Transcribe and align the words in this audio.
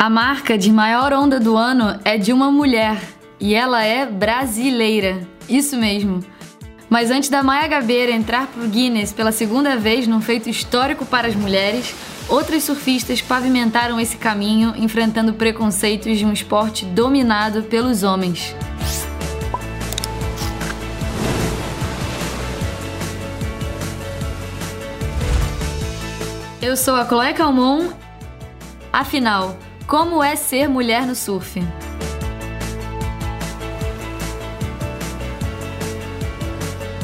A 0.00 0.08
marca 0.08 0.56
de 0.56 0.72
maior 0.72 1.12
onda 1.12 1.40
do 1.40 1.56
ano 1.56 1.98
é 2.04 2.16
de 2.16 2.32
uma 2.32 2.52
mulher 2.52 3.02
e 3.40 3.52
ela 3.52 3.82
é 3.82 4.06
brasileira. 4.06 5.26
Isso 5.48 5.76
mesmo. 5.76 6.22
Mas 6.88 7.10
antes 7.10 7.28
da 7.28 7.42
Maia 7.42 7.66
Gabeira 7.66 8.12
entrar 8.12 8.46
pro 8.46 8.68
Guinness 8.68 9.12
pela 9.12 9.32
segunda 9.32 9.76
vez 9.76 10.06
num 10.06 10.20
feito 10.20 10.48
histórico 10.48 11.04
para 11.04 11.26
as 11.26 11.34
mulheres, 11.34 11.96
outras 12.28 12.62
surfistas 12.62 13.20
pavimentaram 13.20 13.98
esse 13.98 14.16
caminho 14.16 14.72
enfrentando 14.76 15.34
preconceitos 15.34 16.16
de 16.16 16.24
um 16.24 16.32
esporte 16.32 16.84
dominado 16.84 17.64
pelos 17.64 18.04
homens. 18.04 18.54
Eu 26.62 26.76
sou 26.76 26.94
a 26.94 27.04
Chloe 27.04 27.34
Calmon. 27.34 27.88
Afinal, 28.92 29.58
como 29.88 30.22
é 30.22 30.36
ser 30.36 30.68
mulher 30.68 31.06
no 31.06 31.14
surf? 31.14 31.58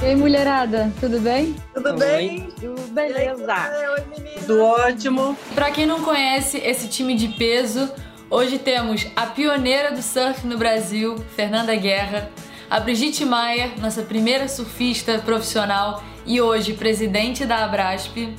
E 0.02 0.07
aí, 0.07 0.15
mulherada, 0.15 0.93
tudo 1.01 1.19
bem? 1.19 1.57
Tudo 1.73 1.95
bem? 1.95 2.47
Tudo 2.60 2.83
beleza. 2.93 3.55
Oi, 3.91 4.34
tudo 4.38 4.62
ótimo. 4.62 5.34
Pra 5.55 5.70
quem 5.70 5.87
não 5.87 6.02
conhece 6.02 6.59
esse 6.59 6.87
time 6.88 7.15
de 7.15 7.29
peso, 7.29 7.91
hoje 8.29 8.59
temos 8.59 9.07
a 9.16 9.24
pioneira 9.24 9.91
do 9.91 10.02
surf 10.02 10.46
no 10.46 10.59
Brasil, 10.59 11.16
Fernanda 11.35 11.74
Guerra, 11.74 12.30
a 12.69 12.79
Brigitte 12.80 13.24
Maia, 13.24 13.73
nossa 13.79 14.02
primeira 14.02 14.46
surfista 14.46 15.19
profissional 15.21 16.05
e 16.27 16.38
hoje 16.38 16.74
presidente 16.74 17.46
da 17.46 17.65
Abrasp, 17.65 18.37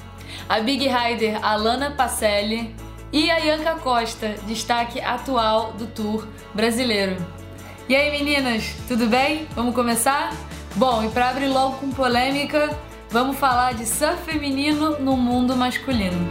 a 0.48 0.59
Big 0.59 0.88
Rider 0.88 1.43
Alana 1.43 1.90
Pacelli 1.90 2.84
e 3.16 3.32
a 3.32 3.38
Ianca 3.40 3.76
Costa, 3.76 4.36
destaque 4.46 5.00
atual 5.00 5.72
do 5.72 5.88
Tour 5.88 6.28
brasileiro. 6.54 7.16
E 7.88 7.96
aí 7.96 8.12
meninas, 8.12 8.76
tudo 8.90 9.07
bem? 9.07 9.46
Vamos 9.55 9.74
começar? 9.74 10.35
Bom, 10.76 11.02
e 11.02 11.10
para 11.10 11.30
abrir 11.30 11.48
logo 11.48 11.77
com 11.77 11.90
polêmica, 11.91 12.77
vamos 13.10 13.38
falar 13.38 13.74
de 13.74 13.85
surf 13.85 14.22
feminino 14.30 14.99
no 14.99 15.16
mundo 15.16 15.55
masculino. 15.55 16.27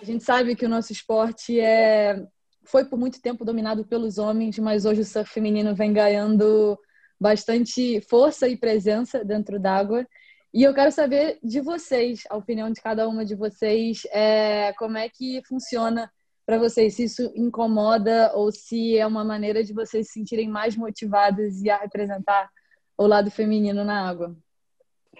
A 0.00 0.04
gente 0.04 0.22
sabe 0.22 0.54
que 0.54 0.64
o 0.64 0.68
nosso 0.68 0.92
esporte 0.92 1.58
é 1.58 2.24
foi 2.62 2.84
por 2.84 2.96
muito 2.96 3.20
tempo 3.20 3.44
dominado 3.44 3.84
pelos 3.84 4.18
homens, 4.18 4.56
mas 4.60 4.84
hoje 4.84 5.00
o 5.00 5.04
surf 5.04 5.28
feminino 5.32 5.74
vem 5.74 5.92
ganhando 5.92 6.78
bastante 7.20 8.00
força 8.02 8.48
e 8.48 8.56
presença 8.56 9.24
dentro 9.24 9.60
d'água. 9.60 10.06
E 10.52 10.62
eu 10.62 10.74
quero 10.74 10.90
saber 10.90 11.38
de 11.42 11.60
vocês, 11.60 12.22
a 12.28 12.36
opinião 12.36 12.70
de 12.70 12.80
cada 12.80 13.06
uma 13.08 13.24
de 13.24 13.34
vocês, 13.34 14.02
é, 14.10 14.72
como 14.78 14.96
é 14.96 15.08
que 15.08 15.42
funciona 15.46 16.10
para 16.46 16.58
vocês, 16.58 16.94
se 16.94 17.04
isso 17.04 17.30
incomoda 17.36 18.32
ou 18.34 18.50
se 18.50 18.98
é 18.98 19.06
uma 19.06 19.22
maneira 19.22 19.62
de 19.62 19.72
vocês 19.72 20.08
se 20.08 20.14
sentirem 20.14 20.48
mais 20.48 20.76
motivadas 20.76 21.62
e 21.62 21.70
a 21.70 21.76
representar 21.76 22.50
o 22.98 23.06
lado 23.06 23.30
feminino 23.30 23.84
na 23.84 24.08
água. 24.08 24.36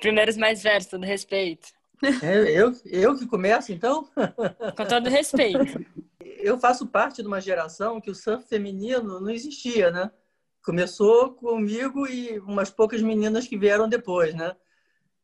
Primeiros 0.01 0.37
mais 0.37 0.63
velhos, 0.63 0.87
todo 0.87 1.05
respeito. 1.05 1.69
É, 2.23 2.51
eu, 2.51 2.73
eu 2.87 3.17
que 3.17 3.27
começo, 3.27 3.73
então? 3.73 4.09
Com 4.77 4.85
todo 4.87 5.09
respeito. 5.09 5.85
Eu 6.19 6.59
faço 6.59 6.87
parte 6.87 7.23
de 7.23 7.29
uma 7.29 7.41
geração 7.41 8.01
que 8.01 8.11
o 8.11 8.15
surf 8.15 8.49
feminino 8.49 9.21
não 9.21 9.31
existia, 9.31 9.91
né? 9.91 10.11
Começou 10.63 11.33
comigo 11.35 12.07
e 12.07 12.39
umas 12.41 12.71
poucas 12.71 13.01
meninas 13.03 13.47
que 13.47 13.57
vieram 13.57 13.89
depois, 13.89 14.35
né? 14.35 14.55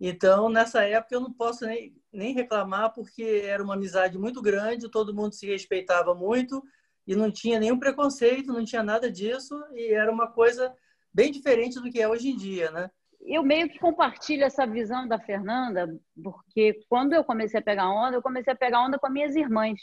Então, 0.00 0.48
nessa 0.48 0.82
época, 0.82 1.14
eu 1.14 1.20
não 1.20 1.32
posso 1.32 1.64
nem, 1.64 1.94
nem 2.12 2.34
reclamar, 2.34 2.92
porque 2.92 3.42
era 3.44 3.62
uma 3.62 3.74
amizade 3.74 4.18
muito 4.18 4.42
grande, 4.42 4.90
todo 4.90 5.14
mundo 5.14 5.34
se 5.34 5.46
respeitava 5.46 6.14
muito 6.14 6.62
e 7.06 7.14
não 7.14 7.30
tinha 7.30 7.58
nenhum 7.58 7.78
preconceito, 7.78 8.52
não 8.52 8.64
tinha 8.64 8.82
nada 8.82 9.10
disso, 9.10 9.54
e 9.72 9.92
era 9.92 10.10
uma 10.10 10.26
coisa 10.26 10.74
bem 11.12 11.30
diferente 11.30 11.80
do 11.80 11.90
que 11.90 12.00
é 12.00 12.08
hoje 12.08 12.30
em 12.30 12.36
dia, 12.36 12.70
né? 12.70 12.90
Eu 13.22 13.42
meio 13.42 13.68
que 13.68 13.78
compartilho 13.78 14.44
essa 14.44 14.66
visão 14.66 15.08
da 15.08 15.18
Fernanda, 15.18 15.88
porque 16.22 16.80
quando 16.88 17.12
eu 17.12 17.24
comecei 17.24 17.58
a 17.58 17.62
pegar 17.62 17.90
onda, 17.90 18.16
eu 18.16 18.22
comecei 18.22 18.52
a 18.52 18.56
pegar 18.56 18.84
onda 18.84 18.98
com 18.98 19.06
as 19.06 19.12
minhas 19.12 19.34
irmãs. 19.34 19.80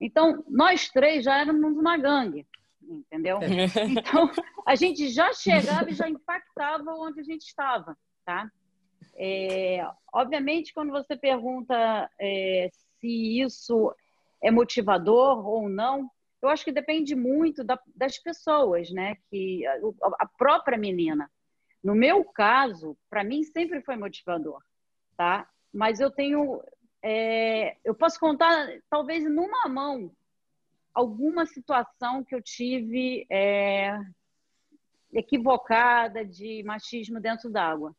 Então, 0.00 0.44
nós 0.48 0.88
três 0.88 1.24
já 1.24 1.40
éramos 1.40 1.76
uma 1.76 1.96
gangue 1.96 2.46
entendeu? 2.88 3.38
Então, 3.90 4.30
a 4.66 4.74
gente 4.74 5.08
já 5.08 5.32
chegava 5.32 5.90
e 5.90 5.94
já 5.94 6.08
impactava 6.08 6.92
onde 6.92 7.20
a 7.20 7.24
gente 7.24 7.42
estava, 7.42 7.96
tá? 8.24 8.50
É, 9.14 9.86
obviamente, 10.12 10.72
quando 10.72 10.90
você 10.90 11.16
pergunta 11.16 12.10
é, 12.20 12.70
se 13.00 13.40
isso 13.40 13.94
é 14.42 14.50
motivador 14.50 15.46
ou 15.46 15.68
não, 15.68 16.10
eu 16.40 16.48
acho 16.48 16.64
que 16.64 16.72
depende 16.72 17.14
muito 17.14 17.62
da, 17.62 17.78
das 17.94 18.18
pessoas, 18.18 18.90
né? 18.90 19.16
Que 19.30 19.64
a, 19.66 19.78
a 20.20 20.26
própria 20.26 20.76
menina. 20.76 21.30
No 21.82 21.94
meu 21.94 22.24
caso, 22.24 22.96
para 23.10 23.24
mim 23.24 23.42
sempre 23.42 23.80
foi 23.82 23.96
motivador, 23.96 24.60
tá? 25.16 25.48
Mas 25.72 26.00
eu 26.00 26.10
tenho, 26.10 26.62
é, 27.02 27.76
eu 27.84 27.94
posso 27.94 28.18
contar 28.18 28.68
talvez 28.90 29.24
numa 29.24 29.68
mão 29.68 30.12
alguma 30.94 31.46
situação 31.46 32.24
que 32.24 32.34
eu 32.34 32.42
tive 32.42 33.26
é, 33.30 33.98
equivocada 35.12 36.24
de 36.24 36.62
machismo 36.64 37.20
dentro 37.20 37.50
d'água. 37.50 37.94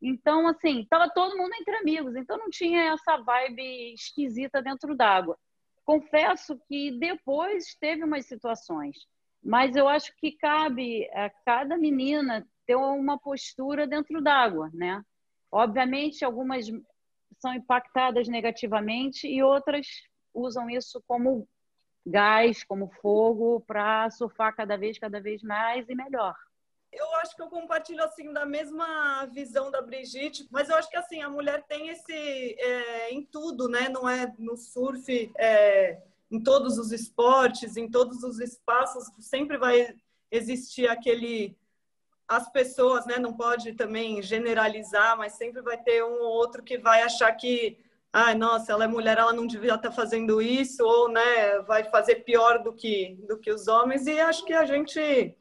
Então, 0.00 0.46
assim, 0.46 0.80
estava 0.80 1.08
todo 1.08 1.36
mundo 1.36 1.54
entre 1.54 1.76
amigos, 1.76 2.14
então 2.16 2.36
não 2.36 2.50
tinha 2.50 2.92
essa 2.92 3.16
vibe 3.16 3.94
esquisita 3.94 4.60
dentro 4.60 4.94
d'água. 4.94 5.38
Confesso 5.84 6.58
que 6.68 6.90
depois 6.98 7.74
teve 7.80 8.04
umas 8.04 8.26
situações, 8.26 8.96
mas 9.42 9.76
eu 9.76 9.88
acho 9.88 10.14
que 10.16 10.32
cabe 10.32 11.08
a 11.12 11.30
cada 11.44 11.78
menina 11.78 12.46
ter 12.66 12.76
uma 12.76 13.18
postura 13.18 13.86
dentro 13.86 14.20
d'água, 14.20 14.68
né? 14.74 15.02
Obviamente, 15.50 16.24
algumas 16.24 16.66
são 17.38 17.54
impactadas 17.54 18.28
negativamente 18.28 19.28
e 19.28 19.42
outras 19.42 19.86
usam 20.34 20.68
isso 20.68 21.02
como 21.06 21.48
gás, 22.06 22.62
como 22.62 22.88
fogo, 23.02 23.60
para 23.66 24.08
surfar 24.10 24.54
cada 24.54 24.76
vez, 24.76 24.98
cada 24.98 25.20
vez 25.20 25.42
mais 25.42 25.88
e 25.88 25.94
melhor. 25.94 26.36
Eu 26.92 27.14
acho 27.16 27.34
que 27.34 27.42
eu 27.42 27.48
compartilho 27.48 28.02
assim 28.02 28.32
da 28.32 28.46
mesma 28.46 29.26
visão 29.26 29.70
da 29.70 29.82
Brigitte, 29.82 30.46
mas 30.50 30.68
eu 30.68 30.76
acho 30.76 30.88
que 30.88 30.96
assim 30.96 31.20
a 31.20 31.28
mulher 31.28 31.64
tem 31.64 31.88
esse 31.88 32.12
é, 32.12 33.10
em 33.12 33.22
tudo, 33.22 33.68
né? 33.68 33.88
Não 33.88 34.08
é 34.08 34.32
no 34.38 34.56
surf, 34.56 35.30
é, 35.36 36.00
em 36.30 36.40
todos 36.42 36.78
os 36.78 36.92
esportes, 36.92 37.76
em 37.76 37.90
todos 37.90 38.22
os 38.22 38.40
espaços 38.40 39.10
sempre 39.20 39.58
vai 39.58 39.94
existir 40.30 40.88
aquele 40.88 41.56
as 42.28 42.50
pessoas, 42.50 43.06
né? 43.06 43.18
Não 43.18 43.32
pode 43.32 43.74
também 43.74 44.22
generalizar, 44.22 45.16
mas 45.16 45.34
sempre 45.34 45.62
vai 45.62 45.76
ter 45.76 46.02
um 46.02 46.22
ou 46.22 46.32
outro 46.32 46.62
que 46.62 46.78
vai 46.78 47.02
achar 47.02 47.32
que 47.32 47.78
ai, 48.12 48.34
nossa, 48.34 48.72
ela 48.72 48.84
é 48.84 48.88
mulher, 48.88 49.18
ela 49.18 49.32
não 49.32 49.46
devia 49.46 49.74
estar 49.74 49.92
fazendo 49.92 50.40
isso, 50.40 50.84
ou, 50.84 51.08
né, 51.08 51.58
vai 51.60 51.84
fazer 51.84 52.16
pior 52.16 52.62
do 52.62 52.72
que, 52.72 53.16
do 53.28 53.38
que 53.38 53.50
os 53.50 53.68
homens, 53.68 54.06
e 54.06 54.18
acho 54.20 54.44
que 54.44 54.52
a 54.52 54.64
gente... 54.64 55.36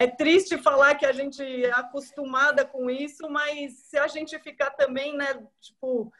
É 0.00 0.06
triste 0.06 0.56
falar 0.56 0.94
que 0.94 1.04
a 1.04 1.10
gente 1.10 1.42
é 1.42 1.72
acostumada 1.72 2.64
com 2.64 2.88
isso, 2.88 3.28
mas 3.28 3.72
se 3.80 3.98
a 3.98 4.06
gente 4.06 4.38
ficar 4.38 4.70
também, 4.70 5.16
né, 5.16 5.44
tipo, 5.60 6.12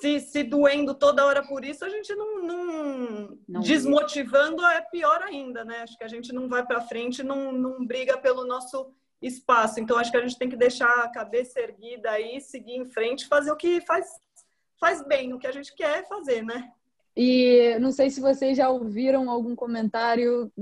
se, 0.00 0.20
se 0.20 0.42
doendo 0.42 0.94
toda 0.94 1.24
hora 1.24 1.42
por 1.46 1.64
isso, 1.64 1.84
a 1.84 1.88
gente 1.88 2.14
não, 2.14 2.42
não, 2.42 3.38
não 3.48 3.60
desmotivando 3.60 4.64
é 4.64 4.80
pior 4.80 5.22
ainda, 5.22 5.64
né? 5.64 5.82
Acho 5.82 5.96
que 5.96 6.04
a 6.04 6.08
gente 6.08 6.32
não 6.32 6.48
vai 6.48 6.64
para 6.64 6.80
frente, 6.82 7.22
não, 7.22 7.52
não 7.52 7.84
briga 7.86 8.18
pelo 8.18 8.44
nosso 8.44 8.92
espaço. 9.20 9.80
Então 9.80 9.96
acho 9.96 10.10
que 10.10 10.16
a 10.16 10.22
gente 10.22 10.38
tem 10.38 10.48
que 10.48 10.56
deixar 10.56 10.90
a 11.04 11.10
cabeça 11.10 11.60
erguida 11.60 12.10
aí, 12.10 12.40
seguir 12.40 12.76
em 12.76 12.86
frente, 12.86 13.28
fazer 13.28 13.52
o 13.52 13.56
que 13.56 13.80
faz 13.82 14.06
faz 14.84 15.02
bem 15.06 15.32
o 15.32 15.38
que 15.38 15.46
a 15.46 15.52
gente 15.52 15.74
quer 15.74 16.06
fazer, 16.06 16.42
né? 16.42 16.70
E 17.16 17.78
não 17.78 17.90
sei 17.90 18.10
se 18.10 18.20
vocês 18.20 18.54
já 18.54 18.68
ouviram 18.68 19.30
algum 19.30 19.56
comentário 19.56 20.52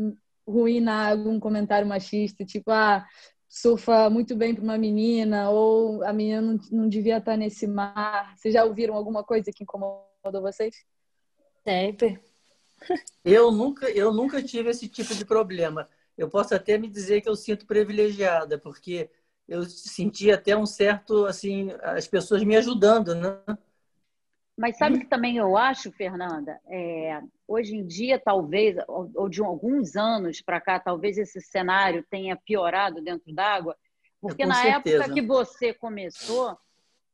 ruim 0.47 0.81
na 0.81 1.11
algum 1.11 1.41
comentário 1.41 1.89
machista, 1.89 2.45
tipo, 2.45 2.71
ah, 2.71 3.05
surfa 3.49 4.09
muito 4.09 4.37
bem 4.37 4.55
para 4.55 4.63
uma 4.63 4.79
menina, 4.79 5.51
ou 5.51 6.05
a 6.05 6.13
menina 6.13 6.41
não, 6.41 6.59
não 6.71 6.89
devia 6.89 7.17
estar 7.17 7.37
nesse 7.37 7.67
mar. 7.67 8.37
Vocês 8.37 8.55
já 8.55 8.65
ouviram 8.65 8.95
alguma 8.95 9.25
coisa 9.25 9.51
que 9.53 9.65
incomodou 9.65 10.41
vocês? 10.41 10.85
Sempre. 11.65 12.21
Eu 13.25 13.51
nunca, 13.51 13.91
eu 13.91 14.13
nunca 14.13 14.41
tive 14.41 14.71
esse 14.71 14.89
tipo 14.89 15.17
de 15.17 15.25
problema. 15.25 15.89
Eu 16.17 16.29
posso 16.29 16.55
até 16.55 16.79
me 16.79 16.89
dizer 16.89 17.23
que 17.23 17.29
eu 17.29 17.35
sinto 17.35 17.67
privilegiada, 17.67 18.57
porque 18.57 19.11
eu 19.49 19.65
senti 19.65 20.31
até 20.31 20.57
um 20.57 20.67
certo, 20.67 21.27
assim, 21.27 21.71
as 21.83 22.07
pessoas 22.07 22.45
me 22.45 22.57
ajudando, 22.57 23.17
né? 23.17 23.59
Mas 24.63 24.77
sabe 24.77 25.01
que 25.01 25.07
também 25.07 25.39
eu 25.39 25.57
acho, 25.57 25.91
Fernanda, 25.91 26.61
é, 26.69 27.21
hoje 27.49 27.75
em 27.75 27.85
dia, 27.85 28.17
talvez, 28.17 28.77
ou, 28.87 29.11
ou 29.17 29.29
de 29.29 29.43
alguns 29.43 29.97
anos 29.97 30.41
para 30.41 30.61
cá, 30.61 30.79
talvez 30.79 31.19
esse 31.19 31.41
cenário 31.41 32.07
tenha 32.09 32.37
piorado 32.37 33.03
dentro 33.03 33.35
d'água, 33.35 33.77
porque 34.21 34.47
na 34.47 34.55
certeza. 34.55 34.99
época 34.99 35.15
que 35.15 35.21
você 35.21 35.75
começou, 35.75 36.57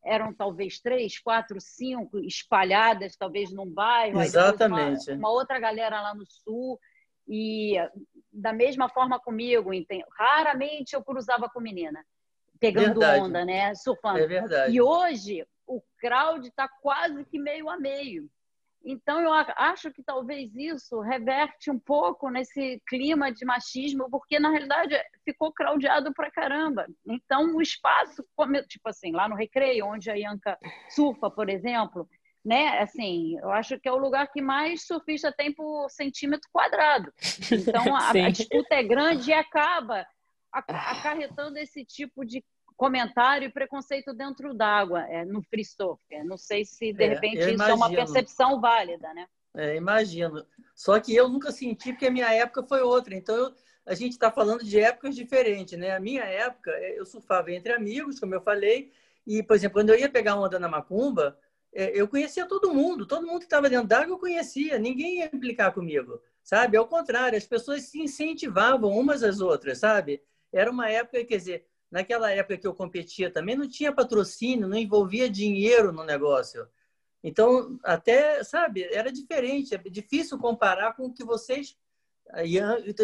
eram 0.05 0.31
talvez 0.35 0.79
três, 0.79 1.19
quatro, 1.19 1.59
cinco 1.59 2.19
espalhadas, 2.19 3.17
talvez 3.17 3.51
num 3.51 3.67
bairro. 3.67 4.21
Exatamente. 4.21 5.11
Uma, 5.13 5.17
uma, 5.17 5.31
outra 5.31 5.59
galera 5.59 6.03
lá 6.03 6.15
no 6.15 6.27
sul. 6.27 6.79
E 7.27 7.77
da 8.31 8.53
mesma 8.53 8.91
forma 8.91 9.19
comigo, 9.19 9.71
raramente 10.19 10.95
eu 10.95 11.03
cruzava 11.03 11.49
com 11.49 11.61
menina, 11.61 12.05
pegando 12.61 13.01
verdade. 13.01 13.23
onda, 13.23 13.43
né? 13.47 13.75
Surfando. 13.75 14.19
É 14.19 14.27
verdade. 14.27 14.75
E 14.75 14.83
hoje 14.83 15.47
crowd 15.99 16.47
está 16.47 16.69
quase 16.69 17.25
que 17.25 17.39
meio 17.39 17.69
a 17.69 17.79
meio. 17.79 18.29
Então, 18.85 19.21
eu 19.21 19.33
acho 19.33 19.91
que 19.93 20.03
talvez 20.03 20.55
isso 20.55 21.01
reverte 21.01 21.71
um 21.71 21.79
pouco 21.79 22.31
nesse 22.31 22.81
clima 22.87 23.31
de 23.33 23.45
machismo, 23.45 24.09
porque 24.09 24.39
na 24.39 24.51
realidade 24.51 24.97
ficou 25.25 25.53
craudiado 25.53 26.13
pra 26.15 26.31
caramba. 26.31 26.87
Então, 27.07 27.57
o 27.57 27.61
espaço, 27.61 28.25
tipo 28.69 28.89
assim, 28.89 29.13
lá 29.13 29.29
no 29.29 29.35
Recreio, 29.35 29.87
onde 29.87 30.11
a 30.11 30.15
Ianca 30.15 30.57
surfa, 30.91 31.29
por 31.29 31.49
exemplo, 31.51 32.09
né? 32.45 32.79
Assim, 32.79 33.37
eu 33.41 33.51
acho 33.51 33.79
que 33.79 33.89
é 33.89 33.93
o 33.93 33.99
lugar 33.99 34.31
que 34.31 34.41
mais 34.41 34.87
surfista 34.87 35.33
tem 35.33 35.53
por 35.53 35.91
centímetro 35.91 36.49
quadrado. 36.53 37.13
Então, 37.53 37.95
a, 37.95 38.11
a 38.11 38.13
disputa 38.31 38.75
é 38.75 38.83
grande 38.83 39.31
e 39.31 39.35
acaba 39.35 40.07
acarretando 40.51 41.59
esse 41.59 41.85
tipo 41.85 42.25
de 42.25 42.43
comentário 42.79 43.47
e 43.47 43.53
preconceito 43.53 44.15
dentro 44.15 44.55
d'água 44.55 45.03
é, 45.09 45.25
no 45.25 45.43
free 45.43 45.65
surf. 45.65 46.01
Não 46.25 46.39
sei 46.39 46.65
se, 46.65 46.93
de 46.93 47.03
é, 47.03 47.09
repente, 47.09 47.41
isso 47.41 47.51
imagino. 47.51 47.73
é 47.73 47.75
uma 47.75 47.91
percepção 47.91 48.61
válida, 48.61 49.13
né? 49.13 49.27
É, 49.57 49.75
imagino. 49.75 50.47
Só 50.77 50.99
que 51.01 51.15
eu 51.15 51.29
nunca 51.29 51.51
senti, 51.51 51.93
porque 51.93 52.07
a 52.07 52.11
minha 52.11 52.33
época 52.33 52.63
foi 52.63 52.81
outra. 52.81 53.17
Então, 53.17 53.35
eu, 53.35 53.55
a 53.85 53.95
gente 53.95 54.13
está 54.13 54.31
falando 54.31 54.63
de 54.63 54.79
épocas 54.79 55.17
diferentes, 55.17 55.77
né? 55.77 55.91
A 55.97 55.99
minha 55.99 56.23
época, 56.23 56.71
é, 56.71 57.01
eu 57.01 57.05
surfava 57.05 57.51
entre 57.51 57.73
amigos, 57.73 58.21
como 58.21 58.33
eu 58.33 58.41
falei, 58.41 58.93
e, 59.27 59.43
por 59.43 59.57
exemplo, 59.57 59.75
quando 59.75 59.91
eu 59.91 59.99
ia 59.99 60.09
pegar 60.09 60.37
onda 60.37 60.57
na 60.61 60.69
Macumba, 60.69 61.37
é, 61.75 61.91
eu 62.01 62.07
conhecia 62.07 62.47
todo 62.47 62.73
mundo. 62.73 63.07
Todo 63.07 63.27
mundo 63.27 63.41
que 63.41 63.47
estava 63.47 63.69
dentro 63.69 63.89
d'água 63.89 64.15
eu 64.15 64.19
conhecia. 64.19 64.79
Ninguém 64.79 65.19
ia 65.19 65.31
implicar 65.35 65.75
comigo, 65.75 66.23
sabe? 66.45 66.77
Ao 66.77 66.87
contrário, 66.87 67.37
as 67.37 67.45
pessoas 67.45 67.83
se 67.83 68.01
incentivavam 68.01 68.97
umas 68.97 69.25
às 69.25 69.41
outras, 69.41 69.79
sabe? 69.79 70.23
Era 70.53 70.71
uma 70.71 70.89
época, 70.89 71.25
quer 71.25 71.37
dizer, 71.37 71.68
naquela 71.91 72.31
época 72.31 72.59
que 72.59 72.67
eu 72.67 72.75
competia 72.75 73.31
também 73.31 73.57
não 73.57 73.69
tinha 73.69 73.93
patrocínio, 73.93 74.69
não 74.69 74.77
envolvia 74.77 75.29
dinheiro 75.29 75.93
no 75.93 76.05
negócio. 76.05 76.69
Então, 77.23 77.79
até, 77.83 78.45
sabe, 78.45 78.85
era 78.85 79.11
diferente, 79.11 79.75
é 79.75 79.79
difícil 79.79 80.39
comparar 80.39 80.95
com 80.95 81.07
o 81.07 81.13
que 81.13 81.25
vocês, 81.25 81.77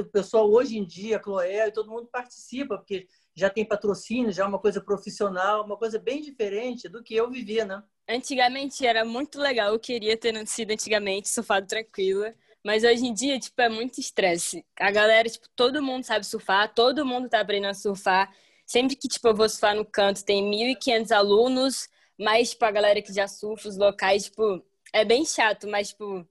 o 0.00 0.04
pessoal 0.06 0.50
hoje 0.50 0.78
em 0.78 0.84
dia, 0.84 1.20
Chloé, 1.22 1.70
todo 1.70 1.90
mundo 1.90 2.06
participa, 2.06 2.76
porque 2.76 3.08
já 3.34 3.50
tem 3.50 3.64
patrocínio, 3.64 4.30
já 4.30 4.44
é 4.44 4.46
uma 4.46 4.60
coisa 4.60 4.80
profissional, 4.80 5.64
uma 5.64 5.76
coisa 5.76 5.98
bem 5.98 6.22
diferente 6.22 6.88
do 6.88 7.02
que 7.02 7.14
eu 7.14 7.28
vivia, 7.28 7.64
né? 7.64 7.82
Antigamente 8.08 8.86
era 8.86 9.04
muito 9.04 9.40
legal, 9.40 9.72
eu 9.72 9.80
queria 9.80 10.16
ter 10.16 10.30
nascido 10.30 10.70
antigamente, 10.70 11.28
surfado 11.28 11.66
tranquila, 11.66 12.34
mas 12.62 12.84
hoje 12.84 13.04
em 13.06 13.12
dia, 13.12 13.38
tipo, 13.38 13.60
é 13.60 13.68
muito 13.68 13.98
estresse. 13.98 14.64
A 14.78 14.90
galera, 14.90 15.28
tipo, 15.28 15.48
todo 15.56 15.82
mundo 15.82 16.04
sabe 16.04 16.24
surfar, 16.24 16.72
todo 16.72 17.04
mundo 17.04 17.28
tá 17.28 17.40
aprendendo 17.40 17.70
a 17.70 17.74
surfar, 17.74 18.32
Sempre 18.66 18.96
que, 18.96 19.08
tipo, 19.08 19.28
eu 19.28 19.34
vou 19.34 19.48
surfar 19.48 19.74
no 19.74 19.84
canto, 19.84 20.24
tem 20.24 20.42
1.500 20.42 21.10
alunos, 21.12 21.88
mais, 22.18 22.50
tipo, 22.50 22.64
a 22.64 22.70
galera 22.70 23.02
que 23.02 23.12
já 23.12 23.28
surfa, 23.28 23.68
os 23.68 23.76
locais, 23.76 24.24
tipo, 24.24 24.64
é 24.92 25.04
bem 25.04 25.24
chato, 25.24 25.68
mas, 25.68 25.88
tipo, 25.88 26.26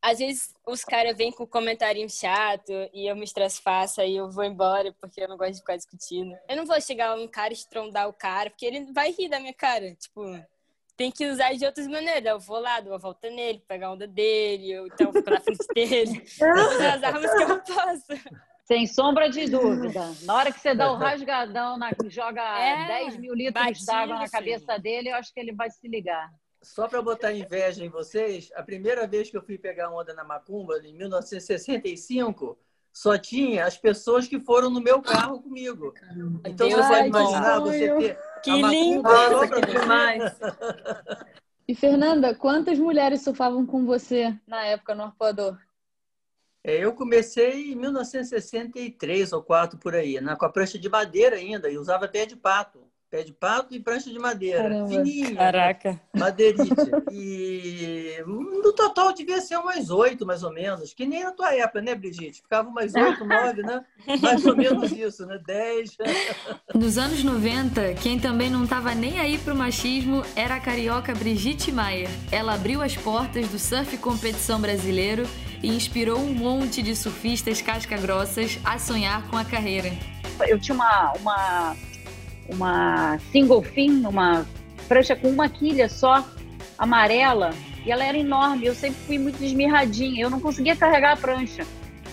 às 0.00 0.18
vezes 0.18 0.54
os 0.66 0.84
caras 0.84 1.16
vêm 1.16 1.32
com 1.32 1.46
comentário 1.46 2.08
chato 2.08 2.72
e 2.92 3.10
eu 3.10 3.16
me 3.16 3.24
estresso 3.24 3.60
fácil, 3.60 4.02
aí 4.02 4.16
eu 4.16 4.30
vou 4.30 4.44
embora 4.44 4.94
porque 5.00 5.20
eu 5.20 5.28
não 5.28 5.36
gosto 5.36 5.54
de 5.54 5.58
ficar 5.58 5.76
discutindo. 5.76 6.36
Eu 6.48 6.56
não 6.56 6.64
vou 6.64 6.80
chegar 6.80 7.16
um 7.16 7.26
cara 7.26 7.52
e 7.52 7.56
estrondar 7.56 8.08
o 8.08 8.12
cara, 8.12 8.50
porque 8.50 8.64
ele 8.64 8.92
vai 8.92 9.10
rir 9.10 9.28
da 9.28 9.40
minha 9.40 9.54
cara. 9.54 9.94
Tipo, 9.94 10.22
tem 10.96 11.10
que 11.10 11.26
usar 11.26 11.52
de 11.54 11.64
outras 11.64 11.86
maneiras. 11.86 12.26
Eu 12.26 12.40
vou 12.40 12.60
lá, 12.60 12.80
dou 12.80 12.92
uma 12.92 12.98
volta 12.98 13.28
nele, 13.28 13.62
pegar 13.66 13.88
a 13.88 13.92
onda 13.92 14.06
dele, 14.06 14.78
ou 14.80 14.86
então 14.86 15.12
fico 15.12 15.30
na 15.30 15.40
frente 15.40 15.66
dele. 15.74 16.24
usar 16.76 16.94
as 16.94 17.02
armas 17.02 17.30
que 17.32 17.42
eu 17.42 17.60
posso. 17.60 18.47
Sem 18.68 18.86
sombra 18.86 19.30
de 19.30 19.48
dúvida. 19.48 20.14
Na 20.24 20.34
hora 20.34 20.52
que 20.52 20.60
você 20.60 20.74
dá 20.74 20.92
o 20.92 20.96
rasgadão, 21.00 21.78
na, 21.78 21.90
joga 22.06 22.42
é, 22.60 22.86
10 23.04 23.16
mil 23.16 23.32
litros 23.32 23.82
d'água 23.86 24.18
na 24.18 24.28
cabeça 24.28 24.78
dele, 24.78 25.08
eu 25.08 25.14
acho 25.14 25.32
que 25.32 25.40
ele 25.40 25.54
vai 25.54 25.70
se 25.70 25.88
ligar. 25.88 26.30
Só 26.62 26.86
para 26.86 27.00
botar 27.00 27.32
inveja 27.32 27.82
em 27.82 27.88
vocês, 27.88 28.50
a 28.54 28.62
primeira 28.62 29.06
vez 29.06 29.30
que 29.30 29.38
eu 29.38 29.42
fui 29.42 29.56
pegar 29.56 29.90
onda 29.90 30.12
na 30.12 30.22
Macumba, 30.22 30.78
em 30.84 30.92
1965, 30.92 32.58
só 32.92 33.16
tinha 33.16 33.64
as 33.64 33.78
pessoas 33.78 34.28
que 34.28 34.38
foram 34.38 34.68
no 34.68 34.82
meu 34.82 35.00
carro 35.00 35.40
comigo. 35.40 35.94
Então 36.44 36.68
Deus 36.68 36.74
você 36.74 36.94
pode 36.94 37.08
imaginar 37.08 37.60
você 37.60 37.94
ter. 37.94 38.18
Que 38.42 38.50
lindo! 38.50 39.02
Nossa, 39.02 39.48
que 39.48 39.78
demais! 39.78 40.36
E 41.66 41.74
Fernanda, 41.74 42.34
quantas 42.34 42.78
mulheres 42.78 43.22
surfavam 43.22 43.64
com 43.64 43.86
você 43.86 44.36
na 44.46 44.62
época 44.66 44.94
no 44.94 45.04
arpoador? 45.04 45.56
É, 46.64 46.76
eu 46.84 46.92
comecei 46.92 47.72
em 47.72 47.74
1963 47.76 49.32
ou 49.32 49.42
4 49.42 49.78
por 49.78 49.94
aí, 49.94 50.20
né? 50.20 50.36
com 50.36 50.44
a 50.44 50.50
prancha 50.50 50.78
de 50.78 50.88
madeira 50.88 51.36
ainda, 51.36 51.70
e 51.70 51.78
usava 51.78 52.08
pé 52.08 52.26
de 52.26 52.36
pato. 52.36 52.88
Pé 53.10 53.22
de 53.22 53.32
pato 53.32 53.74
e 53.74 53.80
prancha 53.80 54.10
de 54.10 54.18
madeira. 54.18 54.64
Caramba. 54.64 54.88
Fininha. 54.88 55.34
Caraca. 55.34 55.92
Né? 55.92 56.00
Madeirite. 56.14 56.74
E 57.10 58.22
no 58.26 58.70
total 58.74 59.14
devia 59.14 59.40
ser 59.40 59.56
umas 59.56 59.88
oito, 59.88 60.26
mais 60.26 60.42
ou 60.42 60.52
menos. 60.52 60.92
Que 60.92 61.06
nem 61.06 61.24
na 61.24 61.32
tua 61.32 61.54
época, 61.54 61.80
né, 61.80 61.94
Brigitte? 61.94 62.42
Ficava 62.42 62.68
umas 62.68 62.94
oito, 62.94 63.24
nove, 63.24 63.62
né? 63.62 63.82
Mais 64.20 64.44
ou 64.44 64.54
menos 64.54 64.92
isso, 64.92 65.24
né? 65.24 65.40
Dez. 65.46 65.96
Nos 66.74 66.98
anos 66.98 67.24
90, 67.24 67.94
quem 67.94 68.20
também 68.20 68.50
não 68.50 68.64
estava 68.64 68.94
nem 68.94 69.18
aí 69.18 69.38
pro 69.38 69.56
machismo 69.56 70.22
era 70.36 70.56
a 70.56 70.60
carioca 70.60 71.14
Brigitte 71.14 71.72
Maier. 71.72 72.10
Ela 72.30 72.56
abriu 72.56 72.82
as 72.82 72.94
portas 72.94 73.48
do 73.48 73.58
surf 73.58 73.96
competição 73.96 74.60
brasileiro 74.60 75.24
e 75.62 75.68
inspirou 75.68 76.18
um 76.18 76.34
monte 76.34 76.82
de 76.82 76.94
surfistas 76.94 77.60
casca-grossas 77.60 78.58
a 78.64 78.78
sonhar 78.78 79.26
com 79.28 79.36
a 79.36 79.44
carreira. 79.44 79.90
Eu 80.46 80.58
tinha 80.58 80.74
uma, 80.74 81.12
uma, 81.20 81.76
uma 82.48 83.18
single 83.32 83.62
fin, 83.62 84.04
uma 84.06 84.46
prancha 84.86 85.16
com 85.16 85.28
uma 85.28 85.48
quilha 85.48 85.88
só, 85.88 86.24
amarela, 86.78 87.50
e 87.84 87.90
ela 87.90 88.04
era 88.04 88.16
enorme. 88.16 88.66
Eu 88.66 88.74
sempre 88.74 89.00
fui 89.06 89.18
muito 89.18 89.42
esmirradinha, 89.42 90.22
eu 90.22 90.30
não 90.30 90.40
conseguia 90.40 90.76
carregar 90.76 91.12
a 91.12 91.16
prancha. 91.16 91.66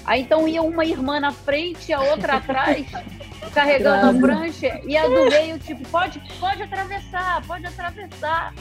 Aí 0.06 0.22
então 0.22 0.48
ia 0.48 0.62
uma 0.62 0.86
irmã 0.86 1.20
na 1.20 1.32
frente, 1.32 1.92
a 1.92 2.02
outra 2.02 2.36
atrás, 2.36 2.86
carregando 3.54 4.18
a 4.18 4.22
prancha, 4.22 4.80
e 4.86 4.96
a 4.96 5.08
do 5.08 5.30
meio, 5.30 5.58
tipo, 5.60 5.88
pode, 5.90 6.22
pode 6.40 6.62
atravessar, 6.62 7.42
pode 7.46 7.66
atravessar. 7.66 8.54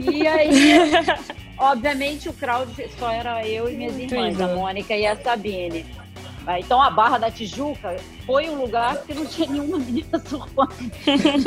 E 0.00 0.26
aí, 0.26 0.80
obviamente, 1.56 2.28
o 2.28 2.32
crowd 2.32 2.72
só 2.98 3.10
era 3.10 3.46
eu 3.46 3.68
e 3.68 3.76
minhas 3.76 3.96
irmãs, 3.96 4.40
a 4.40 4.48
Mônica 4.48 4.96
e 4.96 5.06
a 5.06 5.16
Sabine. 5.16 5.86
Então 6.58 6.82
a 6.82 6.90
Barra 6.90 7.18
da 7.18 7.30
Tijuca 7.30 7.96
foi 8.26 8.48
um 8.48 8.60
lugar 8.60 8.96
que 9.02 9.14
não 9.14 9.24
tinha 9.24 9.48
nenhuma 9.48 9.78
menina 9.78 10.18
surfando. 10.18 10.74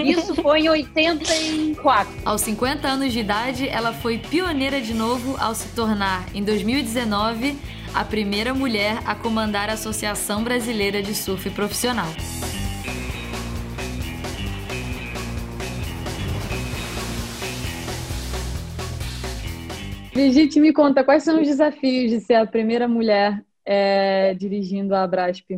Isso 0.02 0.34
foi 0.36 0.62
em 0.62 0.70
84. 0.70 2.14
Aos 2.24 2.42
50 2.42 2.88
anos 2.88 3.12
de 3.12 3.20
idade, 3.20 3.68
ela 3.68 3.92
foi 3.92 4.18
pioneira 4.18 4.80
de 4.80 4.94
novo 4.94 5.36
ao 5.38 5.54
se 5.54 5.68
tornar, 5.70 6.26
em 6.34 6.44
2019, 6.44 7.58
a 7.96 8.04
primeira 8.04 8.54
mulher 8.54 8.98
a 9.06 9.16
comandar 9.16 9.70
a 9.70 9.74
Associação 9.74 10.44
Brasileira 10.44 11.02
de 11.02 11.16
Surf 11.16 11.50
Profissional. 11.52 12.08
Brigitte, 20.14 20.60
me 20.60 20.74
conta, 20.74 21.06
quais 21.06 21.24
são 21.24 21.40
os 21.40 21.48
desafios 21.48 22.12
de 22.12 22.20
ser 22.20 22.34
a 22.34 22.46
primeira 22.46 22.86
mulher 22.86 23.42
é, 23.64 24.34
dirigindo 24.34 24.94
a 24.94 25.04
Abrasp? 25.04 25.50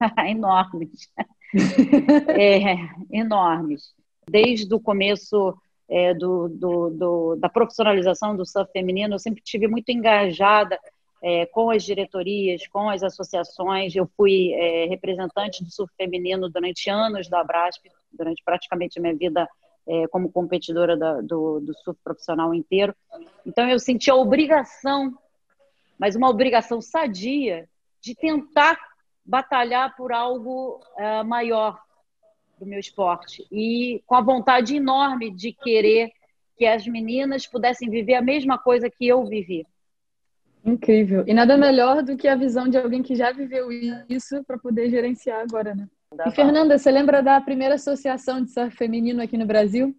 enormes. 0.28 1.08
é, 2.36 2.76
enormes. 3.12 3.94
Desde 4.28 4.74
o 4.74 4.80
começo 4.80 5.56
é, 5.88 6.12
do, 6.14 6.48
do, 6.48 6.90
do, 6.90 7.36
da 7.36 7.48
profissionalização 7.48 8.36
do 8.36 8.44
surf 8.44 8.72
feminino, 8.72 9.14
eu 9.14 9.18
sempre 9.20 9.40
tive 9.40 9.68
muito 9.68 9.88
engajada 9.90 10.76
é, 11.26 11.44
com 11.46 11.70
as 11.70 11.82
diretorias, 11.82 12.68
com 12.68 12.88
as 12.88 13.02
associações. 13.02 13.96
Eu 13.96 14.08
fui 14.16 14.52
é, 14.52 14.86
representante 14.86 15.64
do 15.64 15.70
surf 15.72 15.92
feminino 15.96 16.48
durante 16.48 16.88
anos 16.88 17.28
da 17.28 17.40
Abrasp, 17.40 17.84
durante 18.12 18.44
praticamente 18.44 18.96
a 18.96 19.02
minha 19.02 19.16
vida 19.16 19.48
é, 19.88 20.06
como 20.06 20.30
competidora 20.30 20.96
da, 20.96 21.20
do, 21.20 21.58
do 21.58 21.74
surf 21.78 21.98
profissional 22.04 22.54
inteiro. 22.54 22.94
Então, 23.44 23.68
eu 23.68 23.80
senti 23.80 24.08
a 24.08 24.14
obrigação, 24.14 25.18
mas 25.98 26.14
uma 26.14 26.30
obrigação 26.30 26.80
sadia, 26.80 27.68
de 28.00 28.14
tentar 28.14 28.78
batalhar 29.24 29.96
por 29.96 30.12
algo 30.12 30.80
uh, 30.96 31.24
maior 31.24 31.76
do 32.56 32.64
meu 32.64 32.78
esporte. 32.78 33.44
E 33.50 34.00
com 34.06 34.14
a 34.14 34.20
vontade 34.20 34.76
enorme 34.76 35.32
de 35.32 35.52
querer 35.52 36.12
que 36.56 36.64
as 36.64 36.86
meninas 36.86 37.48
pudessem 37.48 37.90
viver 37.90 38.14
a 38.14 38.22
mesma 38.22 38.56
coisa 38.58 38.88
que 38.88 39.08
eu 39.08 39.24
vivi. 39.24 39.66
Incrível. 40.66 41.22
E 41.28 41.32
nada 41.32 41.56
melhor 41.56 42.02
do 42.02 42.16
que 42.16 42.26
a 42.26 42.34
visão 42.34 42.68
de 42.68 42.76
alguém 42.76 43.00
que 43.00 43.14
já 43.14 43.30
viveu 43.30 43.68
isso 44.08 44.42
para 44.44 44.58
poder 44.58 44.90
gerenciar 44.90 45.40
agora, 45.40 45.76
né? 45.76 45.88
E 46.26 46.30
Fernanda, 46.32 46.76
você 46.76 46.90
lembra 46.90 47.22
da 47.22 47.40
primeira 47.40 47.76
associação 47.76 48.42
de 48.42 48.50
surf 48.50 48.76
feminino 48.76 49.22
aqui 49.22 49.38
no 49.38 49.46
Brasil? 49.46 49.94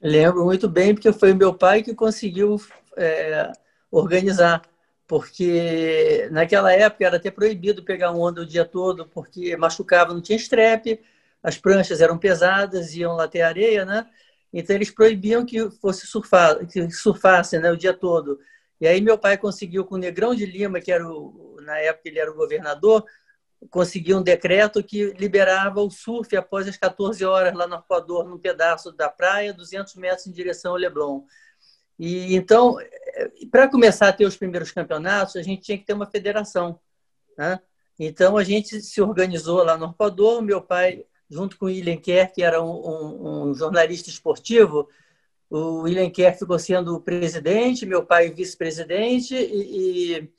Lembro 0.00 0.44
muito 0.46 0.66
bem, 0.66 0.94
porque 0.94 1.12
foi 1.12 1.34
meu 1.34 1.52
pai 1.52 1.82
que 1.82 1.94
conseguiu 1.94 2.56
é, 2.96 3.52
organizar. 3.90 4.62
Porque 5.06 6.26
naquela 6.30 6.72
época 6.72 7.04
era 7.04 7.16
até 7.16 7.30
proibido 7.30 7.84
pegar 7.84 8.12
onda 8.12 8.40
o 8.40 8.46
dia 8.46 8.64
todo, 8.64 9.06
porque 9.06 9.54
machucava, 9.58 10.14
não 10.14 10.22
tinha 10.22 10.36
estrepe, 10.36 11.00
as 11.42 11.58
pranchas 11.58 12.00
eram 12.00 12.16
pesadas, 12.16 12.94
iam 12.94 13.14
lá 13.14 13.28
ter 13.28 13.42
areia, 13.42 13.84
né? 13.84 14.06
Então 14.50 14.74
eles 14.74 14.90
proibiam 14.90 15.44
que 15.44 15.70
fosse 15.70 16.06
surfar, 16.06 16.66
que 16.66 16.90
surfasse, 16.90 17.58
né, 17.58 17.70
o 17.70 17.76
dia 17.76 17.92
todo. 17.92 18.38
E 18.82 18.86
aí 18.88 19.00
meu 19.00 19.16
pai 19.16 19.38
conseguiu 19.38 19.84
com 19.84 19.94
o 19.94 19.98
Negrão 19.98 20.34
de 20.34 20.44
Lima, 20.44 20.80
que 20.80 20.90
era 20.90 21.08
o, 21.08 21.56
na 21.60 21.78
época 21.78 22.08
ele 22.08 22.18
era 22.18 22.28
o 22.28 22.34
governador, 22.34 23.04
conseguiu 23.70 24.18
um 24.18 24.22
decreto 24.24 24.82
que 24.82 25.12
liberava 25.12 25.80
o 25.80 25.88
surf 25.88 26.36
após 26.36 26.66
as 26.66 26.76
14 26.76 27.24
horas 27.24 27.54
lá 27.54 27.64
no 27.68 27.76
Arpoador, 27.76 28.28
num 28.28 28.40
pedaço 28.40 28.90
da 28.90 29.08
praia, 29.08 29.54
200 29.54 29.94
metros 29.94 30.26
em 30.26 30.32
direção 30.32 30.72
ao 30.72 30.78
Leblon. 30.78 31.22
E 31.96 32.34
então, 32.34 32.76
para 33.52 33.70
começar 33.70 34.08
a 34.08 34.12
ter 34.12 34.26
os 34.26 34.36
primeiros 34.36 34.72
campeonatos, 34.72 35.36
a 35.36 35.42
gente 35.42 35.62
tinha 35.62 35.78
que 35.78 35.84
ter 35.84 35.92
uma 35.92 36.10
federação, 36.10 36.80
né? 37.38 37.60
Então 37.96 38.36
a 38.36 38.42
gente 38.42 38.82
se 38.82 39.00
organizou 39.00 39.62
lá 39.62 39.76
no 39.76 39.84
Arpoador, 39.84 40.42
meu 40.42 40.60
pai 40.60 41.06
junto 41.30 41.56
com 41.56 41.66
o 41.66 41.68
William 41.68 41.98
Kerr, 41.98 42.32
que 42.32 42.42
era 42.42 42.60
um, 42.60 42.68
um, 42.68 43.50
um 43.50 43.54
jornalista 43.54 44.10
esportivo, 44.10 44.88
o 45.52 45.82
William 45.82 46.08
Kerr 46.08 46.34
ficou 46.38 46.58
sendo 46.58 46.96
o 46.96 47.00
presidente, 47.00 47.84
meu 47.84 48.06
pai 48.06 48.30
vice-presidente, 48.30 49.34
e, 49.34 50.16
e, 50.16 50.30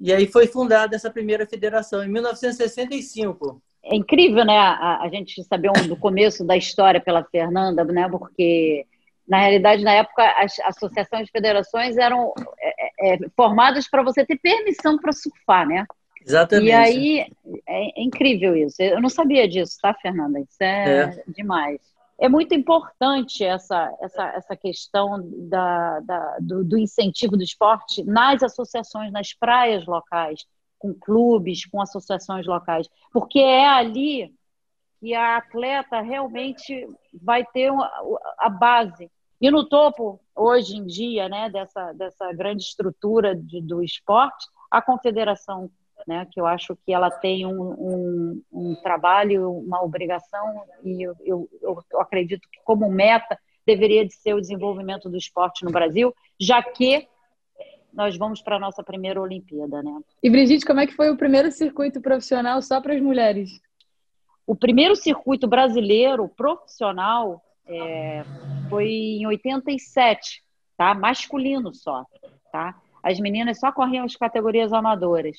e, 0.00 0.12
aí 0.12 0.26
foi 0.26 0.48
fundada 0.48 0.96
essa 0.96 1.08
primeira 1.08 1.46
federação, 1.46 2.02
em 2.02 2.08
1965. 2.08 3.62
É 3.84 3.94
incrível, 3.94 4.44
né, 4.44 4.58
a, 4.58 5.02
a 5.02 5.08
gente 5.08 5.42
saber 5.44 5.70
um, 5.70 5.86
do 5.86 5.96
começo 5.96 6.44
da 6.44 6.56
história 6.56 7.00
pela 7.00 7.22
Fernanda, 7.22 7.84
né, 7.84 8.08
porque, 8.10 8.84
na 9.28 9.38
realidade, 9.38 9.84
na 9.84 9.92
época, 9.92 10.24
as 10.36 10.58
associações 10.58 11.28
e 11.28 11.32
federações 11.32 11.96
eram 11.96 12.34
é, 12.60 13.14
é, 13.14 13.18
formadas 13.36 13.88
para 13.88 14.02
você 14.02 14.26
ter 14.26 14.36
permissão 14.36 14.98
para 14.98 15.12
surfar, 15.12 15.68
né? 15.68 15.86
Exatamente. 16.20 16.70
E 16.70 16.72
aí, 16.72 17.20
é, 17.68 18.00
é 18.00 18.02
incrível 18.02 18.56
isso. 18.56 18.82
Eu 18.82 19.00
não 19.00 19.08
sabia 19.08 19.48
disso, 19.48 19.78
tá, 19.80 19.94
Fernanda? 19.94 20.40
Isso 20.40 20.56
é, 20.60 21.02
é. 21.02 21.24
demais 21.28 21.78
é 22.18 22.28
muito 22.28 22.54
importante 22.54 23.44
essa, 23.44 23.94
essa, 24.00 24.24
essa 24.28 24.56
questão 24.56 25.20
da, 25.48 26.00
da 26.00 26.38
do, 26.40 26.64
do, 26.64 26.78
incentivo 26.78 27.36
do 27.36 27.42
esporte 27.42 28.02
nas 28.04 28.42
associações, 28.42 29.12
nas 29.12 29.34
praias 29.34 29.86
locais, 29.86 30.44
com 30.78 30.94
clubes, 30.94 31.66
com 31.66 31.80
associações 31.80 32.46
locais, 32.46 32.88
porque 33.12 33.38
é 33.38 33.66
ali 33.66 34.34
que 34.98 35.14
a 35.14 35.36
atleta 35.36 36.00
realmente 36.00 36.88
vai 37.22 37.44
ter 37.44 37.70
a 38.38 38.48
base. 38.48 39.10
E 39.38 39.50
no 39.50 39.68
topo, 39.68 40.18
hoje 40.34 40.76
em 40.76 40.86
dia, 40.86 41.28
né, 41.28 41.50
dessa, 41.50 41.92
dessa 41.92 42.32
grande 42.32 42.62
estrutura 42.62 43.36
de, 43.36 43.60
do 43.60 43.82
esporte, 43.82 44.46
a 44.70 44.80
confederação 44.80 45.70
né, 46.06 46.26
que 46.30 46.40
eu 46.40 46.46
acho 46.46 46.76
que 46.84 46.92
ela 46.92 47.10
tem 47.10 47.44
um, 47.44 47.72
um, 47.72 48.42
um 48.52 48.74
trabalho, 48.76 49.50
uma 49.50 49.82
obrigação, 49.82 50.62
e 50.84 51.02
eu, 51.02 51.16
eu, 51.24 51.48
eu, 51.60 52.00
acredito 52.00 52.48
que 52.50 52.60
como 52.64 52.88
meta 52.88 53.36
deveria 53.66 54.06
de 54.06 54.14
ser 54.14 54.34
o 54.34 54.40
desenvolvimento 54.40 55.10
do 55.10 55.16
esporte 55.16 55.64
no 55.64 55.72
Brasil, 55.72 56.14
já 56.38 56.62
que 56.62 57.08
nós 57.92 58.16
vamos 58.16 58.40
para 58.40 58.56
a 58.56 58.60
nossa 58.60 58.84
primeira 58.84 59.20
Olimpíada. 59.20 59.82
Né? 59.82 60.00
E 60.22 60.30
Brigitte, 60.30 60.64
como 60.64 60.80
é 60.80 60.86
que 60.86 60.94
foi 60.94 61.10
o 61.10 61.16
primeiro 61.16 61.50
circuito 61.50 62.00
profissional 62.00 62.62
só 62.62 62.80
para 62.80 62.94
as 62.94 63.00
mulheres? 63.00 63.50
O 64.46 64.54
primeiro 64.54 64.94
circuito 64.94 65.48
brasileiro 65.48 66.28
profissional 66.28 67.42
é, 67.66 68.22
foi 68.68 68.88
em 68.88 69.26
87, 69.26 70.42
tá? 70.76 70.94
masculino 70.94 71.74
só. 71.74 72.04
Tá? 72.52 72.80
As 73.02 73.18
meninas 73.18 73.58
só 73.58 73.72
corriam 73.72 74.04
as 74.04 74.14
categorias 74.14 74.72
amadoras. 74.72 75.38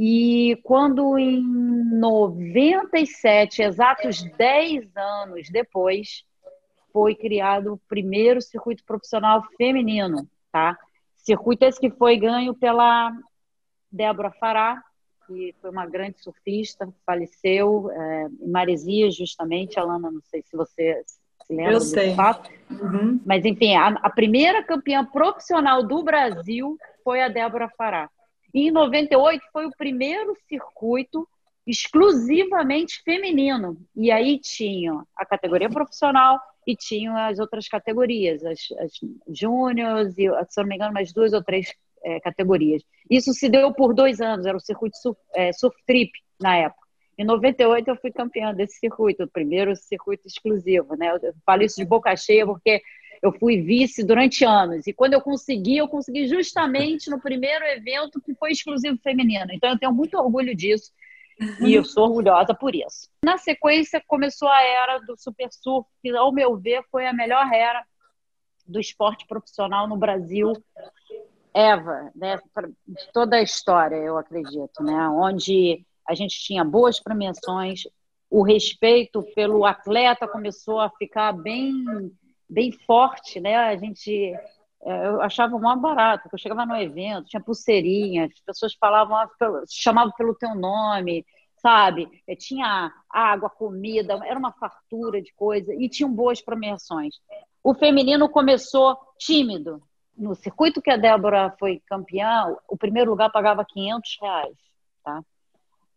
E 0.00 0.54
quando 0.62 1.18
em 1.18 1.42
97, 1.42 3.62
exatos 3.62 4.22
10 4.22 4.96
anos 4.96 5.50
depois, 5.50 6.22
foi 6.92 7.16
criado 7.16 7.72
o 7.72 7.80
primeiro 7.88 8.40
circuito 8.40 8.84
profissional 8.84 9.42
feminino, 9.56 10.24
tá? 10.52 10.78
Circuito 11.16 11.64
esse 11.64 11.80
que 11.80 11.90
foi 11.90 12.16
ganho 12.16 12.54
pela 12.54 13.12
Débora 13.90 14.30
Fará, 14.30 14.80
que 15.26 15.52
foi 15.60 15.68
uma 15.68 15.84
grande 15.84 16.22
surfista, 16.22 16.88
faleceu 17.04 17.90
é, 17.90 18.28
em 18.40 18.48
Maresias, 18.48 19.16
justamente. 19.16 19.80
Alana, 19.80 20.12
não 20.12 20.22
sei 20.22 20.42
se 20.42 20.56
você 20.56 21.02
se 21.04 21.52
lembra 21.52 21.72
Eu 21.72 21.80
sei. 21.80 22.14
fato. 22.14 22.48
Uhum. 22.70 23.20
Mas, 23.26 23.44
enfim, 23.44 23.74
a, 23.74 23.88
a 23.88 24.10
primeira 24.10 24.62
campeã 24.62 25.04
profissional 25.04 25.82
do 25.82 26.04
Brasil 26.04 26.78
foi 27.02 27.20
a 27.20 27.28
Débora 27.28 27.68
Fará. 27.76 28.08
E 28.54 28.68
em 28.68 28.70
98 28.70 29.42
foi 29.52 29.66
o 29.66 29.76
primeiro 29.76 30.34
circuito 30.48 31.28
exclusivamente 31.66 33.02
feminino. 33.02 33.76
E 33.94 34.10
aí 34.10 34.38
tinha 34.38 35.02
a 35.16 35.26
categoria 35.26 35.68
profissional 35.68 36.40
e 36.66 36.74
tinham 36.74 37.16
as 37.16 37.38
outras 37.38 37.68
categorias, 37.68 38.44
as, 38.44 38.58
as 38.80 38.92
júniores 39.28 40.16
e, 40.18 40.28
se 40.48 40.60
não 40.60 40.68
me 40.68 40.76
engano, 40.76 40.94
mais 40.94 41.12
duas 41.12 41.32
ou 41.32 41.42
três 41.42 41.72
é, 42.02 42.20
categorias. 42.20 42.82
Isso 43.10 43.32
se 43.32 43.48
deu 43.48 43.72
por 43.72 43.94
dois 43.94 44.20
anos, 44.20 44.46
era 44.46 44.56
o 44.56 44.60
circuito 44.60 44.96
surf, 44.98 45.20
é, 45.34 45.52
surf 45.52 45.76
trip 45.86 46.10
na 46.40 46.56
época. 46.56 46.86
Em 47.18 47.24
98 47.24 47.88
eu 47.88 47.96
fui 47.96 48.12
campeã 48.12 48.54
desse 48.54 48.78
circuito, 48.78 49.24
o 49.24 49.28
primeiro 49.28 49.74
circuito 49.74 50.26
exclusivo, 50.26 50.94
né? 50.96 51.10
Eu 51.20 51.34
falo 51.44 51.62
isso 51.62 51.76
de 51.76 51.84
boca 51.84 52.14
cheia 52.16 52.46
porque 52.46 52.80
eu 53.22 53.32
fui 53.32 53.60
vice 53.60 54.04
durante 54.04 54.44
anos. 54.44 54.86
E 54.86 54.92
quando 54.92 55.14
eu 55.14 55.20
consegui, 55.20 55.76
eu 55.76 55.88
consegui 55.88 56.26
justamente 56.26 57.10
no 57.10 57.20
primeiro 57.20 57.64
evento 57.64 58.20
que 58.20 58.34
foi 58.34 58.52
exclusivo 58.52 58.98
feminino. 59.02 59.52
Então 59.52 59.70
eu 59.70 59.78
tenho 59.78 59.92
muito 59.92 60.16
orgulho 60.16 60.54
disso 60.54 60.92
e 61.60 61.74
eu 61.74 61.84
sou 61.84 62.04
orgulhosa 62.04 62.54
por 62.54 62.74
isso. 62.74 63.08
Na 63.24 63.38
sequência, 63.38 64.02
começou 64.06 64.48
a 64.48 64.62
era 64.62 64.98
do 64.98 65.16
super 65.16 65.48
surf, 65.52 65.88
que, 66.02 66.10
ao 66.16 66.32
meu 66.32 66.56
ver, 66.56 66.82
foi 66.90 67.06
a 67.06 67.12
melhor 67.12 67.46
era 67.52 67.84
do 68.66 68.80
esporte 68.80 69.26
profissional 69.26 69.88
no 69.88 69.96
Brasil 69.96 70.52
ever, 71.54 72.10
né? 72.14 72.38
de 72.86 73.12
toda 73.12 73.36
a 73.36 73.42
história, 73.42 73.96
eu 73.96 74.18
acredito, 74.18 74.82
né? 74.82 75.08
onde 75.08 75.84
a 76.06 76.14
gente 76.14 76.38
tinha 76.40 76.64
boas 76.64 77.00
premiações, 77.00 77.82
o 78.30 78.42
respeito 78.42 79.22
pelo 79.34 79.64
atleta 79.64 80.28
começou 80.28 80.80
a 80.80 80.90
ficar 80.90 81.32
bem 81.32 82.12
bem 82.48 82.72
forte, 82.72 83.40
né? 83.40 83.56
A 83.56 83.76
gente 83.76 84.34
é, 84.82 85.06
eu 85.06 85.20
achava 85.20 85.58
mó 85.58 85.74
barato, 85.76 86.24
porque 86.24 86.36
eu 86.36 86.40
chegava 86.40 86.64
no 86.64 86.76
evento, 86.76 87.28
tinha 87.28 87.42
pulseirinha, 87.42 88.26
as 88.26 88.40
pessoas 88.40 88.74
falavam, 88.74 89.16
ah, 89.16 89.28
chamavam 89.68 90.12
pelo 90.16 90.34
teu 90.34 90.54
nome, 90.54 91.26
sabe? 91.56 92.08
Eu 92.26 92.36
tinha 92.36 92.92
água, 93.10 93.50
comida, 93.50 94.20
era 94.24 94.38
uma 94.38 94.52
fartura 94.52 95.20
de 95.20 95.32
coisa 95.34 95.74
e 95.74 95.88
tinham 95.88 96.12
boas 96.12 96.40
premiações. 96.40 97.16
O 97.62 97.74
feminino 97.74 98.28
começou 98.28 98.96
tímido. 99.18 99.82
No 100.16 100.34
circuito 100.34 100.82
que 100.82 100.90
a 100.90 100.96
Débora 100.96 101.54
foi 101.58 101.80
campeã, 101.86 102.56
o 102.68 102.76
primeiro 102.76 103.10
lugar 103.10 103.30
pagava 103.30 103.64
500 103.64 104.18
reais, 104.20 104.56
tá? 105.04 105.22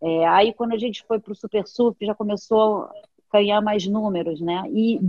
É, 0.03 0.27
aí, 0.27 0.53
quando 0.53 0.73
a 0.73 0.77
gente 0.77 1.03
foi 1.07 1.19
para 1.19 1.31
o 1.31 1.35
Super 1.35 1.67
Surf, 1.67 2.03
já 2.03 2.15
começou 2.15 2.83
a 2.83 2.91
ganhar 3.31 3.61
mais 3.61 3.85
números, 3.85 4.41
né? 4.41 4.63
E 4.69 4.99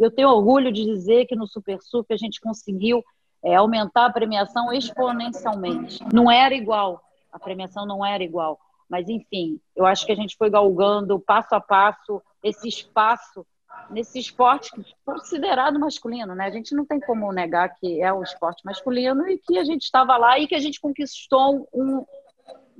eu 0.00 0.10
tenho 0.10 0.30
orgulho 0.30 0.72
de 0.72 0.84
dizer 0.84 1.26
que 1.26 1.36
no 1.36 1.46
Super 1.46 1.80
Surf 1.82 2.12
a 2.12 2.16
gente 2.16 2.40
conseguiu 2.40 3.04
é, 3.44 3.54
aumentar 3.54 4.06
a 4.06 4.12
premiação 4.12 4.72
exponencialmente. 4.72 6.00
Não 6.12 6.30
era 6.30 6.54
igual, 6.54 7.02
a 7.30 7.38
premiação 7.38 7.86
não 7.86 8.04
era 8.04 8.24
igual, 8.24 8.58
mas 8.88 9.08
enfim, 9.08 9.60
eu 9.76 9.86
acho 9.86 10.04
que 10.04 10.12
a 10.12 10.16
gente 10.16 10.36
foi 10.36 10.50
galgando 10.50 11.20
passo 11.20 11.54
a 11.54 11.60
passo 11.60 12.22
esse 12.42 12.66
espaço 12.66 13.46
nesse 13.90 14.18
esporte 14.18 14.70
considerado 15.04 15.78
masculino, 15.78 16.34
né? 16.34 16.46
A 16.46 16.50
gente 16.50 16.74
não 16.74 16.84
tem 16.84 16.98
como 17.00 17.32
negar 17.32 17.74
que 17.76 18.02
é 18.02 18.12
o 18.12 18.22
esporte 18.22 18.64
masculino 18.64 19.28
e 19.28 19.38
que 19.38 19.58
a 19.58 19.64
gente 19.64 19.82
estava 19.82 20.16
lá 20.16 20.38
e 20.38 20.46
que 20.46 20.54
a 20.54 20.58
gente 20.58 20.80
conquistou 20.80 21.68
um, 21.72 22.04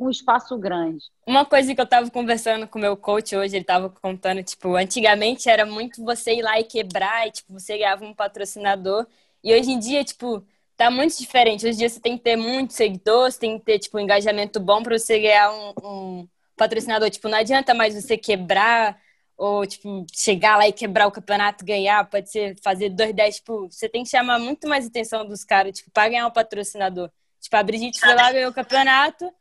um 0.00 0.08
espaço 0.08 0.56
grande. 0.56 1.04
Uma 1.26 1.44
coisa 1.44 1.74
que 1.74 1.80
eu 1.80 1.84
estava 1.84 2.10
conversando 2.10 2.66
com 2.66 2.78
meu 2.78 2.96
coach 2.96 3.36
hoje, 3.36 3.54
ele 3.54 3.62
estava 3.62 3.90
contando, 3.90 4.42
tipo, 4.42 4.74
antigamente 4.74 5.48
era 5.48 5.66
muito 5.66 6.02
você 6.02 6.34
ir 6.34 6.42
lá 6.42 6.58
e 6.58 6.64
quebrar, 6.64 7.28
e, 7.28 7.30
tipo, 7.30 7.52
você 7.52 7.76
ganhava 7.76 8.04
um 8.04 8.14
patrocinador. 8.14 9.06
E 9.44 9.54
hoje 9.54 9.70
em 9.70 9.78
dia, 9.78 10.02
tipo, 10.02 10.42
tá 10.74 10.90
muito 10.90 11.18
diferente. 11.18 11.66
Hoje 11.66 11.74
em 11.74 11.78
dia 11.78 11.88
você 11.90 12.00
tem 12.00 12.16
que 12.16 12.24
ter 12.24 12.36
muitos 12.36 12.76
seguidores, 12.76 13.36
tem 13.36 13.58
que 13.58 13.64
ter, 13.64 13.78
tipo, 13.78 13.98
um 13.98 14.00
engajamento 14.00 14.58
bom 14.58 14.82
para 14.82 14.98
você 14.98 15.20
ganhar 15.20 15.52
um, 15.52 15.74
um 15.84 16.28
patrocinador. 16.56 17.10
Tipo, 17.10 17.28
não 17.28 17.38
adianta 17.38 17.74
mais 17.74 17.94
você 17.94 18.16
quebrar 18.16 18.98
ou, 19.36 19.66
tipo, 19.66 20.06
chegar 20.12 20.56
lá 20.56 20.68
e 20.68 20.72
quebrar 20.72 21.06
o 21.06 21.12
campeonato, 21.12 21.64
ganhar, 21.64 22.04
pode 22.10 22.30
ser 22.30 22.56
fazer 22.62 22.90
2-10, 22.90 23.36
tipo, 23.36 23.70
você 23.70 23.88
tem 23.88 24.02
que 24.02 24.10
chamar 24.10 24.38
muito 24.38 24.68
mais 24.68 24.86
atenção 24.86 25.26
dos 25.26 25.44
caras, 25.44 25.78
tipo, 25.78 25.90
para 25.90 26.10
ganhar 26.10 26.26
um 26.26 26.30
patrocinador. 26.30 27.10
Tipo, 27.40 27.56
a 27.56 27.62
Brigitte 27.62 27.98
foi 27.98 28.14
lá, 28.14 28.30
ganhou 28.30 28.50
o 28.50 28.54
campeonato, 28.54 29.32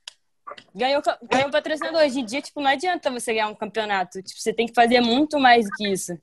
ganhou, 0.73 1.01
ganhou 1.29 1.49
patrocinador. 1.49 2.01
Hoje 2.01 2.19
em 2.19 2.25
dia, 2.25 2.41
tipo, 2.41 2.61
não 2.61 2.69
adianta 2.69 3.09
você 3.09 3.33
ganhar 3.33 3.47
um 3.47 3.55
campeonato. 3.55 4.21
Tipo, 4.21 4.39
você 4.39 4.53
tem 4.53 4.67
que 4.67 4.73
fazer 4.73 5.01
muito 5.01 5.39
mais 5.39 5.65
do 5.65 5.71
que 5.71 5.87
isso. 5.87 6.17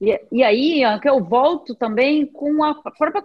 E, 0.00 0.20
e 0.30 0.42
aí, 0.42 0.82
que 1.00 1.08
eu 1.08 1.24
volto 1.24 1.74
também 1.74 2.26
com 2.26 2.62
a 2.62 2.74
própria 2.74 3.22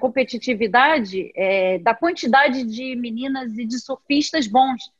competitividade 0.00 1.30
é, 1.36 1.78
da 1.78 1.94
quantidade 1.94 2.64
de 2.64 2.96
meninas 2.96 3.56
e 3.56 3.64
de 3.64 3.78
surfistas 3.78 4.46
bons. 4.46 4.90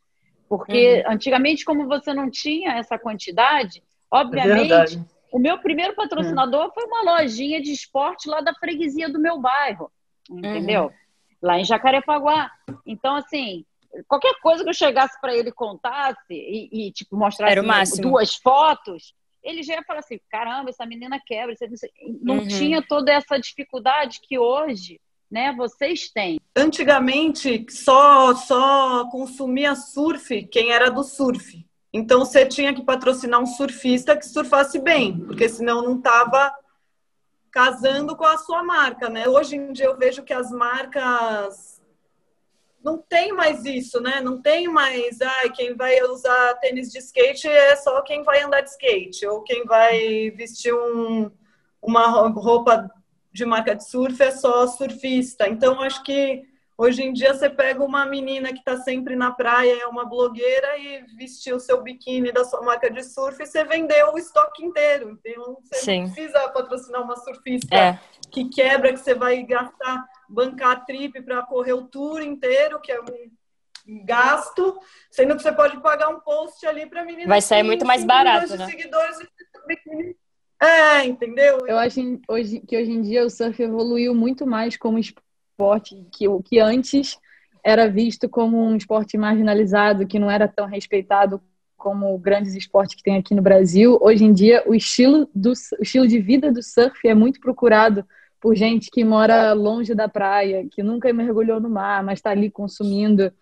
Porque 0.49 1.03
uhum. 1.05 1.13
antigamente, 1.13 1.65
como 1.65 1.87
você 1.87 2.15
não 2.15 2.31
tinha 2.31 2.73
essa 2.75 2.99
quantidade, 2.99 3.83
obviamente, 4.11 4.73
é 4.73 5.19
o 5.31 5.39
meu 5.39 5.59
primeiro 5.59 5.95
patrocinador 5.95 6.67
uhum. 6.67 6.73
foi 6.73 6.85
uma 6.85 7.03
lojinha 7.03 7.61
de 7.61 7.73
esporte 7.73 8.29
lá 8.29 8.41
da 8.41 8.55
freguesia 8.55 9.11
do 9.11 9.21
meu 9.21 9.39
bairro, 9.39 9.91
entendeu? 10.31 10.85
Uhum. 10.85 10.93
Lá 11.43 11.59
em 11.59 11.65
Jacarepaguá. 11.65 12.51
Então, 12.87 13.17
assim, 13.17 13.65
qualquer 14.07 14.35
coisa 14.41 14.63
que 14.63 14.71
eu 14.71 14.75
chegasse 14.75 15.19
para 15.21 15.35
ele 15.35 15.53
contasse 15.53 16.19
e, 16.31 16.89
e 16.89 16.93
tipo, 16.93 17.17
mostrasse 17.17 18.01
duas 18.01 18.35
fotos, 18.37 19.15
ele 19.43 19.63
já 19.63 19.75
ia 19.75 19.83
falar 19.83 20.01
assim: 20.01 20.21
caramba, 20.31 20.71
essa 20.71 20.87
menina 20.87 21.21
quebra. 21.25 21.55
Não 22.23 22.39
uhum. 22.39 22.49
tinha 22.49 22.83
toda 22.83 23.13
essa 23.13 23.39
dificuldade 23.39 24.21
que 24.23 24.39
hoje 24.39 25.01
né, 25.31 25.53
vocês 25.57 26.11
têm. 26.11 26.41
Antigamente, 26.57 27.67
só, 27.71 28.35
só 28.35 29.09
consumia 29.11 29.75
surf 29.75 30.45
quem 30.47 30.73
era 30.73 30.91
do 30.91 31.03
surf. 31.03 31.65
Então, 31.93 32.21
você 32.21 32.47
tinha 32.47 32.75
que 32.75 32.85
patrocinar 32.85 33.41
um 33.41 33.47
surfista 33.47 34.17
que 34.17 34.27
surfasse 34.27 34.79
bem, 34.79 35.19
porque 35.21 35.49
senão 35.49 35.83
não 35.83 35.97
estava 35.97 36.55
casando 37.51 38.15
com 38.15 38.25
a 38.25 38.37
sua 38.37 38.63
marca, 38.63 39.09
né? 39.09 39.27
Hoje 39.27 39.57
em 39.57 39.73
dia 39.73 39.87
eu 39.87 39.97
vejo 39.97 40.23
que 40.23 40.33
as 40.33 40.51
marcas 40.51 41.78
não 42.83 42.99
tem 42.99 43.33
mais 43.33 43.65
isso, 43.65 44.01
né? 44.01 44.21
Não 44.21 44.41
tem 44.41 44.69
mais, 44.69 45.21
ai, 45.21 45.51
quem 45.51 45.75
vai 45.75 46.01
usar 46.03 46.55
tênis 46.55 46.91
de 46.91 46.99
skate 46.99 47.49
é 47.49 47.77
só 47.77 48.01
quem 48.03 48.23
vai 48.23 48.43
andar 48.43 48.61
de 48.61 48.71
skate, 48.71 49.27
ou 49.27 49.43
quem 49.43 49.65
vai 49.65 50.31
vestir 50.31 50.73
um, 50.73 51.31
uma 51.83 52.07
roupa 52.29 52.91
de 53.33 53.45
marca 53.45 53.75
de 53.75 53.89
surf 53.89 54.21
é 54.23 54.31
só 54.31 54.67
surfista. 54.67 55.49
Então, 55.49 55.81
acho 55.83 56.03
que 56.03 56.48
hoje 56.79 57.03
em 57.03 57.13
dia 57.13 57.35
você 57.35 57.51
pega 57.51 57.85
uma 57.85 58.07
menina 58.07 58.53
que 58.53 58.61
está 58.61 58.77
sempre 58.77 59.17
na 59.17 59.33
praia, 59.33 59.83
é 59.83 59.87
uma 59.87 60.05
blogueira, 60.09 60.79
e 60.79 61.05
vestiu 61.17 61.57
o 61.57 61.61
seu 61.61 61.83
biquíni 61.83 62.31
da 62.31 62.45
sua 62.45 62.63
marca 62.63 62.89
de 62.89 63.03
surf 63.03 63.43
e 63.43 63.47
você 63.47 63.65
vendeu 63.65 64.15
o 64.15 64.19
estoque 64.19 64.65
inteiro. 64.65 65.19
Então, 65.21 65.59
você 65.63 65.81
Sim. 65.81 66.03
não 66.03 66.13
precisa 66.13 66.49
patrocinar 66.49 67.03
uma 67.03 67.17
surfista 67.17 67.75
é. 67.75 67.99
que 68.31 68.49
quebra, 68.49 68.93
que 68.93 69.01
você 69.01 69.15
vai 69.15 69.43
gastar 69.43 70.07
bancar 70.29 70.71
a 70.71 70.81
trip 70.81 71.21
para 71.23 71.43
correr 71.43 71.73
o 71.73 71.89
tour 71.89 72.23
inteiro, 72.23 72.81
que 72.81 72.93
é 72.93 73.01
um 73.01 74.05
gasto, 74.05 74.79
sendo 75.11 75.35
que 75.35 75.43
você 75.43 75.51
pode 75.51 75.81
pagar 75.81 76.11
um 76.11 76.21
post 76.21 76.65
ali 76.65 76.87
para 76.87 77.05
menina. 77.05 77.27
Vai 77.27 77.43
sair 77.43 77.63
muito 77.63 77.85
mais 77.85 78.05
barato, 78.05 78.57
né? 78.57 78.67
Seguidores 78.67 79.19
é, 80.61 81.05
entendeu? 81.05 81.67
Eu 81.69 81.79
acho 81.79 82.01
hoje, 82.29 82.61
que 82.61 82.77
hoje 82.77 82.91
em 82.91 83.01
dia 83.01 83.25
o 83.25 83.31
surf 83.31 83.63
evoluiu 83.63 84.13
muito 84.13 84.45
mais 84.45 84.77
como 84.77 84.99
esporte 85.59 86.07
que 86.13 86.29
o 86.29 86.41
que 86.41 86.61
antes 86.61 87.19
era 87.65 87.91
visto 87.91 88.29
como 88.29 88.63
um 88.63 88.77
esporte 88.77 89.19
marginalizado, 89.19 90.07
que 90.07 90.19
não 90.19 90.31
era 90.31 90.47
tão 90.47 90.67
respeitado 90.67 91.43
como 91.77 92.17
grandes 92.17 92.55
esportes 92.55 92.95
que 92.95 93.03
tem 93.03 93.17
aqui 93.17 93.35
no 93.35 93.43
Brasil. 93.43 93.99
Hoje 94.01 94.25
em 94.25 94.33
dia, 94.33 94.63
o 94.67 94.75
estilo, 94.75 95.29
do, 95.35 95.51
o 95.51 95.83
estilo 95.83 96.07
de 96.07 96.21
vida 96.21 96.53
do 96.53 96.63
surf 96.63 97.07
é 97.07 97.13
muito 97.13 97.41
procurado 97.41 98.05
por 98.41 98.55
gente 98.55 98.89
que 98.89 99.03
mora 99.03 99.53
longe 99.53 99.97
da 99.97 100.09
praia, 100.09 100.65
que 100.71 100.81
nunca 100.81 101.13
mergulhou 101.13 101.61
no 101.61 101.69
mar, 101.69 102.05
mas 102.05 102.21
está 102.21 102.31
ali 102.31 102.49
consumindo 102.49 103.33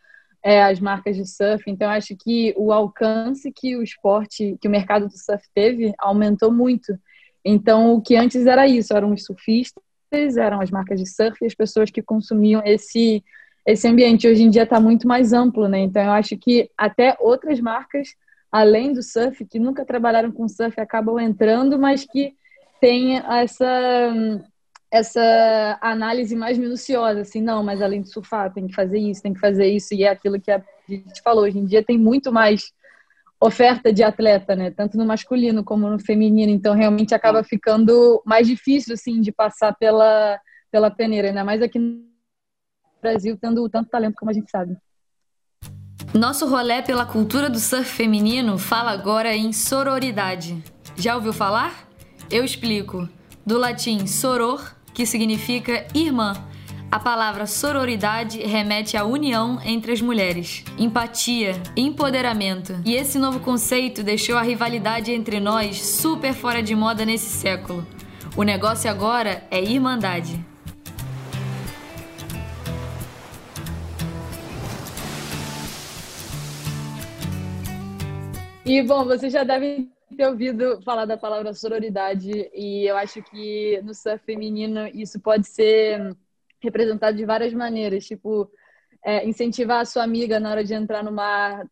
é, 0.43 0.63
as 0.65 0.81
marcas 0.81 1.17
de 1.17 1.27
surf. 1.27 1.71
Então, 1.71 1.91
acho 1.91 2.17
que 2.17 2.55
o 2.57 2.73
alcance 2.73 3.53
que 3.53 3.77
o 3.77 3.83
esporte, 3.83 4.57
que 4.59 4.69
o 4.69 4.71
mercado 4.71 5.07
do 5.07 5.19
surf 5.19 5.45
teve, 5.55 5.93
aumentou 5.99 6.51
muito. 6.51 6.99
Então, 7.45 7.93
o 7.93 8.01
que 8.01 8.17
antes 8.17 8.47
era 8.47 8.67
isso, 8.67 8.97
eram 8.97 9.13
os 9.13 9.23
surfistas, 9.25 9.85
eram 10.13 10.61
as 10.61 10.71
marcas 10.71 11.01
de 11.01 11.07
surf 11.09 11.43
e 11.43 11.47
as 11.47 11.55
pessoas 11.55 11.91
que 11.91 12.03
consumiam 12.03 12.63
esse 12.65 13.23
esse 13.67 13.89
ambiente. 13.89 14.29
Hoje 14.29 14.45
em 14.45 14.51
dia 14.51 14.63
está 14.63 14.79
muito 14.79 15.09
mais 15.09 15.33
amplo, 15.33 15.69
né? 15.69 15.81
Então, 15.81 16.01
eu 16.05 16.13
acho 16.13 16.37
que 16.37 16.71
até 16.79 17.17
outras 17.19 17.59
marcas, 17.61 18.15
além 18.51 18.93
do 18.93 19.03
surf, 19.03 19.45
que 19.45 19.59
nunca 19.59 19.85
trabalharam 19.85 20.31
com 20.31 20.49
surf, 20.49 20.81
acabam 20.81 21.19
entrando, 21.19 21.77
mas 21.77 22.05
que 22.05 22.35
tem 22.81 23.19
essa 23.19 23.67
essa 24.89 25.79
análise 25.83 26.35
mais 26.37 26.57
minuciosa, 26.57 27.21
assim, 27.21 27.43
não, 27.43 27.63
mas 27.63 27.83
além 27.83 28.03
de 28.03 28.09
surfar, 28.09 28.53
tem 28.53 28.69
que 28.69 28.75
fazer 28.75 28.99
isso, 28.99 29.21
tem 29.21 29.35
que 29.35 29.41
fazer 29.41 29.67
isso, 29.67 29.93
e 29.93 30.05
é 30.05 30.09
aquilo 30.09 30.41
que 30.41 30.51
a 30.51 30.63
gente 30.89 31.21
falou, 31.23 31.45
hoje 31.45 31.59
em 31.59 31.67
dia 31.67 31.83
tem 31.83 31.99
muito 31.99 32.33
mais 32.33 32.73
oferta 33.41 33.93
de 33.93 34.03
atleta, 34.03 34.57
né, 34.57 34.71
tanto 34.71 34.97
no 34.97 35.05
masculino 35.05 35.63
como 35.63 35.89
no 35.89 35.99
feminino, 35.99 36.51
então 36.51 36.75
realmente 36.75 37.15
acaba 37.15 37.45
ficando 37.45 38.23
mais 38.25 38.47
difícil, 38.47 38.95
assim, 38.95 39.21
de 39.21 39.31
passar 39.31 39.75
pela, 39.77 40.41
pela 40.71 40.91
peneira, 40.91 41.29
ainda 41.29 41.45
mais 41.45 41.61
aqui 41.61 41.79
no 41.79 42.05
Brasil, 43.01 43.37
tendo 43.41 43.69
tanto 43.69 43.91
talento 43.91 44.17
como 44.19 44.31
a 44.31 44.35
gente 44.35 44.51
sabe. 44.51 44.77
Nosso 46.15 46.49
rolê 46.49 46.81
pela 46.83 47.05
cultura 47.05 47.51
do 47.51 47.59
surf 47.59 47.85
feminino 47.85 48.57
fala 48.57 48.91
agora 48.91 49.37
em 49.37 49.53
sororidade. 49.53 50.63
Já 50.97 51.15
ouviu 51.15 51.33
falar? 51.33 51.87
Eu 52.31 52.43
explico. 52.43 53.09
Do 53.45 53.59
latim 53.59 54.07
soror, 54.07 54.75
que 54.95 55.05
significa 55.05 55.87
irmã. 55.95 56.33
A 56.91 57.01
palavra 57.01 57.47
sororidade 57.47 58.39
remete 58.39 58.97
à 58.97 59.05
união 59.05 59.59
entre 59.65 59.93
as 59.93 60.01
mulheres, 60.01 60.65
empatia, 60.79 61.53
empoderamento. 61.77 62.75
E 62.85 62.95
esse 62.95 63.19
novo 63.19 63.41
conceito 63.41 64.05
deixou 64.05 64.37
a 64.37 64.43
rivalidade 64.43 65.11
entre 65.11 65.41
nós 65.41 65.85
super 65.85 66.33
fora 66.33 66.63
de 66.63 66.77
moda 66.77 67.05
nesse 67.05 67.29
século. 67.29 67.85
O 68.37 68.45
negócio 68.45 68.89
agora 68.89 69.43
é 69.51 69.61
irmandade. 69.61 70.43
E 78.65 78.81
bom, 78.83 79.05
vocês 79.05 79.33
já 79.33 79.43
devem 79.43 79.91
ter 80.17 80.27
ouvido 80.27 80.81
falar 80.83 81.05
da 81.05 81.17
palavra 81.17 81.53
sororidade 81.53 82.49
e 82.55 82.89
eu 82.89 82.97
acho 82.97 83.21
que 83.23 83.81
no 83.83 83.93
surf 83.93 84.25
feminino 84.25 84.87
isso 84.95 85.21
pode 85.21 85.49
ser 85.49 86.17
representado 86.61 87.17
de 87.17 87.25
várias 87.25 87.53
maneiras, 87.53 88.07
tipo 88.07 88.51
é, 89.05 89.25
incentivar 89.25 89.81
a 89.81 89.85
sua 89.85 90.03
amiga 90.03 90.41
na 90.41 90.51
hora 90.51 90.65
de 90.65 90.75
entrar 90.75 91.05
no 91.05 91.13
mar, 91.13 91.65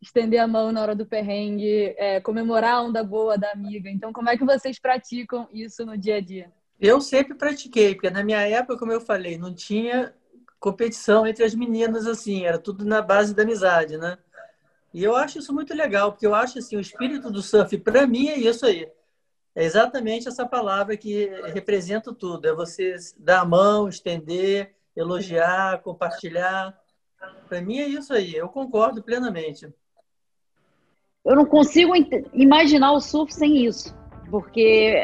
estender 0.00 0.40
a 0.40 0.46
mão 0.46 0.72
na 0.72 0.80
hora 0.80 0.94
do 0.94 1.04
perrengue, 1.04 1.94
é, 1.98 2.18
comemorar 2.20 2.74
a 2.76 2.82
onda 2.82 3.04
boa 3.04 3.36
da 3.36 3.50
amiga. 3.50 3.90
Então, 3.90 4.10
como 4.10 4.30
é 4.30 4.38
que 4.38 4.44
vocês 4.44 4.78
praticam 4.78 5.46
isso 5.52 5.84
no 5.84 5.98
dia 5.98 6.16
a 6.16 6.20
dia? 6.20 6.50
Eu 6.80 7.00
sempre 7.00 7.34
pratiquei, 7.34 7.94
porque 7.94 8.08
na 8.08 8.24
minha 8.24 8.40
época, 8.40 8.78
como 8.78 8.90
eu 8.90 9.00
falei, 9.02 9.36
não 9.36 9.54
tinha 9.54 10.14
competição 10.58 11.26
entre 11.26 11.44
as 11.44 11.54
meninas 11.54 12.06
assim, 12.06 12.46
era 12.46 12.58
tudo 12.58 12.84
na 12.84 13.02
base 13.02 13.34
da 13.34 13.42
amizade, 13.42 13.98
né? 13.98 14.16
E 14.94 15.04
eu 15.04 15.14
acho 15.14 15.38
isso 15.38 15.52
muito 15.52 15.74
legal, 15.74 16.12
porque 16.12 16.26
eu 16.26 16.34
acho 16.34 16.58
assim, 16.58 16.76
o 16.76 16.80
espírito 16.80 17.30
do 17.30 17.42
surf, 17.42 17.76
para 17.78 18.06
mim, 18.06 18.28
é 18.28 18.38
isso 18.38 18.64
aí. 18.64 18.88
É 19.58 19.64
exatamente 19.64 20.28
essa 20.28 20.46
palavra 20.46 20.96
que 20.96 21.32
representa 21.52 22.14
tudo. 22.14 22.46
É 22.46 22.54
você 22.54 22.94
dar 23.18 23.40
a 23.40 23.44
mão, 23.44 23.88
estender, 23.88 24.72
elogiar, 24.94 25.82
compartilhar. 25.82 26.78
Para 27.48 27.60
mim 27.60 27.78
é 27.78 27.88
isso 27.88 28.12
aí. 28.12 28.36
Eu 28.36 28.48
concordo 28.48 29.02
plenamente. 29.02 29.68
Eu 31.24 31.34
não 31.34 31.44
consigo 31.44 31.92
imaginar 32.32 32.92
o 32.92 33.00
surf 33.00 33.34
sem 33.34 33.66
isso, 33.66 33.92
porque 34.30 34.94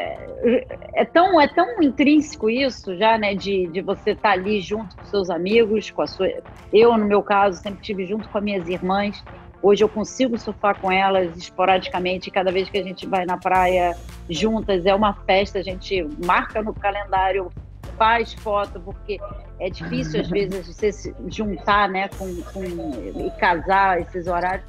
é 0.93 1.03
tão, 1.03 1.39
é 1.41 1.49
tão 1.49 1.83
intrínseco 1.83 2.49
isso 2.49 2.95
já, 2.95 3.17
né? 3.17 3.35
De, 3.35 3.67
de 3.67 3.81
você 3.81 4.11
estar 4.11 4.29
tá 4.29 4.31
ali 4.31 4.61
junto 4.61 4.95
com 4.95 5.03
seus 5.03 5.29
amigos, 5.29 5.91
com 5.91 6.01
a 6.01 6.07
sua. 6.07 6.29
Eu, 6.71 6.97
no 6.97 7.03
meu 7.03 7.21
caso, 7.21 7.61
sempre 7.61 7.81
estive 7.81 8.05
junto 8.05 8.29
com 8.29 8.37
as 8.37 8.43
minhas 8.43 8.69
irmãs. 8.69 9.21
Hoje 9.65 9.83
eu 9.83 9.89
consigo 9.89 10.37
surfar 10.37 10.79
com 10.79 10.91
elas 10.91 11.35
esporadicamente. 11.35 12.29
Cada 12.29 12.51
vez 12.51 12.69
que 12.69 12.77
a 12.77 12.83
gente 12.83 13.07
vai 13.07 13.25
na 13.25 13.35
praia 13.35 13.97
juntas, 14.29 14.85
é 14.85 14.93
uma 14.93 15.11
festa. 15.25 15.57
A 15.57 15.63
gente 15.63 16.07
marca 16.23 16.61
no 16.61 16.71
calendário, 16.71 17.51
faz 17.97 18.31
foto, 18.35 18.79
porque 18.79 19.19
é 19.59 19.67
difícil 19.67 20.21
às 20.21 20.29
vezes 20.29 20.67
você 20.67 20.91
se 20.91 21.15
juntar, 21.29 21.89
né, 21.89 22.09
com, 22.09 22.43
com 22.53 22.63
e 22.63 23.31
casar 23.39 23.99
esses 24.01 24.27
horários. 24.27 24.67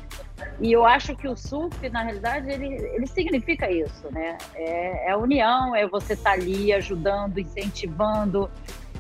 E 0.63 0.73
eu 0.73 0.87
acho 0.87 1.15
que 1.15 1.29
o 1.29 1.37
surf, 1.37 1.87
na 1.91 2.03
realidade, 2.03 2.49
ele, 2.51 2.77
ele 2.95 3.07
significa 3.07 3.71
isso, 3.71 4.11
né? 4.11 4.39
É, 4.55 5.11
é 5.11 5.17
união, 5.17 5.77
é 5.77 5.87
você 5.87 6.15
estar 6.15 6.31
tá 6.31 6.37
ali 6.37 6.73
ajudando, 6.73 7.39
incentivando, 7.39 8.51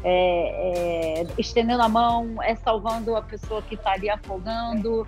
é, 0.05 1.23
é, 1.23 1.27
estendendo 1.39 1.83
a 1.83 1.89
mão, 1.89 2.43
é 2.43 2.55
salvando 2.55 3.17
a 3.17 3.23
pessoa 3.23 3.63
que 3.63 3.77
está 3.77 3.93
ali 3.93 4.11
afogando. 4.11 5.07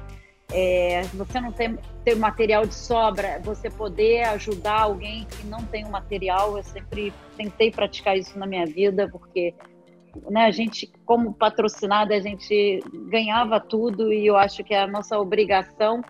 É, 0.51 1.03
você 1.15 1.41
não 1.41 1.53
tem, 1.53 1.79
ter 2.05 2.17
material 2.17 2.67
de 2.67 2.75
sobra, 2.75 3.39
você 3.45 3.69
poder 3.69 4.23
ajudar 4.29 4.81
alguém 4.83 5.27
que 5.27 5.47
não 5.47 5.63
tem 5.65 5.85
o 5.85 5.91
material. 5.91 6.57
Eu 6.57 6.63
sempre 6.63 7.13
tentei 7.37 7.71
praticar 7.71 8.17
isso 8.17 8.39
na 8.39 8.47
minha 8.47 8.65
vida, 8.65 9.09
porque 9.09 9.55
né, 10.31 10.47
a 10.47 10.51
gente, 10.51 10.91
como 11.05 11.35
patrocinada, 11.35 12.15
a 12.15 12.21
gente 12.21 12.83
ganhava 13.11 13.61
tudo 13.61 14.13
e 14.13 14.27
eu 14.27 14.37
acho 14.37 14.65
que 14.65 14.75
a 14.75 14.87
nossa 14.87 15.19
obrigação 15.19 16.03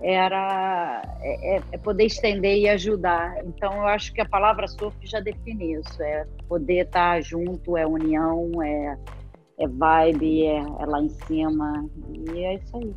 era 0.00 1.02
é, 1.20 1.56
é, 1.56 1.62
é, 1.72 1.78
poder 1.78 2.04
estender 2.04 2.56
e 2.58 2.68
ajudar. 2.68 3.44
Então, 3.44 3.72
eu 3.72 3.86
acho 3.86 4.12
que 4.12 4.20
a 4.20 4.28
palavra 4.28 4.68
surf 4.68 4.96
já 5.02 5.20
define 5.20 5.74
isso: 5.74 6.02
é 6.02 6.26
poder 6.48 6.86
estar 6.86 7.20
junto, 7.20 7.76
é 7.76 7.86
união, 7.86 8.50
é, 8.62 8.98
é 9.58 9.66
vibe, 9.66 10.46
é, 10.46 10.58
é 10.58 10.86
lá 10.86 11.02
em 11.02 11.08
cima. 11.08 11.84
E 12.32 12.44
é 12.44 12.54
isso 12.54 12.76
aí. 12.76 12.94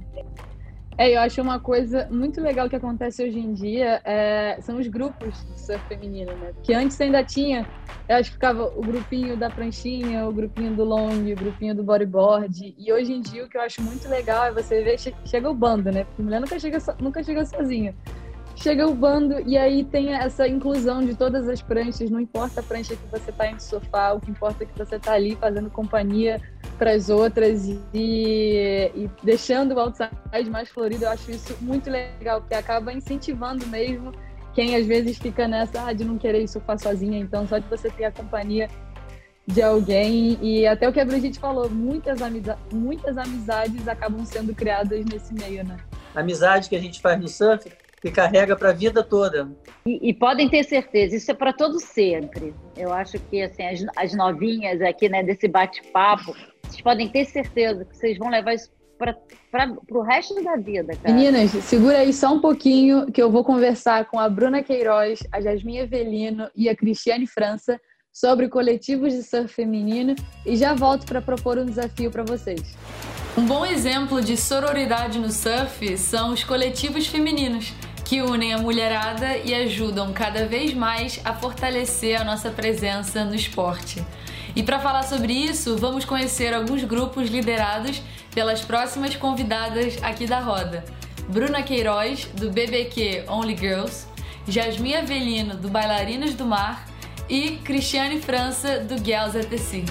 É, 1.01 1.15
eu 1.15 1.19
acho 1.19 1.41
uma 1.41 1.59
coisa 1.59 2.07
muito 2.11 2.39
legal 2.39 2.69
que 2.69 2.75
acontece 2.75 3.23
hoje 3.23 3.39
em 3.39 3.53
dia 3.53 3.99
é, 4.05 4.59
são 4.61 4.77
os 4.77 4.85
grupos 4.85 5.33
de 5.47 5.59
surf 5.59 5.83
feminino, 5.87 6.31
né? 6.33 6.51
Porque 6.53 6.75
antes 6.75 7.01
ainda 7.01 7.23
tinha, 7.23 7.65
eu 8.07 8.17
acho 8.17 8.29
que 8.29 8.35
ficava 8.35 8.65
o 8.65 8.81
grupinho 8.83 9.35
da 9.35 9.49
pranchinha, 9.49 10.27
o 10.27 10.31
grupinho 10.31 10.75
do 10.75 10.83
long, 10.83 11.09
o 11.09 11.35
grupinho 11.35 11.73
do 11.73 11.81
bodyboard. 11.81 12.75
E 12.77 12.93
hoje 12.93 13.13
em 13.13 13.19
dia 13.19 13.43
o 13.43 13.49
que 13.49 13.57
eu 13.57 13.61
acho 13.61 13.81
muito 13.81 14.07
legal 14.07 14.45
é 14.45 14.51
você 14.51 14.83
ver, 14.83 14.99
chega 15.25 15.49
o 15.49 15.55
bando, 15.55 15.91
né? 15.91 16.03
Porque 16.03 16.21
mulher 16.21 16.39
nunca 16.39 16.59
chega, 16.59 16.77
nunca 16.99 17.23
chega 17.23 17.43
sozinha 17.45 17.95
chega 18.55 18.85
o 18.85 18.93
bando 18.93 19.41
e 19.47 19.57
aí 19.57 19.83
tem 19.83 20.13
essa 20.13 20.47
inclusão 20.47 21.03
de 21.03 21.15
todas 21.15 21.49
as 21.49 21.61
pranchas, 21.61 22.11
não 22.11 22.19
importa 22.19 22.59
a 22.59 22.63
prancha 22.63 22.95
que 22.95 23.07
você 23.07 23.31
está 23.31 23.47
em 23.47 23.57
sofá, 23.57 24.13
o 24.13 24.19
que 24.19 24.29
importa 24.29 24.63
é 24.63 24.67
que 24.67 24.77
você 24.77 24.97
está 24.97 25.13
ali 25.13 25.35
fazendo 25.35 25.69
companhia 25.69 26.39
para 26.81 26.93
as 26.93 27.11
outras 27.11 27.67
e, 27.67 27.79
e, 27.93 29.09
deixando 29.21 29.75
o 29.75 29.79
outside 29.79 30.49
mais 30.49 30.67
florido. 30.67 31.05
Eu 31.05 31.11
acho 31.11 31.29
isso 31.29 31.55
muito 31.61 31.91
legal, 31.91 32.41
porque 32.41 32.55
acaba 32.55 32.91
incentivando 32.91 33.67
mesmo 33.67 34.11
quem 34.55 34.75
às 34.75 34.87
vezes 34.87 35.19
fica 35.19 35.47
nessa 35.47 35.85
ah, 35.85 35.93
de 35.93 36.03
não 36.03 36.17
querer 36.17 36.47
surfar 36.47 36.79
sozinha. 36.79 37.19
Então, 37.19 37.47
só 37.47 37.59
de 37.59 37.69
você 37.69 37.87
ter 37.91 38.05
a 38.05 38.11
companhia 38.11 38.67
de 39.45 39.61
alguém 39.61 40.39
e 40.41 40.65
até 40.65 40.89
o 40.89 40.91
que 40.91 40.99
a 40.99 41.05
Brigitte 41.05 41.37
falou, 41.37 41.69
muitas, 41.69 42.19
amiza 42.19 42.57
muitas 42.73 43.15
amizades 43.15 43.87
acabam 43.87 44.25
sendo 44.25 44.55
criadas 44.55 45.05
nesse 45.05 45.35
meio, 45.35 45.63
né? 45.63 45.77
amizade 46.15 46.67
que 46.67 46.75
a 46.75 46.79
gente 46.79 46.99
faz 46.99 47.19
no 47.21 47.27
surf 47.27 47.71
que 48.01 48.09
carrega 48.09 48.55
para 48.55 48.69
a 48.69 48.73
vida 48.73 49.03
toda. 49.03 49.51
E, 49.85 50.09
e, 50.09 50.13
podem 50.15 50.49
ter 50.49 50.63
certeza, 50.63 51.15
isso 51.15 51.29
é 51.29 51.35
para 51.35 51.53
todo 51.53 51.79
sempre. 51.79 52.55
Eu 52.75 52.91
acho 52.91 53.19
que 53.19 53.39
assim 53.43 53.63
as, 53.63 53.85
as 53.95 54.15
novinhas 54.15 54.81
aqui, 54.81 55.07
né, 55.07 55.21
desse 55.21 55.47
bate-papo, 55.47 56.35
vocês 56.71 56.81
podem 56.81 57.09
ter 57.09 57.25
certeza 57.25 57.85
que 57.85 57.95
vocês 57.95 58.17
vão 58.17 58.29
levar 58.29 58.53
isso 58.53 58.69
para 58.97 59.75
o 59.91 60.01
resto 60.01 60.35
da 60.43 60.55
vida, 60.55 60.95
cara. 60.95 61.13
Meninas, 61.13 61.51
segura 61.63 61.97
aí 61.97 62.13
só 62.13 62.33
um 62.33 62.39
pouquinho 62.39 63.11
que 63.11 63.21
eu 63.21 63.31
vou 63.31 63.43
conversar 63.43 64.05
com 64.05 64.19
a 64.19 64.29
Bruna 64.29 64.61
Queiroz, 64.61 65.19
a 65.31 65.41
Jasmine 65.41 65.79
Evelino 65.79 66.47
e 66.55 66.69
a 66.69 66.75
Cristiane 66.75 67.25
França 67.25 67.79
sobre 68.13 68.47
coletivos 68.47 69.13
de 69.13 69.23
surf 69.23 69.53
feminino 69.53 70.15
e 70.45 70.55
já 70.55 70.73
volto 70.73 71.05
para 71.05 71.21
propor 71.21 71.57
um 71.57 71.65
desafio 71.65 72.11
para 72.11 72.23
vocês. 72.23 72.75
Um 73.37 73.45
bom 73.45 73.65
exemplo 73.65 74.21
de 74.21 74.37
sororidade 74.37 75.17
no 75.17 75.31
surf 75.31 75.97
são 75.97 76.33
os 76.33 76.43
coletivos 76.43 77.07
femininos 77.07 77.73
que 78.05 78.21
unem 78.21 78.53
a 78.53 78.57
mulherada 78.57 79.37
e 79.37 79.53
ajudam 79.53 80.11
cada 80.11 80.45
vez 80.45 80.73
mais 80.73 81.19
a 81.23 81.33
fortalecer 81.33 82.19
a 82.19 82.25
nossa 82.25 82.51
presença 82.51 83.23
no 83.23 83.33
esporte. 83.33 84.03
E 84.55 84.63
para 84.63 84.79
falar 84.79 85.03
sobre 85.03 85.33
isso, 85.33 85.77
vamos 85.77 86.03
conhecer 86.03 86.53
alguns 86.53 86.83
grupos 86.83 87.29
liderados 87.29 88.01
pelas 88.33 88.61
próximas 88.61 89.15
convidadas 89.15 89.97
aqui 90.03 90.25
da 90.25 90.39
roda. 90.39 90.83
Bruna 91.29 91.63
Queiroz, 91.63 92.25
do 92.33 92.51
BBQ 92.51 93.25
Only 93.29 93.55
Girls, 93.55 94.07
Jasmine 94.47 94.95
Avelino, 94.95 95.55
do 95.55 95.69
Bailarinas 95.69 96.33
do 96.33 96.45
Mar 96.45 96.85
e 97.29 97.57
Cristiane 97.63 98.19
França, 98.19 98.79
do 98.79 98.97
Girls 98.97 99.37
at 99.37 99.47
the 99.47 99.57
Sea. 99.57 99.85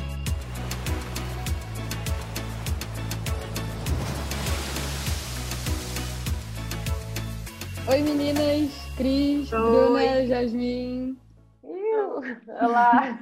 Oi 7.88 8.02
meninas, 8.02 8.70
Cris, 8.96 9.52
Oi. 9.52 9.58
Bruna, 9.58 10.26
Jasmine. 10.26 11.16
Olá. 12.60 13.18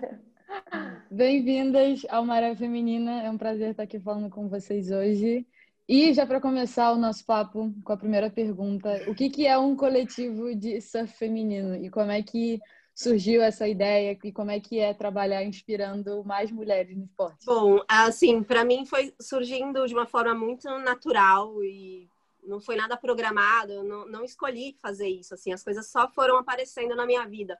Bem-vindas 1.11 2.05
ao 2.11 2.23
Maré 2.23 2.55
Feminina. 2.55 3.23
É 3.23 3.31
um 3.31 3.39
prazer 3.39 3.71
estar 3.71 3.85
aqui 3.85 3.99
falando 3.99 4.29
com 4.29 4.47
vocês 4.47 4.91
hoje. 4.91 5.47
E 5.89 6.13
já 6.13 6.27
para 6.27 6.39
começar 6.39 6.93
o 6.93 6.99
nosso 6.99 7.25
papo 7.25 7.73
com 7.83 7.93
a 7.95 7.97
primeira 7.97 8.29
pergunta, 8.29 9.05
o 9.09 9.15
que, 9.15 9.31
que 9.31 9.47
é 9.47 9.57
um 9.57 9.75
coletivo 9.75 10.55
de 10.55 10.79
surf 10.83 11.17
feminino 11.17 11.75
e 11.77 11.89
como 11.89 12.11
é 12.11 12.23
que 12.23 12.61
surgiu 12.95 13.41
essa 13.41 13.67
ideia 13.67 14.19
e 14.23 14.33
como 14.33 14.51
é 14.51 14.61
que 14.61 14.81
é 14.81 14.93
trabalhar 14.93 15.43
inspirando 15.43 16.23
mais 16.25 16.53
mulheres 16.53 16.95
no 16.95 17.05
esporte? 17.05 17.47
Bom, 17.47 17.83
assim, 17.89 18.43
para 18.43 18.63
mim 18.63 18.85
foi 18.85 19.15
surgindo 19.19 19.87
de 19.87 19.95
uma 19.95 20.07
forma 20.07 20.35
muito 20.35 20.69
natural 20.81 21.65
e 21.65 22.07
não 22.43 22.61
foi 22.61 22.77
nada 22.77 22.99
programado, 22.99 23.83
não, 23.83 24.07
não 24.07 24.25
escolhi 24.25 24.77
fazer 24.83 25.09
isso, 25.09 25.33
assim, 25.33 25.55
as 25.55 25.65
coisas 25.65 25.91
só 25.91 26.07
foram 26.11 26.37
aparecendo 26.37 26.95
na 26.95 27.07
minha 27.07 27.27
vida. 27.27 27.59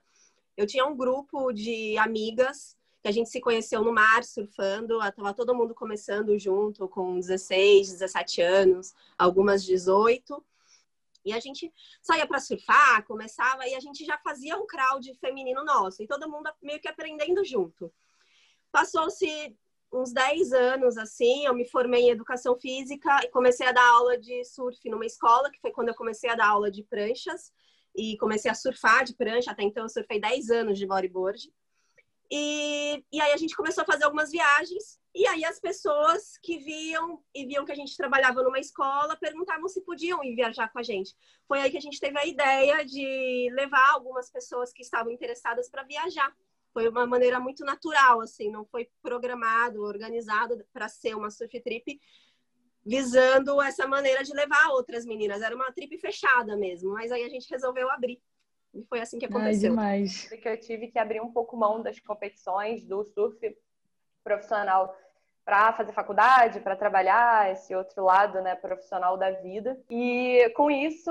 Eu 0.55 0.67
tinha 0.67 0.85
um 0.85 0.95
grupo 0.95 1.51
de 1.51 1.97
amigas 1.97 2.77
que 3.01 3.07
a 3.07 3.11
gente 3.11 3.29
se 3.29 3.39
conheceu 3.39 3.83
no 3.83 3.93
mar, 3.93 4.23
surfando, 4.23 5.01
estava 5.01 5.33
todo 5.33 5.55
mundo 5.55 5.73
começando 5.73 6.37
junto, 6.37 6.87
com 6.87 7.19
16, 7.19 7.93
17 7.93 8.41
anos, 8.41 8.93
algumas 9.17 9.63
18. 9.63 10.43
E 11.23 11.33
a 11.33 11.39
gente 11.39 11.71
saía 12.01 12.27
para 12.27 12.39
surfar, 12.39 13.05
começava, 13.05 13.67
e 13.67 13.75
a 13.75 13.79
gente 13.79 14.05
já 14.05 14.17
fazia 14.17 14.57
um 14.57 14.65
crowd 14.65 15.13
feminino 15.15 15.63
nosso, 15.63 16.01
e 16.03 16.07
todo 16.07 16.29
mundo 16.29 16.49
meio 16.61 16.79
que 16.79 16.87
aprendendo 16.87 17.43
junto. 17.43 17.91
Passou-se 18.71 19.55
uns 19.91 20.11
10 20.11 20.53
anos, 20.53 20.97
assim, 20.97 21.45
eu 21.45 21.53
me 21.53 21.65
formei 21.65 22.03
em 22.03 22.09
educação 22.09 22.57
física 22.59 23.19
e 23.23 23.29
comecei 23.29 23.65
a 23.65 23.71
dar 23.71 23.87
aula 23.89 24.17
de 24.17 24.43
surf 24.45 24.87
numa 24.89 25.05
escola, 25.05 25.49
que 25.49 25.59
foi 25.59 25.71
quando 25.71 25.89
eu 25.89 25.95
comecei 25.95 26.29
a 26.29 26.35
dar 26.35 26.47
aula 26.47 26.69
de 26.69 26.83
pranchas 26.83 27.51
e 27.95 28.17
comecei 28.17 28.51
a 28.51 28.55
surfar 28.55 29.03
de 29.03 29.15
prancha. 29.15 29.51
Até 29.51 29.63
então 29.63 29.83
eu 29.83 29.89
surfei 29.89 30.19
10 30.19 30.51
anos 30.51 30.77
de 30.77 30.85
bodyboard. 30.85 31.51
E, 32.31 33.03
e 33.11 33.21
aí 33.21 33.31
a 33.31 33.37
gente 33.37 33.55
começou 33.55 33.81
a 33.81 33.85
fazer 33.85 34.03
algumas 34.03 34.31
viagens. 34.31 34.99
E 35.15 35.27
aí 35.27 35.43
as 35.43 35.59
pessoas 35.59 36.37
que 36.43 36.59
viam 36.59 37.23
e 37.33 37.45
viam 37.45 37.65
que 37.65 37.71
a 37.71 37.75
gente 37.75 37.97
trabalhava 37.97 38.43
numa 38.43 38.59
escola 38.59 39.17
perguntavam 39.17 39.67
se 39.67 39.81
podiam 39.81 40.23
ir 40.23 40.35
viajar 40.35 40.71
com 40.71 40.79
a 40.79 40.83
gente. 40.83 41.15
Foi 41.47 41.59
aí 41.59 41.71
que 41.71 41.77
a 41.77 41.81
gente 41.81 41.99
teve 41.99 42.17
a 42.19 42.25
ideia 42.25 42.85
de 42.85 43.49
levar 43.53 43.91
algumas 43.91 44.29
pessoas 44.29 44.71
que 44.71 44.83
estavam 44.83 45.11
interessadas 45.11 45.69
para 45.69 45.83
viajar 45.83 46.31
foi 46.73 46.87
uma 46.87 47.05
maneira 47.05 47.39
muito 47.39 47.65
natural, 47.65 48.21
assim, 48.21 48.51
não 48.51 48.65
foi 48.65 48.89
programado, 49.01 49.81
organizado 49.81 50.63
para 50.71 50.87
ser 50.87 51.15
uma 51.15 51.31
surf 51.31 51.59
trip 51.61 51.99
visando 52.85 53.61
essa 53.61 53.87
maneira 53.87 54.23
de 54.23 54.33
levar 54.33 54.69
outras 54.69 55.05
meninas. 55.05 55.41
Era 55.41 55.55
uma 55.55 55.71
trip 55.71 55.97
fechada 55.97 56.55
mesmo, 56.55 56.93
mas 56.93 57.11
aí 57.11 57.23
a 57.23 57.29
gente 57.29 57.49
resolveu 57.49 57.89
abrir. 57.89 58.21
E 58.73 58.83
foi 58.83 59.01
assim 59.01 59.17
que 59.17 59.25
aconteceu. 59.25 59.71
Ai, 59.71 60.03
demais. 60.03 60.27
Que 60.29 60.49
eu 60.49 60.59
tive 60.59 60.87
que 60.87 60.99
abrir 60.99 61.21
um 61.21 61.31
pouco 61.31 61.57
mão 61.57 61.81
das 61.81 61.99
competições 61.99 62.83
do 62.85 63.03
surf 63.03 63.39
profissional 64.23 64.95
para 65.43 65.73
fazer 65.73 65.91
faculdade, 65.93 66.59
para 66.59 66.75
trabalhar 66.75 67.51
esse 67.51 67.73
outro 67.73 68.03
lado, 68.03 68.39
né, 68.41 68.55
profissional 68.55 69.17
da 69.17 69.31
vida. 69.31 69.79
E 69.89 70.47
com 70.55 70.69
isso, 70.69 71.09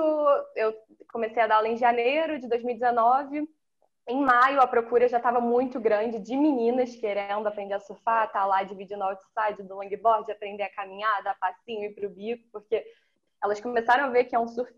eu 0.55 0.73
comecei 1.13 1.43
a 1.43 1.47
dar 1.49 1.57
aula 1.57 1.69
em 1.69 1.77
janeiro 1.77 2.39
de 2.39 2.47
2019 2.49 3.49
em 4.09 4.25
maio, 4.25 4.59
a 4.61 4.67
procura 4.67 5.07
já 5.07 5.19
estava 5.19 5.39
muito 5.39 5.79
grande 5.79 6.19
de 6.19 6.35
meninas 6.35 6.97
querendo 6.97 7.47
aprender 7.47 7.75
a 7.75 7.81
surfar, 7.81 8.33
tá 8.33 8.43
lá 8.47 8.63
dividindo 8.63 9.01
o 9.01 9.05
outside 9.05 9.63
do 9.63 9.75
longboard, 9.75 10.33
aprender 10.33 10.63
a 10.63 10.75
caminhar, 10.75 11.23
dar 11.23 11.39
passinho 11.39 11.83
e 11.83 11.87
ir 11.89 11.95
pro 11.95 12.09
bico, 12.09 12.43
porque 12.51 12.83
elas 13.45 13.61
começaram 13.61 14.05
a 14.05 14.09
ver 14.09 14.25
que 14.25 14.35
é 14.35 14.39
um 14.39 14.49
surf 14.49 14.73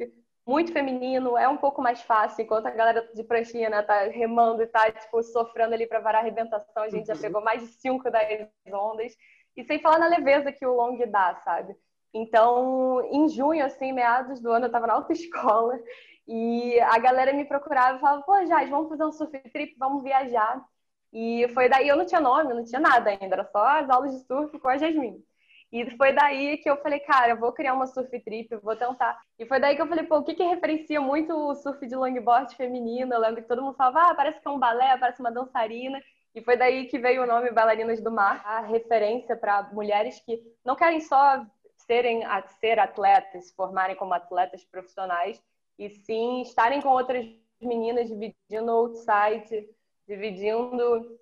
muito 0.47 0.73
feminino, 0.73 1.37
é 1.37 1.49
um 1.49 1.57
pouco 1.57 1.81
mais 1.81 2.03
fácil, 2.03 2.43
enquanto 2.43 2.67
a 2.67 2.71
galera 2.71 3.09
de 3.15 3.23
pranchinha, 3.23 3.71
né, 3.71 3.83
tá 3.83 4.05
remando 4.05 4.63
e 4.63 4.67
tá, 4.67 4.91
tipo, 4.91 5.23
sofrendo 5.23 5.75
ali 5.75 5.87
para 5.87 6.01
varar 6.01 6.21
a 6.21 6.23
arrebentação, 6.23 6.83
a 6.83 6.89
gente 6.89 7.07
já 7.07 7.15
uhum. 7.15 7.21
pegou 7.21 7.43
mais 7.43 7.61
de 7.63 7.69
5, 7.69 8.11
10 8.11 8.49
ondas, 8.73 9.15
e 9.57 9.65
sem 9.65 9.81
falar 9.81 9.99
na 9.99 10.09
leveza 10.09 10.53
que 10.53 10.67
o 10.67 10.75
long 10.75 10.99
dá, 11.09 11.37
sabe? 11.45 11.77
Então, 12.13 13.03
em 13.13 13.29
junho, 13.29 13.65
assim, 13.65 13.93
meados 13.93 14.41
do 14.41 14.51
ano, 14.51 14.67
eu 14.67 14.73
tava 14.73 14.87
na 14.87 14.95
autoescola 14.95 15.79
e 16.27 16.81
a 16.81 16.99
galera 16.99 17.33
me 17.33 17.45
procurava 17.45 17.99
e 17.99 18.01
falava, 18.01 18.23
pô, 18.23 18.45
Jade, 18.47 18.71
vamos 18.71 18.89
fazer 18.89 19.05
um 19.05 19.13
surf 19.13 19.39
trip, 19.51 19.77
vamos 19.79 20.03
viajar. 20.03 20.65
E 21.13 21.49
foi 21.55 21.69
daí, 21.69 21.89
eu 21.89 21.97
não 21.97 22.07
tinha 22.07 22.21
nome, 22.21 22.55
não 22.55 22.65
tinha 22.65 22.81
nada 22.81 23.11
ainda, 23.11 23.35
era 23.35 23.45
só 23.45 23.65
as 23.65 23.91
aulas 23.91 24.13
de 24.13 24.27
surf 24.27 24.57
com 24.59 24.69
a 24.69 24.77
Jasmine. 24.77 25.25
E 25.73 25.97
foi 25.97 26.13
daí 26.13 26.59
que 26.59 26.69
eu 26.69 26.77
falei, 26.79 26.99
cara, 27.01 27.31
eu 27.31 27.39
vou 27.39 27.53
criar 27.53 27.75
uma 27.75 27.87
surf 27.87 28.19
trip, 28.21 28.57
vou 28.57 28.75
tentar. 28.75 29.19
E 29.39 29.47
foi 29.47 29.61
daí 29.61 29.77
que 29.77 29.83
eu 29.83 29.87
falei, 29.87 30.05
pô, 30.05 30.19
o 30.19 30.25
que 30.25 30.35
que 30.35 30.43
referencia 30.43 31.01
muito 31.01 31.33
o 31.33 31.55
surf 31.55 31.87
de 31.87 31.95
longboard 31.95 32.57
feminino? 32.57 33.15
Eu 33.15 33.21
lembro 33.21 33.43
que 33.43 33.49
todo 33.49 33.63
mundo 33.63 33.77
falava, 33.77 34.11
ah, 34.11 34.15
parece 34.15 34.41
que 34.41 34.49
é 34.49 34.51
um 34.51 34.59
balé, 34.59 34.99
parece 34.99 35.21
uma 35.21 35.31
dançarina. 35.31 36.01
E 36.35 36.43
foi 36.43 36.57
daí 36.57 36.87
que 36.87 36.99
veio 36.99 37.23
o 37.23 37.27
nome 37.27 37.51
Bailarinas 37.53 38.01
do 38.03 38.11
Mar, 38.11 38.43
a 38.45 38.61
referência 38.61 39.37
para 39.37 39.71
mulheres 39.73 40.21
que 40.21 40.41
não 40.65 40.75
querem 40.75 41.01
só 41.01 41.45
serem 41.77 42.23
ser 42.61 42.79
atletas, 42.79 43.47
se 43.47 43.55
formarem 43.55 43.97
como 43.97 44.15
atletas 44.15 44.65
profissionais, 44.65 45.43
e 45.79 45.89
sim 45.91 46.43
estarem 46.43 46.81
com 46.81 46.89
outras 46.89 47.27
meninas 47.61 48.09
dividindo 48.09 48.71
outside, 48.71 49.69
dividindo 50.07 51.19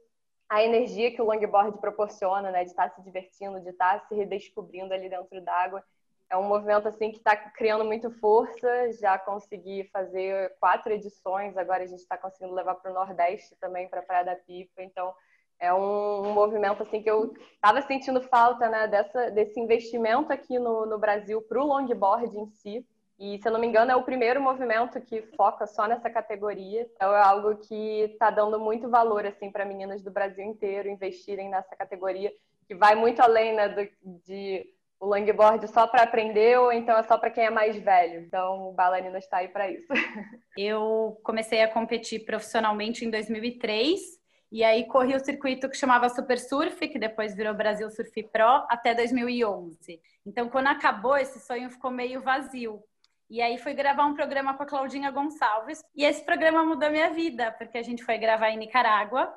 a 0.49 0.63
energia 0.63 1.11
que 1.11 1.21
o 1.21 1.27
longboard 1.27 1.79
proporciona, 1.79 2.51
né? 2.51 2.65
De 2.65 2.71
estar 2.71 2.91
se 2.91 3.03
divertindo, 3.03 3.61
de 3.61 3.69
estar 3.71 4.07
se 4.09 4.15
redescobrindo 4.15 4.95
ali 4.95 5.09
dentro 5.09 5.41
d'água. 5.43 5.85
é 6.31 6.37
um 6.37 6.43
movimento 6.43 6.87
assim 6.89 7.11
que 7.11 7.19
está 7.19 7.37
criando 7.37 7.85
muito 7.85 8.11
força. 8.19 8.93
Já 8.93 9.19
consegui 9.19 9.85
fazer 9.93 10.57
quatro 10.59 10.93
edições, 10.93 11.57
agora 11.57 11.85
a 11.85 11.87
gente 11.87 12.01
está 12.01 12.17
conseguindo 12.17 12.55
levar 12.55 12.75
para 12.77 12.91
o 12.91 12.95
Nordeste 12.95 13.57
também, 13.57 13.89
para 13.89 14.01
a 14.01 14.03
Praia 14.05 14.25
da 14.25 14.37
Pipa. 14.37 14.83
Então 14.83 15.15
é 15.59 15.73
um, 15.73 16.29
um, 16.29 16.33
movimento 16.33 16.83
assim 16.83 17.03
que 17.03 17.11
eu 17.11 17.35
estava 17.55 17.83
sentindo 17.83 18.23
falta, 18.23 18.69
né, 18.69 18.87
dessa, 18.87 19.31
desse 19.31 19.59
investimento 19.59 20.33
aqui 20.33 20.59
no, 20.59 20.87
no 20.87 20.99
Brasil 20.99 21.43
para 21.43 21.61
o 21.61 21.67
longboard 21.67 22.39
em 22.39 22.47
si. 22.47 22.87
E, 23.19 23.39
se 23.39 23.49
eu 23.49 23.53
não 23.53 23.59
me 23.59 23.67
engano, 23.67 23.91
é 23.91 23.97
o 23.97 24.05
primeiro 24.05 24.41
movimento 24.41 25.01
que 25.01 25.23
foca 25.37 25.67
só 25.67 25.89
nessa 25.89 26.09
categoria. 26.09 26.89
Então, 26.95 27.13
é 27.13 27.21
algo 27.21 27.57
que 27.57 28.03
está 28.03 28.31
dando 28.31 28.61
muito 28.61 28.89
valor 28.89 29.27
assim 29.27 29.51
para 29.51 29.65
meninas 29.65 30.03
do 30.03 30.11
Brasil 30.11 30.45
inteiro 30.45 30.89
investirem 30.89 31.49
nessa 31.49 31.75
categoria, 31.75 32.33
que 32.67 32.75
vai 32.77 32.95
muito 32.95 33.21
além 33.21 33.55
né, 33.55 33.69
do, 33.69 33.89
de 34.25 34.65
o 35.01 35.07
longboard 35.07 35.67
só 35.69 35.87
para 35.87 36.03
aprender 36.03 36.59
ou 36.59 36.73
então 36.73 36.97
é 36.97 37.03
só 37.05 37.17
para 37.17 37.31
quem 37.31 37.45
é 37.45 37.51
mais 37.51 37.77
velho. 37.77 38.21
Então, 38.21 38.69
o 38.69 38.73
Bailarina 38.73 39.19
está 39.19 39.39
aí 39.39 39.49
para 39.49 39.71
isso. 39.71 39.87
Eu 40.57 41.19
comecei 41.23 41.63
a 41.63 41.69
competir 41.69 42.25
profissionalmente 42.25 43.05
em 43.05 43.11
2003 43.11 44.01
e 44.51 44.65
aí 44.65 44.87
corri 44.87 45.15
o 45.15 45.25
circuito 45.25 45.69
que 45.69 45.77
chamava 45.77 46.09
Super 46.09 46.39
Surf, 46.39 46.89
que 46.89 46.99
depois 46.99 47.35
virou 47.35 47.55
Brasil 47.55 47.89
Surf 47.91 48.23
Pro, 48.25 48.65
até 48.69 48.95
2011. 48.95 50.01
Então, 50.25 50.49
quando 50.49 50.69
acabou, 50.69 51.17
esse 51.17 51.39
sonho 51.41 51.71
ficou 51.71 51.91
meio 51.91 52.23
vazio. 52.23 52.83
E 53.31 53.43
aí 53.43 53.59
fui 53.59 53.75
gravar 53.75 54.07
um 54.07 54.15
programa 54.15 54.55
com 54.55 54.63
a 54.63 54.67
Claudinha 54.67 55.11
Gonçalves. 55.11 55.83
E 55.95 56.05
esse 56.05 56.25
programa 56.25 56.65
mudou 56.65 56.91
minha 56.91 57.11
vida, 57.11 57.53
porque 57.53 57.77
a 57.77 57.83
gente 57.83 58.03
foi 58.03 58.17
gravar 58.17 58.51
em 58.51 58.57
Nicarágua. 58.57 59.33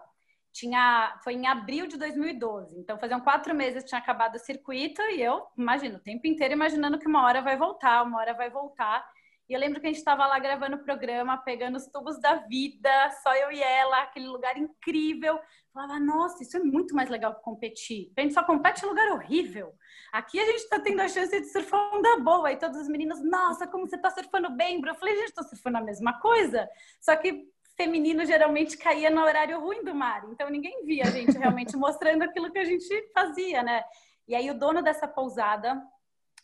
Tinha, 0.53 1.17
foi 1.23 1.33
em 1.33 1.47
abril 1.47 1.87
de 1.87 1.97
2012. 1.97 2.79
Então, 2.79 2.97
faziam 2.97 3.19
quatro 3.19 3.53
meses 3.53 3.83
tinha 3.83 3.99
acabado 3.99 4.35
o 4.35 4.39
circuito 4.39 5.01
e 5.01 5.21
eu, 5.21 5.45
imagino, 5.57 5.97
o 5.97 6.01
tempo 6.01 6.25
inteiro 6.25 6.53
imaginando 6.53 6.99
que 6.99 7.07
uma 7.07 7.23
hora 7.23 7.41
vai 7.41 7.57
voltar, 7.57 8.03
uma 8.03 8.19
hora 8.19 8.33
vai 8.33 8.49
voltar. 8.49 9.05
E 9.49 9.53
eu 9.53 9.59
lembro 9.59 9.81
que 9.81 9.87
a 9.87 9.89
gente 9.89 9.99
estava 9.99 10.25
lá 10.25 10.39
gravando 10.39 10.77
o 10.77 10.83
programa, 10.83 11.37
pegando 11.37 11.75
os 11.75 11.85
tubos 11.87 12.17
da 12.21 12.35
vida, 12.35 12.89
só 13.21 13.35
eu 13.35 13.51
e 13.51 13.61
ela, 13.61 14.03
aquele 14.03 14.27
lugar 14.27 14.57
incrível. 14.57 15.37
Falava, 15.73 15.99
nossa, 15.99 16.43
isso 16.43 16.57
é 16.57 16.59
muito 16.59 16.93
mais 16.93 17.09
legal 17.09 17.33
que 17.33 17.41
competir. 17.41 18.11
A 18.17 18.21
gente 18.21 18.33
só 18.33 18.43
compete 18.43 18.83
em 18.83 18.89
lugar 18.89 19.09
horrível. 19.13 19.73
Aqui 20.11 20.37
a 20.37 20.45
gente 20.45 20.57
está 20.57 20.79
tendo 20.79 21.01
a 21.01 21.07
chance 21.07 21.39
de 21.39 21.47
surfar 21.47 21.95
onda 21.95 22.19
boa. 22.19 22.51
E 22.51 22.57
todos 22.57 22.81
os 22.81 22.89
meninos, 22.89 23.23
nossa, 23.23 23.65
como 23.65 23.87
você 23.87 23.95
está 23.95 24.09
surfando 24.09 24.49
bem, 24.49 24.81
bro. 24.81 24.91
Eu 24.91 24.95
falei, 24.95 25.15
gente, 25.15 25.29
estou 25.29 25.45
surfando 25.45 25.77
a 25.77 25.81
mesma 25.81 26.19
coisa. 26.19 26.69
Só 26.99 27.15
que 27.15 27.47
feminino 27.77 28.25
geralmente 28.25 28.77
caía 28.77 29.09
no 29.09 29.21
horário 29.21 29.59
ruim 29.59 29.83
do 29.83 29.95
mar. 29.95 30.23
Então 30.29 30.49
ninguém 30.49 30.85
via 30.85 31.03
a 31.03 31.11
gente 31.11 31.37
realmente 31.37 31.75
mostrando 31.77 32.23
aquilo 32.23 32.51
que 32.51 32.59
a 32.59 32.65
gente 32.65 33.11
fazia, 33.13 33.63
né? 33.63 33.83
E 34.27 34.35
aí 34.35 34.49
o 34.51 34.57
dono 34.57 34.81
dessa 34.81 35.07
pousada 35.07 35.81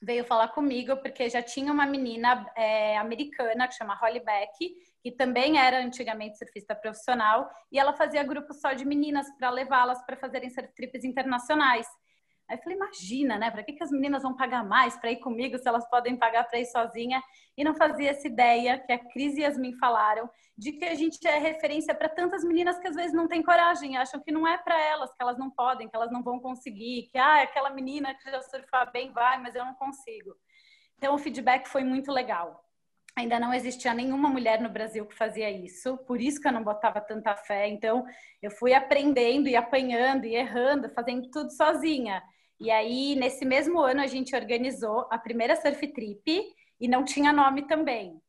veio 0.02 0.24
falar 0.24 0.50
comigo 0.50 0.98
porque 0.98 1.30
já 1.30 1.42
tinha 1.42 1.72
uma 1.72 1.86
menina 1.86 2.50
é, 2.56 2.98
americana 2.98 3.68
que 3.68 3.76
chama 3.76 3.96
Holly 3.96 4.20
Beck, 4.20 4.76
que 5.08 5.16
também 5.16 5.58
era 5.58 5.80
antigamente 5.80 6.38
surfista 6.38 6.76
profissional, 6.76 7.50
e 7.72 7.80
ela 7.80 7.94
fazia 7.94 8.24
grupo 8.24 8.54
só 8.54 8.74
de 8.74 8.84
meninas 8.84 9.26
para 9.38 9.50
levá-las 9.50 10.06
para 10.06 10.18
fazerem 10.18 10.50
surf 10.50 10.68
trips 10.76 11.06
internacionais. 11.06 11.88
Aí 12.50 12.58
eu 12.58 12.62
falei, 12.62 12.78
imagina, 12.78 13.38
né? 13.38 13.50
Para 13.50 13.64
que, 13.64 13.72
que 13.72 13.84
as 13.84 13.90
meninas 13.90 14.24
vão 14.24 14.36
pagar 14.36 14.66
mais 14.66 14.98
para 14.98 15.10
ir 15.10 15.22
comigo 15.22 15.58
se 15.58 15.66
elas 15.66 15.90
podem 15.90 16.18
pagar 16.18 16.44
para 16.44 16.60
ir 16.60 16.66
sozinha? 16.66 17.24
E 17.58 17.64
não 17.64 17.74
fazia 17.74 18.12
essa 18.12 18.28
ideia 18.28 18.80
que 18.80 18.92
a 18.92 19.00
Cris 19.00 19.38
e 19.38 19.42
Yasmin 19.44 19.78
falaram 19.78 20.30
de 20.58 20.74
que 20.74 20.84
a 20.84 20.96
gente 20.96 21.26
é 21.26 21.38
referência 21.38 21.96
para 21.96 22.10
tantas 22.10 22.44
meninas 22.44 22.78
que 22.78 22.88
às 22.88 22.96
vezes 22.96 23.14
não 23.14 23.30
têm 23.30 23.42
coragem, 23.42 23.96
acham 23.96 24.22
que 24.22 24.32
não 24.32 24.46
é 24.46 24.58
para 24.58 24.78
elas, 24.78 25.10
que 25.14 25.22
elas 25.22 25.38
não 25.38 25.50
podem, 25.50 25.88
que 25.88 25.96
elas 25.96 26.12
não 26.12 26.22
vão 26.22 26.38
conseguir, 26.38 27.08
que 27.10 27.18
ah, 27.18 27.44
aquela 27.44 27.70
menina 27.70 28.14
que 28.14 28.30
já 28.30 28.42
surfa 28.42 28.86
bem 28.88 29.14
vai, 29.14 29.40
mas 29.40 29.56
eu 29.56 29.64
não 29.64 29.74
consigo. 29.76 30.36
Então 30.98 31.16
o 31.16 31.18
feedback 31.18 31.68
foi 31.68 31.86
muito 31.86 32.12
legal. 32.12 32.67
Ainda 33.16 33.40
não 33.40 33.54
existia 33.54 33.94
nenhuma 33.94 34.30
mulher 34.30 34.62
no 34.62 34.70
Brasil 34.70 35.06
que 35.06 35.16
fazia 35.16 35.50
isso, 35.50 35.98
por 36.00 36.22
isso 36.22 36.40
que 36.40 36.48
eu 36.48 36.52
não 36.52 36.64
botava 36.64 37.02
tanta 37.02 37.36
fé. 37.36 37.68
Então, 37.68 38.06
eu 38.42 38.52
fui 38.52 38.74
aprendendo 38.74 39.48
e 39.48 39.56
apanhando 39.56 40.26
e 40.26 40.36
errando, 40.36 40.90
fazendo 40.90 41.30
tudo 41.32 41.52
sozinha. 41.52 42.22
E 42.60 42.70
aí, 42.70 43.16
nesse 43.16 43.46
mesmo 43.46 43.80
ano, 43.80 44.02
a 44.02 44.08
gente 44.08 44.36
organizou 44.36 45.08
a 45.12 45.18
primeira 45.18 45.56
surf 45.56 45.88
trip 45.88 46.44
e 46.80 46.88
não 46.88 47.04
tinha 47.04 47.34
nome 47.34 47.68
também. 47.68 48.22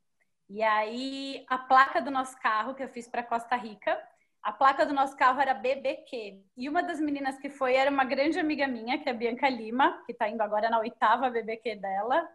E 0.48 0.62
aí, 0.62 1.44
a 1.48 1.58
placa 1.58 2.00
do 2.00 2.10
nosso 2.10 2.38
carro, 2.40 2.74
que 2.74 2.82
eu 2.82 2.88
fiz 2.88 3.06
para 3.06 3.22
Costa 3.22 3.56
Rica, 3.56 3.98
a 4.42 4.52
placa 4.52 4.86
do 4.86 4.94
nosso 4.94 5.16
carro 5.16 5.40
era 5.40 5.52
BBQ. 5.52 6.40
E 6.56 6.68
uma 6.68 6.82
das 6.82 7.00
meninas 7.00 7.38
que 7.38 7.50
foi 7.50 7.74
era 7.74 7.90
uma 7.90 8.04
grande 8.04 8.38
amiga 8.38 8.66
minha, 8.66 8.98
que 8.98 9.08
é 9.08 9.12
a 9.12 9.14
Bianca 9.14 9.48
Lima, 9.48 10.02
que 10.06 10.12
está 10.12 10.28
indo 10.28 10.40
agora 10.40 10.70
na 10.70 10.78
oitava 10.78 11.28
BBQ 11.28 11.76
dela. 11.76 12.26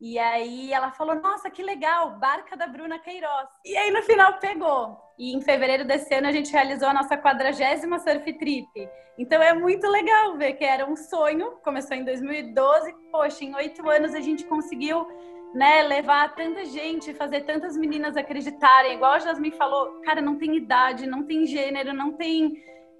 E 0.00 0.18
aí 0.18 0.72
ela 0.72 0.90
falou: 0.90 1.14
Nossa, 1.16 1.50
que 1.50 1.62
legal, 1.62 2.18
barca 2.18 2.56
da 2.56 2.66
Bruna 2.66 2.98
Queiroz. 2.98 3.48
E 3.64 3.76
aí 3.76 3.90
no 3.90 4.02
final 4.02 4.38
pegou. 4.38 4.98
E 5.18 5.36
em 5.36 5.40
fevereiro 5.42 5.84
desse 5.84 6.14
ano 6.14 6.28
a 6.28 6.32
gente 6.32 6.50
realizou 6.50 6.88
a 6.88 6.94
nossa 6.94 7.18
quadragésima 7.18 7.98
surf 7.98 8.32
trip. 8.38 8.88
Então 9.18 9.42
é 9.42 9.52
muito 9.52 9.86
legal 9.86 10.38
ver 10.38 10.54
que 10.54 10.64
era 10.64 10.86
um 10.86 10.96
sonho, 10.96 11.58
começou 11.62 11.94
em 11.94 12.04
2012. 12.04 12.94
Poxa, 13.12 13.44
em 13.44 13.54
oito 13.54 13.88
anos 13.90 14.14
a 14.14 14.20
gente 14.20 14.44
conseguiu 14.44 15.06
né, 15.54 15.82
levar 15.82 16.34
tanta 16.34 16.64
gente, 16.64 17.12
fazer 17.12 17.42
tantas 17.42 17.76
meninas 17.76 18.16
acreditarem. 18.16 18.94
Igual 18.94 19.12
a 19.12 19.18
Jasmine 19.18 19.54
falou, 19.54 20.00
cara, 20.00 20.22
não 20.22 20.36
tem 20.38 20.56
idade, 20.56 21.06
não 21.06 21.24
tem 21.24 21.44
gênero, 21.44 21.92
não 21.92 22.12
tem 22.12 22.54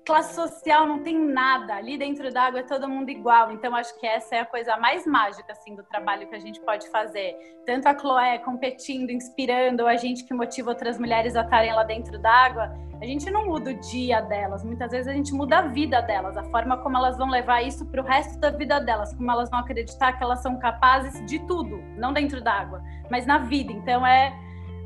classe 0.05 0.35
social, 0.35 0.87
não 0.87 1.03
tem 1.03 1.19
nada. 1.19 1.75
Ali 1.75 1.97
dentro 1.97 2.33
d'água 2.33 2.61
é 2.61 2.63
todo 2.63 2.89
mundo 2.89 3.11
igual. 3.11 3.53
Então, 3.53 3.75
acho 3.75 3.99
que 3.99 4.07
essa 4.07 4.37
é 4.37 4.41
a 4.41 4.45
coisa 4.45 4.77
mais 4.77 5.07
mágica, 5.07 5.53
assim, 5.53 5.75
do 5.75 5.83
trabalho 5.85 6.29
que 6.29 6.35
a 6.35 6.39
gente 6.39 6.61
pode 6.61 6.89
fazer. 6.91 7.37
Tanto 7.67 7.87
a 7.87 7.99
Chloé 7.99 8.39
competindo, 8.39 9.11
inspirando, 9.11 9.87
a 9.87 9.97
gente 9.97 10.25
que 10.25 10.35
motiva 10.35 10.71
outras 10.71 10.99
mulheres 10.99 11.37
a 11.37 11.43
estarem 11.43 11.73
lá 11.73 11.85
dentro 11.85 12.19
d'água. 12.19 12.73
A 13.01 13.07
gente 13.07 13.31
não 13.31 13.47
muda 13.47 13.71
o 13.71 13.75
dia 13.75 14.21
delas, 14.21 14.63
muitas 14.63 14.91
vezes 14.91 15.09
a 15.09 15.15
gente 15.15 15.33
muda 15.33 15.61
a 15.61 15.63
vida 15.63 16.03
delas, 16.03 16.37
a 16.37 16.45
forma 16.45 16.77
como 16.83 16.99
elas 16.99 17.17
vão 17.17 17.31
levar 17.31 17.63
isso 17.63 17.87
para 17.87 18.03
o 18.03 18.05
resto 18.05 18.39
da 18.39 18.51
vida 18.51 18.79
delas, 18.79 19.15
como 19.15 19.31
elas 19.31 19.49
vão 19.49 19.61
acreditar 19.61 20.13
que 20.13 20.23
elas 20.23 20.41
são 20.43 20.59
capazes 20.59 21.25
de 21.25 21.39
tudo, 21.47 21.79
não 21.97 22.13
dentro 22.13 22.43
d'água, 22.43 22.83
mas 23.11 23.25
na 23.25 23.39
vida. 23.39 23.73
Então, 23.73 24.07
é 24.07 24.39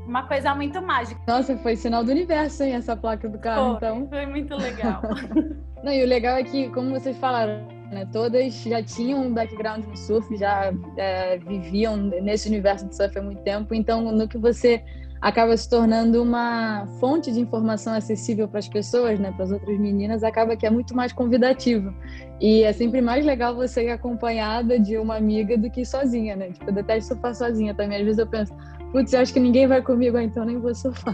uma 0.05 0.23
coisa 0.23 0.53
muito 0.55 0.81
mágica. 0.81 1.19
Nossa, 1.27 1.57
foi 1.57 1.75
sinal 1.75 2.03
do 2.03 2.11
universo, 2.11 2.63
hein, 2.63 2.73
essa 2.73 2.95
placa 2.95 3.27
do 3.27 3.37
carro, 3.37 3.77
foi, 3.79 3.89
então. 3.89 4.07
Foi 4.07 4.25
muito 4.25 4.55
legal. 4.55 5.01
Não, 5.83 5.91
e 5.91 6.03
o 6.03 6.07
legal 6.07 6.37
é 6.37 6.43
que, 6.43 6.69
como 6.69 6.91
vocês 6.91 7.17
falaram, 7.17 7.67
né, 7.91 8.07
todas 8.11 8.53
já 8.63 8.81
tinham 8.81 9.21
um 9.21 9.33
background 9.33 9.85
no 9.85 9.95
surf, 9.95 10.35
já 10.35 10.73
é, 10.97 11.37
viviam 11.37 11.95
nesse 11.97 12.47
universo 12.47 12.87
do 12.87 12.95
surf 12.95 13.17
há 13.17 13.21
muito 13.21 13.41
tempo, 13.43 13.73
então 13.73 14.11
no 14.11 14.27
que 14.27 14.37
você 14.37 14.83
acaba 15.21 15.55
se 15.57 15.67
tornando 15.67 16.21
uma 16.21 16.85
fonte 16.99 17.31
de 17.31 17.39
informação 17.39 17.93
acessível 17.93 18.47
para 18.47 18.59
as 18.59 18.67
pessoas, 18.67 19.19
né, 19.19 19.31
para 19.31 19.45
as 19.45 19.51
outras 19.51 19.79
meninas, 19.79 20.23
acaba 20.23 20.55
que 20.55 20.65
é 20.65 20.69
muito 20.69 20.95
mais 20.95 21.11
convidativo. 21.13 21.93
E 22.39 22.63
é 22.63 22.71
sempre 22.73 23.01
mais 23.01 23.25
legal 23.25 23.55
você 23.55 23.85
ir 23.85 23.89
acompanhada 23.89 24.79
de 24.79 24.97
uma 24.97 25.15
amiga 25.15 25.57
do 25.57 25.69
que 25.69 25.85
sozinha, 25.85 26.35
né? 26.35 26.51
Tipo, 26.51 26.69
eu 26.69 26.73
detesto 26.73 27.13
surfar 27.13 27.33
sozinha 27.33 27.73
também. 27.73 27.97
Às 27.97 28.03
vezes 28.03 28.19
eu 28.19 28.27
penso, 28.27 28.53
putz, 28.95 29.11
eu 29.11 29.19
acho 29.19 29.33
que 29.33 29.41
ninguém 29.41 29.67
vai 29.67 29.81
comigo, 29.81 30.17
então 30.17 30.45
nem 30.45 30.57
vou 30.57 30.73
surfar. 30.73 31.13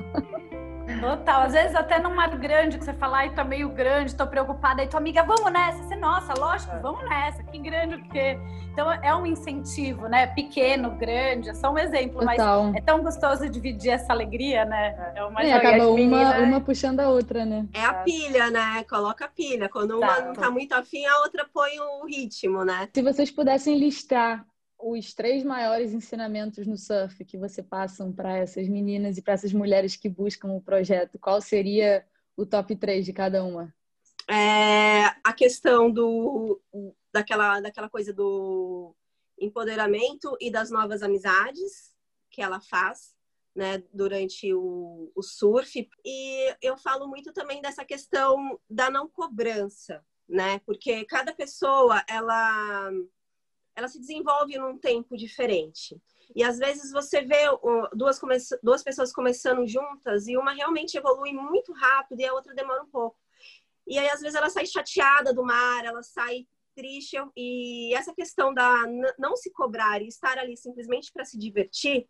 Total, 0.99 1.43
às 1.43 1.53
vezes 1.53 1.73
até 1.73 1.99
num 1.99 2.13
mar 2.13 2.29
grande 2.37 2.77
que 2.77 2.85
você 2.85 2.93
fala, 2.93 3.19
ai, 3.19 3.33
tá 3.33 3.43
meio 3.43 3.69
grande, 3.69 4.13
tô 4.13 4.27
preocupada, 4.27 4.81
aí 4.83 4.87
tua 4.87 4.99
amiga, 4.99 5.23
vamos 5.23 5.51
nessa, 5.51 5.81
você, 5.81 5.95
nossa, 5.95 6.33
lógico, 6.37 6.75
vamos 6.79 7.03
nessa, 7.05 7.41
que 7.43 7.57
grande 7.57 7.95
o 7.95 8.03
quê? 8.09 8.37
Então 8.71 8.91
é 8.91 9.15
um 9.15 9.25
incentivo, 9.25 10.07
né? 10.07 10.27
Pequeno, 10.27 10.91
grande, 10.91 11.49
é 11.49 11.53
só 11.55 11.71
um 11.71 11.77
exemplo, 11.77 12.19
Total. 12.19 12.65
mas 12.65 12.75
é 12.75 12.81
tão 12.81 13.01
gostoso 13.01 13.49
dividir 13.49 13.93
essa 13.93 14.13
alegria, 14.13 14.63
né? 14.63 15.13
É 15.15 15.23
uma 15.23 15.41
é, 15.41 15.53
acaba 15.53 15.87
uma, 15.87 15.95
meninas... 15.95 16.39
uma 16.39 16.61
puxando 16.61 16.99
a 16.99 17.09
outra, 17.09 17.45
né? 17.45 17.65
É 17.73 17.83
a 17.83 17.93
pilha, 17.93 18.51
né? 18.51 18.83
Coloca 18.87 19.25
a 19.25 19.27
pilha. 19.27 19.67
Quando 19.69 19.97
uma 19.97 20.07
tá. 20.07 20.21
não 20.21 20.33
tá 20.33 20.51
muito 20.51 20.73
afim, 20.73 21.03
a 21.05 21.19
outra 21.19 21.47
põe 21.51 21.79
o 21.79 22.05
ritmo, 22.05 22.63
né? 22.63 22.87
Se 22.93 23.01
vocês 23.01 23.31
pudessem 23.31 23.77
listar 23.77 24.45
os 24.81 25.13
três 25.13 25.43
maiores 25.43 25.93
ensinamentos 25.93 26.65
no 26.65 26.77
surf 26.77 27.23
que 27.23 27.37
você 27.37 27.61
passam 27.61 28.11
para 28.11 28.37
essas 28.37 28.67
meninas 28.67 29.17
e 29.17 29.21
para 29.21 29.33
essas 29.33 29.53
mulheres 29.53 29.95
que 29.95 30.09
buscam 30.09 30.53
o 30.53 30.61
projeto? 30.61 31.19
Qual 31.19 31.39
seria 31.41 32.05
o 32.35 32.45
top 32.45 32.75
3 32.75 33.05
de 33.05 33.13
cada 33.13 33.43
uma? 33.43 33.73
É 34.29 35.05
a 35.23 35.33
questão 35.33 35.91
do, 35.91 36.61
daquela, 37.11 37.59
daquela 37.59 37.89
coisa 37.89 38.13
do 38.13 38.95
empoderamento 39.39 40.37
e 40.39 40.51
das 40.51 40.69
novas 40.69 41.01
amizades 41.01 41.91
que 42.29 42.41
ela 42.41 42.59
faz 42.59 43.15
né, 43.55 43.83
durante 43.93 44.53
o, 44.53 45.11
o 45.15 45.21
surf. 45.21 45.87
E 46.05 46.55
eu 46.61 46.77
falo 46.77 47.07
muito 47.07 47.33
também 47.33 47.61
dessa 47.61 47.83
questão 47.83 48.59
da 48.69 48.89
não 48.89 49.09
cobrança, 49.09 50.03
né? 50.27 50.59
Porque 50.59 51.03
cada 51.05 51.33
pessoa, 51.33 52.03
ela 52.07 52.91
ela 53.81 53.87
se 53.87 53.99
desenvolve 53.99 54.57
num 54.57 54.77
tempo 54.77 55.17
diferente. 55.17 55.99
E 56.35 56.43
às 56.43 56.57
vezes 56.57 56.91
você 56.91 57.21
vê 57.21 57.43
duas, 57.93 58.19
duas 58.63 58.83
pessoas 58.83 59.11
começando 59.11 59.67
juntas 59.67 60.27
e 60.27 60.37
uma 60.37 60.53
realmente 60.53 60.97
evolui 60.97 61.33
muito 61.33 61.73
rápido 61.73 62.21
e 62.21 62.25
a 62.25 62.33
outra 62.33 62.53
demora 62.53 62.83
um 62.83 62.89
pouco. 62.89 63.17
E 63.85 63.97
aí, 63.97 64.07
às 64.09 64.21
vezes, 64.21 64.35
ela 64.35 64.49
sai 64.49 64.65
chateada 64.65 65.33
do 65.33 65.43
mar, 65.43 65.83
ela 65.83 66.01
sai 66.03 66.47
triste 66.73 67.17
e 67.35 67.93
essa 67.93 68.13
questão 68.13 68.53
da 68.53 68.85
não 69.19 69.35
se 69.35 69.51
cobrar 69.51 70.01
e 70.01 70.07
estar 70.07 70.37
ali 70.37 70.55
simplesmente 70.55 71.11
para 71.11 71.25
se 71.25 71.37
divertir, 71.37 72.07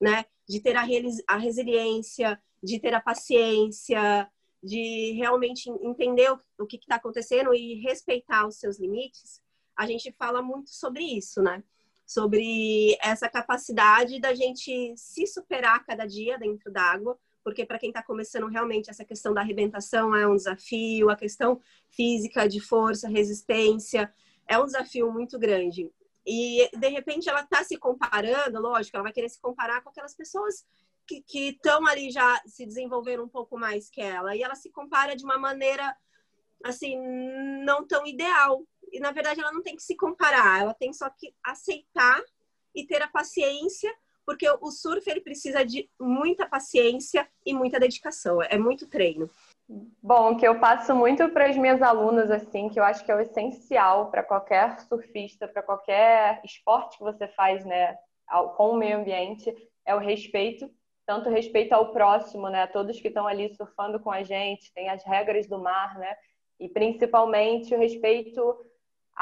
né? 0.00 0.26
De 0.46 0.60
ter 0.60 0.76
a, 0.76 0.84
a 1.28 1.36
resiliência, 1.38 2.40
de 2.62 2.78
ter 2.78 2.92
a 2.92 3.00
paciência, 3.00 4.30
de 4.62 5.12
realmente 5.12 5.68
entender 5.70 6.30
o 6.58 6.66
que 6.66 6.76
está 6.76 6.96
acontecendo 6.96 7.54
e 7.54 7.80
respeitar 7.80 8.46
os 8.46 8.56
seus 8.56 8.78
limites, 8.78 9.41
a 9.76 9.86
gente 9.86 10.12
fala 10.12 10.42
muito 10.42 10.70
sobre 10.70 11.02
isso, 11.02 11.42
né? 11.42 11.62
Sobre 12.06 12.96
essa 13.00 13.28
capacidade 13.28 14.20
da 14.20 14.34
gente 14.34 14.94
se 14.96 15.26
superar 15.26 15.84
cada 15.84 16.06
dia 16.06 16.38
dentro 16.38 16.70
d'água, 16.70 17.18
porque 17.42 17.64
para 17.64 17.78
quem 17.78 17.90
está 17.90 18.02
começando 18.02 18.46
realmente 18.46 18.90
essa 18.90 19.04
questão 19.04 19.34
da 19.34 19.40
arrebentação 19.40 20.14
é 20.14 20.26
um 20.26 20.36
desafio, 20.36 21.10
a 21.10 21.16
questão 21.16 21.60
física 21.90 22.48
de 22.48 22.60
força, 22.60 23.08
resistência, 23.08 24.12
é 24.46 24.58
um 24.58 24.64
desafio 24.64 25.10
muito 25.10 25.38
grande. 25.38 25.90
E 26.24 26.70
de 26.76 26.88
repente 26.88 27.28
ela 27.28 27.40
está 27.40 27.64
se 27.64 27.76
comparando, 27.76 28.60
lógico, 28.60 28.96
ela 28.96 29.04
vai 29.04 29.12
querer 29.12 29.28
se 29.28 29.40
comparar 29.40 29.82
com 29.82 29.90
aquelas 29.90 30.14
pessoas 30.14 30.64
que 31.06 31.48
estão 31.48 31.86
ali 31.86 32.10
já 32.10 32.40
se 32.46 32.64
desenvolvendo 32.64 33.24
um 33.24 33.28
pouco 33.28 33.58
mais 33.58 33.90
que 33.90 34.00
ela, 34.00 34.36
e 34.36 34.42
ela 34.42 34.54
se 34.54 34.70
compara 34.70 35.16
de 35.16 35.24
uma 35.24 35.36
maneira 35.36 35.96
assim 36.64 36.96
não 37.64 37.86
tão 37.86 38.06
ideal. 38.06 38.64
E 38.92 39.00
na 39.00 39.10
verdade 39.10 39.40
ela 39.40 39.52
não 39.52 39.62
tem 39.62 39.74
que 39.74 39.82
se 39.82 39.96
comparar, 39.96 40.60
ela 40.60 40.74
tem 40.74 40.92
só 40.92 41.08
que 41.10 41.34
aceitar 41.42 42.22
e 42.74 42.86
ter 42.86 43.02
a 43.02 43.08
paciência 43.08 43.92
porque 44.24 44.48
o 44.60 44.70
surf 44.70 45.08
ele 45.10 45.20
precisa 45.20 45.64
de 45.64 45.90
muita 46.00 46.46
paciência 46.46 47.28
e 47.44 47.52
muita 47.52 47.78
dedicação, 47.78 48.42
é 48.42 48.56
muito 48.56 48.88
treino. 48.88 49.28
Bom, 50.02 50.36
que 50.36 50.46
eu 50.46 50.60
passo 50.60 50.94
muito 50.94 51.28
para 51.30 51.48
as 51.48 51.56
minhas 51.56 51.80
alunas 51.80 52.30
assim, 52.30 52.68
que 52.68 52.78
eu 52.78 52.84
acho 52.84 53.04
que 53.04 53.10
é 53.10 53.16
o 53.16 53.20
essencial 53.20 54.10
para 54.10 54.22
qualquer 54.22 54.78
surfista, 54.80 55.48
para 55.48 55.62
qualquer 55.62 56.40
esporte 56.44 56.98
que 56.98 57.04
você 57.04 57.26
faz, 57.28 57.64
né, 57.64 57.96
com 58.56 58.70
o 58.70 58.76
meio 58.76 58.98
ambiente, 58.98 59.52
é 59.86 59.94
o 59.94 59.98
respeito, 59.98 60.70
tanto 61.06 61.30
respeito 61.30 61.72
ao 61.72 61.92
próximo, 61.92 62.48
né, 62.48 62.66
todos 62.66 63.00
que 63.00 63.08
estão 63.08 63.26
ali 63.26 63.54
surfando 63.54 63.98
com 63.98 64.10
a 64.10 64.22
gente, 64.22 64.72
tem 64.74 64.88
as 64.90 65.02
regras 65.04 65.46
do 65.46 65.58
mar, 65.58 65.98
né, 65.98 66.14
e 66.60 66.68
principalmente 66.68 67.74
o 67.74 67.78
respeito 67.78 68.56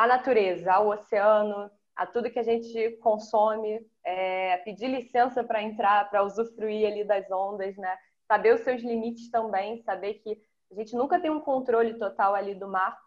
à 0.00 0.06
natureza, 0.06 0.72
ao 0.72 0.88
oceano, 0.88 1.70
a 1.94 2.06
tudo 2.06 2.30
que 2.30 2.38
a 2.38 2.42
gente 2.42 2.92
consome, 3.02 3.86
é, 4.02 4.56
pedir 4.58 4.88
licença 4.88 5.44
para 5.44 5.62
entrar, 5.62 6.08
para 6.08 6.24
usufruir 6.24 6.90
ali 6.90 7.04
das 7.04 7.30
ondas, 7.30 7.76
né? 7.76 7.98
Saber 8.26 8.54
os 8.54 8.62
seus 8.62 8.80
limites 8.80 9.30
também, 9.30 9.82
saber 9.82 10.14
que 10.14 10.40
a 10.72 10.74
gente 10.74 10.96
nunca 10.96 11.20
tem 11.20 11.30
um 11.30 11.40
controle 11.40 11.98
total 11.98 12.34
ali 12.34 12.54
do 12.54 12.66
mar. 12.66 12.98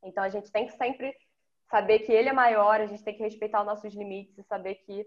Então 0.00 0.22
a 0.22 0.28
gente 0.28 0.52
tem 0.52 0.66
que 0.66 0.74
sempre 0.74 1.12
saber 1.68 1.98
que 2.00 2.12
ele 2.12 2.28
é 2.28 2.32
maior, 2.32 2.80
a 2.80 2.86
gente 2.86 3.02
tem 3.02 3.16
que 3.16 3.22
respeitar 3.24 3.60
os 3.60 3.66
nossos 3.66 3.92
limites 3.92 4.38
e 4.38 4.44
saber 4.44 4.76
que 4.76 5.04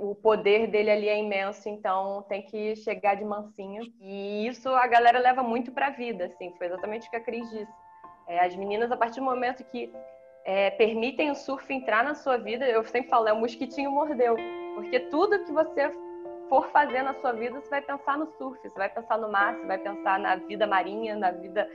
o 0.00 0.14
poder 0.14 0.66
dele 0.66 0.90
ali 0.90 1.08
é 1.08 1.18
imenso, 1.18 1.66
então 1.66 2.26
tem 2.28 2.42
que 2.42 2.76
chegar 2.76 3.14
de 3.14 3.24
mansinho. 3.24 3.90
E 4.02 4.46
isso 4.46 4.68
a 4.68 4.86
galera 4.86 5.18
leva 5.18 5.42
muito 5.42 5.72
para 5.72 5.86
a 5.86 5.90
vida, 5.92 6.26
assim, 6.26 6.54
foi 6.58 6.66
exatamente 6.66 7.08
o 7.08 7.10
que 7.10 7.16
a 7.16 7.24
Cris 7.24 7.48
disse. 7.48 7.72
É, 8.26 8.44
as 8.44 8.54
meninas, 8.54 8.92
a 8.92 8.96
partir 8.98 9.20
do 9.20 9.24
momento 9.24 9.64
que 9.64 9.90
é, 10.44 10.70
permitem 10.70 11.30
o 11.30 11.34
surf 11.34 11.72
entrar 11.72 12.04
na 12.04 12.14
sua 12.14 12.36
vida, 12.36 12.66
eu 12.66 12.84
sempre 12.84 13.10
falo, 13.10 13.28
é 13.28 13.32
o 13.32 13.40
mosquitinho 13.40 13.90
mordeu. 13.90 14.36
Porque 14.74 15.00
tudo 15.00 15.44
que 15.44 15.52
você 15.52 15.90
for 16.48 16.68
fazer 16.70 17.02
na 17.02 17.14
sua 17.14 17.32
vida, 17.32 17.60
você 17.60 17.68
vai 17.68 17.82
pensar 17.82 18.16
no 18.16 18.26
surf, 18.38 18.58
você 18.62 18.78
vai 18.78 18.88
pensar 18.88 19.18
no 19.18 19.30
mar, 19.30 19.54
você 19.54 19.66
vai 19.66 19.78
pensar 19.78 20.18
na 20.18 20.36
vida 20.36 20.66
marinha, 20.66 21.16
na 21.16 21.30
vida 21.30 21.68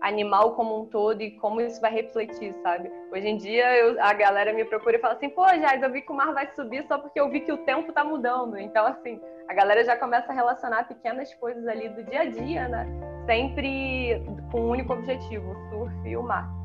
animal 0.00 0.54
como 0.54 0.80
um 0.80 0.86
todo 0.86 1.20
e 1.20 1.32
como 1.32 1.60
isso 1.60 1.80
vai 1.80 1.92
refletir, 1.92 2.54
sabe? 2.62 2.90
Hoje 3.12 3.28
em 3.28 3.36
dia 3.36 3.76
eu, 3.76 4.02
a 4.02 4.12
galera 4.14 4.52
me 4.52 4.64
procura 4.64 4.96
e 4.96 4.98
fala 5.00 5.14
assim, 5.14 5.28
pô, 5.28 5.46
Jais, 5.46 5.82
eu 5.82 5.90
vi 5.90 6.00
que 6.00 6.10
o 6.10 6.16
mar 6.16 6.32
vai 6.32 6.46
subir 6.52 6.86
só 6.86 6.98
porque 6.98 7.20
eu 7.20 7.28
vi 7.28 7.40
que 7.40 7.52
o 7.52 7.58
tempo 7.58 7.92
tá 7.92 8.02
mudando. 8.02 8.56
Então, 8.58 8.86
assim, 8.86 9.20
a 9.46 9.52
galera 9.52 9.84
já 9.84 9.96
começa 9.96 10.32
a 10.32 10.34
relacionar 10.34 10.84
pequenas 10.84 11.32
coisas 11.34 11.66
ali 11.66 11.88
do 11.90 12.02
dia 12.04 12.22
a 12.22 12.24
dia, 12.24 12.68
né? 12.68 12.86
Sempre 13.26 14.22
com 14.50 14.60
um 14.62 14.70
único 14.70 14.92
objetivo, 14.92 15.50
o 15.50 15.70
surf 15.70 16.08
e 16.08 16.16
o 16.16 16.22
mar. 16.22 16.59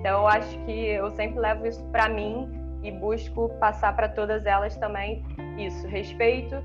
Então, 0.00 0.20
eu 0.20 0.26
acho 0.26 0.58
que 0.64 0.88
eu 0.88 1.10
sempre 1.10 1.38
levo 1.38 1.66
isso 1.66 1.84
para 1.92 2.08
mim 2.08 2.50
e 2.82 2.90
busco 2.90 3.50
passar 3.60 3.94
para 3.94 4.08
todas 4.08 4.46
elas 4.46 4.76
também 4.76 5.22
isso, 5.58 5.86
respeito 5.86 6.56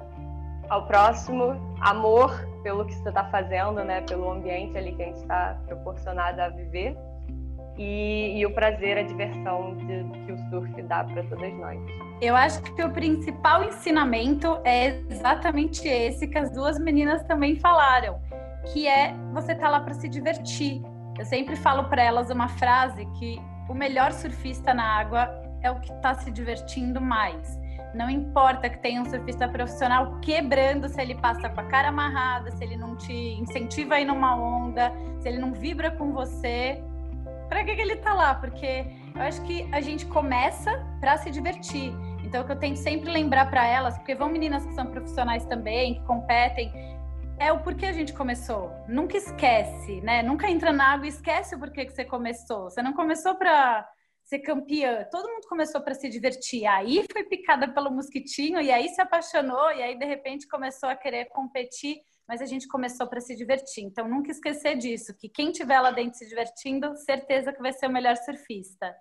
ao 0.69 0.87
próximo, 0.87 1.55
amor 1.81 2.33
pelo 2.63 2.85
que 2.85 2.93
você 2.93 3.09
está 3.09 3.25
fazendo, 3.25 3.83
né, 3.83 4.01
pelo 4.01 4.31
ambiente 4.31 4.75
ali 4.77 4.93
que 4.93 5.03
a 5.03 5.05
gente 5.05 5.17
está 5.17 5.57
proporcionado 5.67 6.41
a 6.41 6.49
viver 6.49 6.97
e, 7.77 8.39
e, 8.39 8.45
o 8.45 8.53
prazer, 8.53 8.97
a 8.97 9.03
diversão 9.03 9.75
de, 9.75 10.03
que 10.25 10.31
o 10.31 10.37
surf 10.49 10.81
dá 10.83 11.03
para 11.03 11.23
todas 11.23 11.53
nós. 11.55 11.77
Eu 12.21 12.35
acho 12.35 12.61
que 12.61 12.81
o 12.81 12.89
principal 12.89 13.65
ensinamento 13.65 14.57
é 14.63 14.97
exatamente 15.09 15.85
esse 15.85 16.25
que 16.27 16.37
as 16.37 16.49
duas 16.51 16.79
meninas 16.79 17.21
também 17.23 17.57
falaram, 17.57 18.19
que 18.71 18.87
é 18.87 19.13
você 19.33 19.53
tá 19.53 19.69
lá 19.69 19.81
para 19.81 19.93
se 19.93 20.07
divertir. 20.07 20.81
Eu 21.17 21.23
sempre 21.23 21.55
falo 21.55 21.85
para 21.85 22.03
elas 22.03 22.29
uma 22.29 22.49
frase 22.49 23.05
que 23.17 23.41
o 23.69 23.73
melhor 23.73 24.11
surfista 24.11 24.73
na 24.73 24.83
água 24.83 25.29
é 25.61 25.71
o 25.71 25.79
que 25.79 25.91
está 25.91 26.13
se 26.13 26.29
divertindo 26.29 26.99
mais. 26.99 27.57
Não 27.93 28.09
importa 28.09 28.69
que 28.69 28.77
tenha 28.79 29.01
um 29.01 29.05
surfista 29.05 29.47
profissional 29.47 30.19
quebrando 30.19 30.89
se 30.89 31.01
ele 31.01 31.15
passa 31.15 31.49
com 31.49 31.61
a 31.61 31.63
cara 31.63 31.87
amarrada, 31.87 32.51
se 32.51 32.61
ele 32.61 32.75
não 32.75 32.97
te 32.97 33.13
incentiva 33.13 33.95
a 33.95 34.01
ir 34.01 34.05
numa 34.05 34.35
onda, 34.35 34.91
se 35.19 35.29
ele 35.29 35.37
não 35.37 35.53
vibra 35.53 35.89
com 35.91 36.11
você. 36.11 36.83
Para 37.47 37.63
que, 37.63 37.75
que 37.75 37.81
ele 37.81 37.95
tá 37.97 38.13
lá? 38.13 38.35
Porque 38.35 38.85
eu 39.15 39.21
acho 39.21 39.41
que 39.43 39.67
a 39.71 39.79
gente 39.79 40.05
começa 40.07 40.85
para 40.99 41.17
se 41.17 41.31
divertir. 41.31 41.93
Então, 42.25 42.41
o 42.41 42.45
que 42.45 42.51
eu 42.51 42.59
tento 42.59 42.77
sempre 42.77 43.09
lembrar 43.09 43.49
para 43.49 43.65
elas, 43.65 43.97
porque 43.97 44.13
vão 44.13 44.27
meninas 44.27 44.65
que 44.65 44.73
são 44.73 44.87
profissionais 44.87 45.45
também, 45.45 45.93
que 45.93 46.01
competem, 46.01 46.73
é 47.39 47.51
o 47.51 47.61
porquê 47.61 47.85
a 47.85 47.91
gente 47.91 48.13
começou. 48.13 48.71
Nunca 48.87 49.17
esquece, 49.17 50.01
né? 50.01 50.23
Nunca 50.23 50.49
entra 50.49 50.71
na 50.71 50.93
água 50.93 51.05
e 51.05 51.09
esquece 51.09 51.55
o 51.55 51.59
porquê 51.59 51.85
que 51.85 51.93
você 51.93 52.05
começou. 52.05 52.69
Você 52.69 52.81
não 52.81 52.93
começou 52.93 53.35
para 53.35 53.87
ser 54.23 54.39
campeã. 54.39 55.05
Todo 55.11 55.29
mundo 55.29 55.47
começou 55.47 55.81
para 55.81 55.93
se 55.93 56.09
divertir. 56.09 56.65
Aí 56.65 57.05
foi 57.11 57.23
picada 57.23 57.67
pelo 57.67 57.91
mosquitinho 57.91 58.59
e 58.61 58.71
aí 58.71 58.89
se 58.89 59.01
apaixonou 59.01 59.71
e 59.71 59.83
aí 59.83 59.97
de 59.97 60.05
repente 60.05 60.47
começou 60.47 60.89
a 60.89 60.95
querer 60.95 61.25
competir, 61.25 61.97
mas 62.27 62.41
a 62.41 62.45
gente 62.45 62.67
começou 62.67 63.07
para 63.07 63.21
se 63.21 63.35
divertir. 63.35 63.83
Então 63.83 64.07
nunca 64.07 64.31
esquecer 64.31 64.77
disso, 64.77 65.15
que 65.15 65.29
quem 65.29 65.51
tiver 65.51 65.79
lá 65.79 65.91
dentro 65.91 66.17
se 66.17 66.27
divertindo, 66.27 66.95
certeza 66.97 67.53
que 67.53 67.61
vai 67.61 67.73
ser 67.73 67.87
o 67.87 67.91
melhor 67.91 68.15
surfista. 68.17 68.95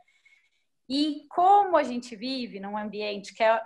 E 0.88 1.26
como 1.30 1.76
a 1.76 1.82
gente 1.82 2.14
vive 2.14 2.60
num 2.60 2.76
ambiente 2.76 3.32
que 3.32 3.42
é 3.42 3.58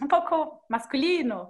um 0.00 0.06
pouco 0.06 0.62
masculino, 0.68 1.48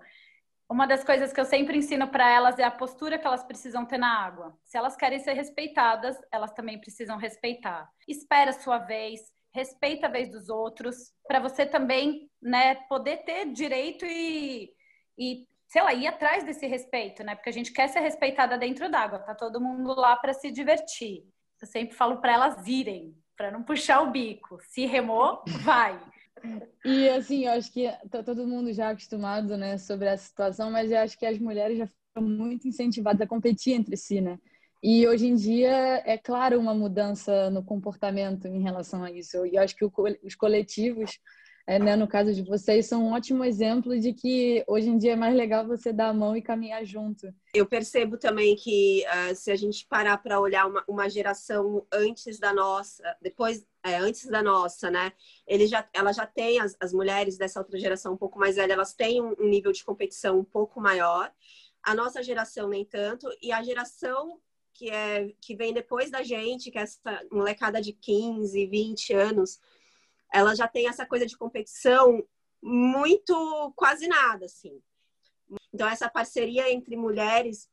uma 0.71 0.87
das 0.87 1.03
coisas 1.03 1.33
que 1.33 1.41
eu 1.41 1.45
sempre 1.45 1.77
ensino 1.77 2.07
para 2.07 2.31
elas 2.31 2.57
é 2.61 2.63
a 2.63 2.71
postura 2.71 3.19
que 3.19 3.27
elas 3.27 3.43
precisam 3.43 3.85
ter 3.85 3.99
na 3.99 4.25
água. 4.25 4.57
Se 4.65 4.79
elas 4.79 4.97
querem 4.97 5.19
ser 5.19 5.33
respeitadas, 5.33 6.17
elas 6.31 6.53
também 6.53 6.81
precisam 6.81 7.19
respeitar. 7.19 7.91
Espera 8.07 8.51
a 8.51 8.55
sua 8.55 8.79
vez, 8.79 9.21
respeita 9.53 10.07
a 10.07 10.11
vez 10.11 10.31
dos 10.31 10.49
outros, 10.49 11.13
para 11.27 11.41
você 11.41 11.67
também, 11.67 12.31
né, 12.41 12.77
poder 12.89 13.25
ter 13.25 13.47
direito 13.47 14.07
e, 14.07 14.71
e, 15.19 15.49
sei 15.67 15.83
lá, 15.83 15.93
ir 15.93 16.07
atrás 16.07 16.45
desse 16.45 16.69
respeito, 16.69 17.25
né? 17.25 17.35
Porque 17.35 17.51
a 17.51 17.53
gente 17.53 17.73
quer 17.73 17.89
ser 17.89 18.01
respeitada 18.01 18.57
dentro 18.57 18.89
d'água, 18.89 19.19
tá 19.19 19.35
todo 19.35 19.61
mundo 19.61 19.93
lá 19.95 20.17
para 20.17 20.33
se 20.33 20.53
divertir. 20.53 21.25
Eu 21.61 21.67
sempre 21.67 21.97
falo 21.97 22.21
para 22.21 22.33
elas 22.33 22.65
irem, 22.69 23.13
para 23.37 23.51
não 23.51 23.65
puxar 23.65 24.03
o 24.03 24.13
bico. 24.13 24.59
Se 24.63 24.87
remou, 24.87 25.43
vai. 25.65 26.01
E 26.85 27.09
assim, 27.11 27.45
eu 27.45 27.53
acho 27.53 27.73
que 27.73 27.89
tá 28.11 28.23
todo 28.23 28.47
mundo 28.47 28.73
já 28.73 28.91
acostumado, 28.91 29.57
né, 29.57 29.77
sobre 29.79 30.07
essa 30.09 30.27
situação, 30.27 30.71
mas 30.71 30.91
eu 30.91 30.99
acho 30.99 31.19
que 31.19 31.27
as 31.27 31.39
mulheres 31.39 31.79
já 31.79 31.89
foram 32.15 32.29
muito 32.29 32.67
incentivadas 32.67 33.21
a 33.21 33.27
competir 33.27 33.75
entre 33.75 33.97
si, 33.97 34.21
né? 34.21 34.39
E 34.83 35.07
hoje 35.07 35.27
em 35.27 35.35
dia 35.35 36.03
é 36.07 36.17
claro 36.17 36.59
uma 36.59 36.75
mudança 36.75 37.51
no 37.51 37.63
comportamento 37.63 38.47
em 38.47 38.63
relação 38.63 39.05
a 39.05 39.11
isso. 39.13 39.45
E 39.45 39.59
acho 39.59 39.77
que 39.77 39.85
os 39.85 40.35
coletivos, 40.35 41.19
é, 41.71 41.79
né, 41.79 41.95
no 41.95 42.09
caso 42.09 42.35
de 42.35 42.43
vocês, 42.43 42.87
são 42.87 43.05
um 43.05 43.13
ótimo 43.13 43.45
exemplo 43.45 43.97
de 43.99 44.13
que 44.13 44.65
hoje 44.67 44.89
em 44.89 44.99
dia 44.99 45.13
é 45.13 45.17
mais 45.17 45.37
legal 45.37 45.65
você 45.67 45.93
dar 45.93 46.09
a 46.09 46.13
mão 46.13 46.37
e 46.37 46.43
caminhar 46.43 46.85
junto. 46.85 47.33
Eu 47.55 47.65
percebo 47.65 48.19
também 48.19 48.57
que 48.57 49.05
uh, 49.07 49.35
se 49.37 49.53
a 49.53 49.57
gente 49.57 49.87
parar 49.87 50.19
para 50.19 50.41
olhar 50.41 50.67
uma, 50.67 50.83
uma, 50.89 51.09
geração 51.09 51.87
antes 51.93 52.41
da 52.41 52.53
nossa, 52.53 53.03
depois, 53.23 53.65
é, 53.85 53.97
antes 53.97 54.27
da 54.27 54.43
nossa, 54.43 54.91
né? 54.91 55.13
Ele 55.47 55.69
já, 55.69 55.89
ela 55.93 56.13
já 56.13 56.27
tem, 56.27 56.59
as, 56.61 56.77
as 56.81 56.93
mulheres 56.93 57.39
dessa 57.39 57.61
outra 57.61 57.79
geração 57.79 58.15
um 58.15 58.19
pouco 58.19 58.37
mais 58.37 58.57
velha, 58.57 58.73
elas 58.73 58.93
têm 58.93 59.23
um, 59.23 59.37
um 59.39 59.49
nível 59.49 59.71
de 59.71 59.85
competição 59.85 60.41
um 60.41 60.45
pouco 60.45 60.81
maior 60.81 61.33
a 61.83 61.95
nossa 61.95 62.23
geração 62.23 62.69
nem 62.69 62.85
tanto, 62.85 63.29
e 63.41 63.53
a 63.53 63.63
geração 63.63 64.41
que, 64.75 64.91
é, 64.91 65.33
que 65.41 65.55
vem 65.55 65.73
depois 65.73 66.11
da 66.11 66.23
gente, 66.23 66.71
que 66.71 66.79
é 66.79 66.83
essa 66.83 67.23
molecada 67.31 67.81
de 67.81 67.93
15, 67.93 68.67
20 68.67 69.13
anos, 69.15 69.61
ela 70.33 70.55
já 70.55 70.69
tem 70.69 70.89
essa 70.89 71.05
coisa 71.07 71.27
de 71.27 71.37
competição 71.37 72.23
muito 72.63 73.73
quase 73.75 74.07
nada, 74.07 74.47
assim. 74.47 74.81
Então, 75.73 75.89
essa 75.89 76.09
parceria 76.09 76.71
entre 76.73 76.97
mulheres, 76.97 77.69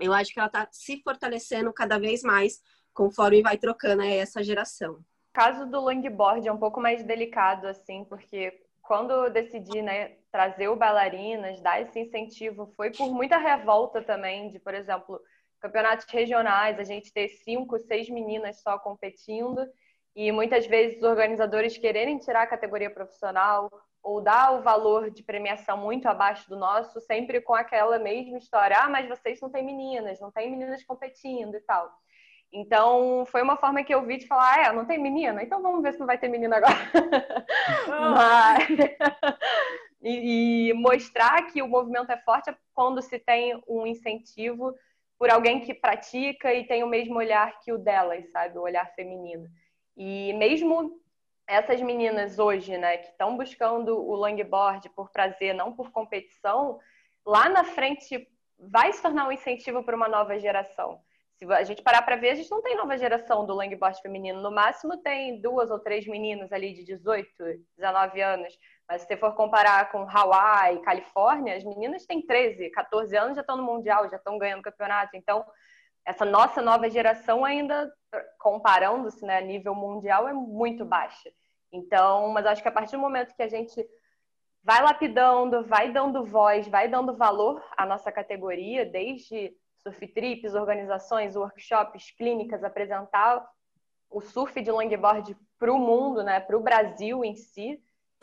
eu 0.00 0.12
acho 0.12 0.32
que 0.32 0.38
ela 0.38 0.46
está 0.48 0.66
se 0.70 1.00
fortalecendo 1.02 1.72
cada 1.72 1.98
vez 1.98 2.22
mais 2.22 2.60
conforme 2.92 3.42
vai 3.42 3.58
trocando 3.58 4.02
essa 4.02 4.42
geração. 4.42 5.04
caso 5.32 5.66
do 5.66 5.80
longboard 5.80 6.46
é 6.46 6.52
um 6.52 6.58
pouco 6.58 6.80
mais 6.80 7.02
delicado, 7.02 7.66
assim, 7.66 8.04
porque 8.04 8.62
quando 8.82 9.10
eu 9.10 9.30
decidi 9.30 9.82
né, 9.82 10.16
trazer 10.30 10.68
o 10.68 10.76
bailarinas, 10.76 11.60
dar 11.60 11.80
esse 11.80 11.98
incentivo, 11.98 12.72
foi 12.76 12.92
por 12.92 13.12
muita 13.12 13.36
revolta 13.36 14.02
também 14.02 14.50
de, 14.50 14.58
por 14.58 14.74
exemplo, 14.74 15.20
campeonatos 15.58 16.06
regionais, 16.08 16.78
a 16.78 16.84
gente 16.84 17.12
ter 17.12 17.28
cinco, 17.28 17.78
seis 17.78 18.08
meninas 18.08 18.60
só 18.60 18.78
competindo 18.78 19.66
e 20.14 20.30
muitas 20.30 20.66
vezes 20.66 20.98
os 20.98 21.04
organizadores 21.04 21.76
quererem 21.76 22.18
tirar 22.18 22.42
a 22.42 22.46
categoria 22.46 22.90
profissional 22.90 23.70
ou 24.02 24.20
dar 24.20 24.52
o 24.52 24.62
valor 24.62 25.10
de 25.10 25.22
premiação 25.22 25.78
muito 25.78 26.06
abaixo 26.06 26.48
do 26.48 26.56
nosso, 26.56 27.00
sempre 27.00 27.40
com 27.40 27.54
aquela 27.54 27.98
mesma 27.98 28.38
história: 28.38 28.76
ah, 28.78 28.88
mas 28.88 29.08
vocês 29.08 29.40
não 29.40 29.50
têm 29.50 29.64
meninas, 29.64 30.20
não 30.20 30.30
tem 30.30 30.50
meninas 30.50 30.84
competindo 30.84 31.56
e 31.56 31.60
tal. 31.60 31.90
Então, 32.52 33.26
foi 33.26 33.42
uma 33.42 33.56
forma 33.56 33.82
que 33.82 33.92
eu 33.92 34.06
vi 34.06 34.18
de 34.18 34.28
falar: 34.28 34.54
ah, 34.54 34.62
é, 34.66 34.72
não 34.72 34.84
tem 34.84 35.02
menina? 35.02 35.42
Então 35.42 35.60
vamos 35.60 35.82
ver 35.82 35.94
se 35.94 35.98
não 35.98 36.06
vai 36.06 36.18
ter 36.18 36.28
menina 36.28 36.58
agora. 36.58 36.74
Mas... 37.88 38.68
e, 40.00 40.68
e 40.68 40.72
mostrar 40.74 41.46
que 41.46 41.62
o 41.62 41.66
movimento 41.66 42.12
é 42.12 42.18
forte 42.18 42.54
quando 42.72 43.02
se 43.02 43.18
tem 43.18 43.60
um 43.66 43.86
incentivo 43.86 44.72
por 45.18 45.30
alguém 45.30 45.60
que 45.60 45.72
pratica 45.72 46.52
e 46.52 46.66
tem 46.66 46.84
o 46.84 46.88
mesmo 46.88 47.16
olhar 47.16 47.58
que 47.60 47.72
o 47.72 47.78
delas, 47.78 48.30
sabe? 48.30 48.58
O 48.58 48.62
olhar 48.62 48.86
feminino. 48.94 49.48
E 49.96 50.32
mesmo 50.34 51.00
essas 51.46 51.80
meninas 51.80 52.38
hoje, 52.38 52.76
né, 52.78 52.98
que 52.98 53.08
estão 53.08 53.36
buscando 53.36 53.98
o 53.98 54.14
longboard 54.14 54.88
por 54.90 55.10
prazer, 55.10 55.54
não 55.54 55.72
por 55.74 55.90
competição, 55.90 56.78
lá 57.24 57.48
na 57.48 57.64
frente 57.64 58.26
vai 58.58 58.92
se 58.92 59.02
tornar 59.02 59.28
um 59.28 59.32
incentivo 59.32 59.82
para 59.82 59.96
uma 59.96 60.08
nova 60.08 60.38
geração. 60.38 61.00
Se 61.36 61.44
a 61.52 61.64
gente 61.64 61.82
parar 61.82 62.02
para 62.02 62.16
ver, 62.16 62.30
a 62.30 62.34
gente 62.36 62.50
não 62.50 62.62
tem 62.62 62.76
nova 62.76 62.96
geração 62.96 63.44
do 63.44 63.54
longboard 63.54 64.00
feminino. 64.00 64.40
No 64.40 64.52
máximo 64.52 64.96
tem 64.98 65.40
duas 65.40 65.70
ou 65.70 65.80
três 65.80 66.06
meninas 66.06 66.52
ali 66.52 66.72
de 66.72 66.84
18, 66.84 67.28
19 67.76 68.22
anos. 68.22 68.56
Mas 68.88 69.02
se 69.02 69.08
você 69.08 69.16
for 69.16 69.34
comparar 69.34 69.90
com 69.90 70.08
Hawaii, 70.08 70.80
Califórnia, 70.82 71.56
as 71.56 71.64
meninas 71.64 72.06
têm 72.06 72.24
13, 72.24 72.70
14 72.70 73.16
anos, 73.16 73.34
já 73.34 73.40
estão 73.40 73.56
no 73.56 73.64
Mundial, 73.64 74.08
já 74.08 74.16
estão 74.16 74.38
ganhando 74.38 74.62
campeonato. 74.62 75.16
Então, 75.16 75.44
essa 76.04 76.24
nossa 76.24 76.60
nova 76.60 76.88
geração 76.90 77.44
ainda, 77.44 77.92
comparando-se 78.38 79.24
né, 79.24 79.38
a 79.38 79.40
nível 79.40 79.74
mundial, 79.74 80.28
é 80.28 80.32
muito 80.32 80.84
baixa. 80.84 81.30
Então, 81.72 82.28
mas 82.28 82.46
acho 82.46 82.62
que 82.62 82.68
a 82.68 82.72
partir 82.72 82.92
do 82.96 83.02
momento 83.02 83.34
que 83.34 83.42
a 83.42 83.48
gente 83.48 83.84
vai 84.62 84.82
lapidando, 84.82 85.64
vai 85.64 85.92
dando 85.92 86.24
voz, 86.24 86.68
vai 86.68 86.88
dando 86.88 87.16
valor 87.16 87.62
à 87.76 87.84
nossa 87.84 88.12
categoria, 88.12 88.86
desde 88.86 89.54
surf 89.82 90.06
trips, 90.08 90.54
organizações, 90.54 91.36
workshops, 91.36 92.10
clínicas, 92.12 92.64
apresentar 92.64 93.46
o 94.10 94.20
surf 94.20 94.60
de 94.62 94.70
longboard 94.70 95.36
para 95.58 95.72
o 95.72 95.78
mundo, 95.78 96.22
né, 96.22 96.40
para 96.40 96.56
o 96.56 96.62
Brasil 96.62 97.24
em 97.24 97.34
si, 97.34 97.82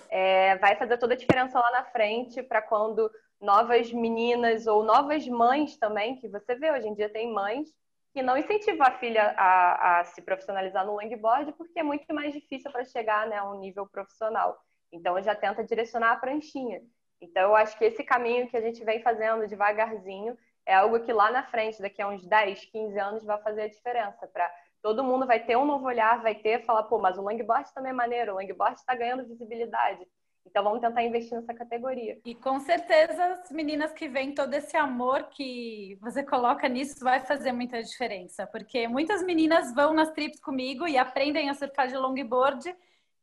é, 0.09 0.57
vai 0.57 0.75
fazer 0.75 0.97
toda 0.97 1.13
a 1.13 1.17
diferença 1.17 1.59
lá 1.59 1.71
na 1.71 1.83
frente 1.85 2.41
para 2.41 2.61
quando 2.61 3.11
novas 3.41 3.91
meninas 3.91 4.67
ou 4.67 4.83
novas 4.83 5.27
mães 5.27 5.77
também, 5.77 6.15
que 6.15 6.29
você 6.29 6.55
vê 6.55 6.71
hoje 6.71 6.87
em 6.87 6.93
dia 6.93 7.09
tem 7.09 7.33
mães 7.33 7.69
que 8.13 8.21
não 8.21 8.37
incentivam 8.37 8.85
a 8.85 8.91
filha 8.91 9.33
a, 9.37 9.99
a 9.99 10.03
se 10.03 10.21
profissionalizar 10.21 10.85
no 10.85 10.95
longboard 10.95 11.53
porque 11.53 11.79
é 11.79 11.83
muito 11.83 12.13
mais 12.13 12.33
difícil 12.33 12.71
para 12.71 12.83
chegar 12.83 13.27
né, 13.27 13.37
a 13.37 13.49
um 13.49 13.59
nível 13.59 13.87
profissional. 13.87 14.57
Então 14.91 15.21
já 15.21 15.33
tenta 15.33 15.63
direcionar 15.63 16.11
a 16.11 16.17
pranchinha. 16.17 16.81
Então 17.21 17.43
eu 17.43 17.55
acho 17.55 17.77
que 17.77 17.85
esse 17.85 18.03
caminho 18.03 18.49
que 18.49 18.57
a 18.57 18.61
gente 18.61 18.83
vem 18.83 19.01
fazendo 19.01 19.47
devagarzinho 19.47 20.37
é 20.65 20.75
algo 20.75 20.99
que 20.99 21.11
lá 21.11 21.31
na 21.31 21.43
frente, 21.43 21.81
daqui 21.81 22.01
a 22.01 22.07
uns 22.07 22.25
10, 22.25 22.65
15 22.65 22.99
anos, 22.99 23.23
vai 23.23 23.41
fazer 23.41 23.63
a 23.63 23.67
diferença 23.67 24.27
para 24.27 24.51
todo 24.81 25.03
mundo 25.03 25.27
vai 25.27 25.39
ter 25.39 25.55
um 25.55 25.65
novo 25.65 25.85
olhar, 25.85 26.21
vai 26.21 26.35
ter, 26.35 26.65
falar, 26.65 26.83
pô, 26.83 26.97
mas 26.97 27.17
o 27.17 27.21
longboard 27.21 27.71
também 27.73 27.91
é 27.91 27.93
maneiro, 27.93 28.33
o 28.33 28.35
longboard 28.35 28.79
está 28.79 28.95
ganhando 28.95 29.27
visibilidade. 29.27 30.05
Então 30.45 30.63
vamos 30.63 30.81
tentar 30.81 31.03
investir 31.03 31.37
nessa 31.39 31.53
categoria. 31.53 32.19
E 32.25 32.35
com 32.35 32.59
certeza 32.59 33.23
as 33.25 33.51
meninas 33.51 33.91
que 33.93 34.07
vêm 34.07 34.33
todo 34.33 34.53
esse 34.53 34.75
amor 34.75 35.29
que 35.29 35.97
você 36.01 36.23
coloca 36.23 36.67
nisso 36.67 37.03
vai 37.03 37.19
fazer 37.21 37.51
muita 37.51 37.81
diferença, 37.81 38.45
porque 38.47 38.87
muitas 38.87 39.23
meninas 39.23 39.73
vão 39.73 39.93
nas 39.93 40.11
trips 40.11 40.39
comigo 40.39 40.87
e 40.87 40.97
aprendem 40.97 41.49
a 41.49 41.53
surfar 41.53 41.87
de 41.87 41.95
longboard. 41.95 42.75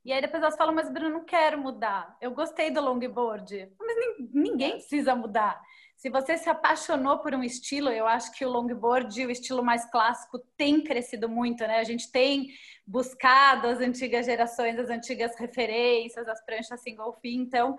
E 0.05 0.13
aí 0.13 0.23
depois 0.23 0.43
elas 0.43 0.57
falam, 0.57 0.75
mas 0.75 0.91
Bruno, 0.91 1.11
não 1.11 1.25
quero 1.25 1.59
mudar. 1.61 2.17
Eu 2.21 2.31
gostei 2.31 2.71
do 2.71 2.81
longboard. 2.81 3.71
Mas 3.79 3.97
ninguém 4.33 4.73
precisa 4.73 5.15
mudar. 5.15 5.61
Se 5.99 6.09
você 6.09 6.39
se 6.39 6.49
apaixonou 6.49 7.19
por 7.19 7.35
um 7.35 7.43
estilo, 7.43 7.89
eu 7.89 8.07
acho 8.07 8.31
que 8.31 8.47
o 8.47 8.49
longboard, 8.49 9.27
o 9.27 9.31
estilo 9.33 9.65
mais 9.65 9.85
clássico, 9.91 10.39
tem 10.57 10.81
crescido 10.81 11.29
muito, 11.29 11.67
né? 11.67 11.81
A 11.81 11.85
gente 11.85 12.13
tem 12.13 12.51
buscado 12.87 13.67
as 13.67 13.81
antigas 13.81 14.25
gerações, 14.25 14.79
as 14.79 14.91
antigas 14.91 15.37
referências, 15.37 16.29
as 16.29 16.41
pranchas 16.45 16.81
single 16.83 17.19
fin, 17.21 17.41
então 17.41 17.77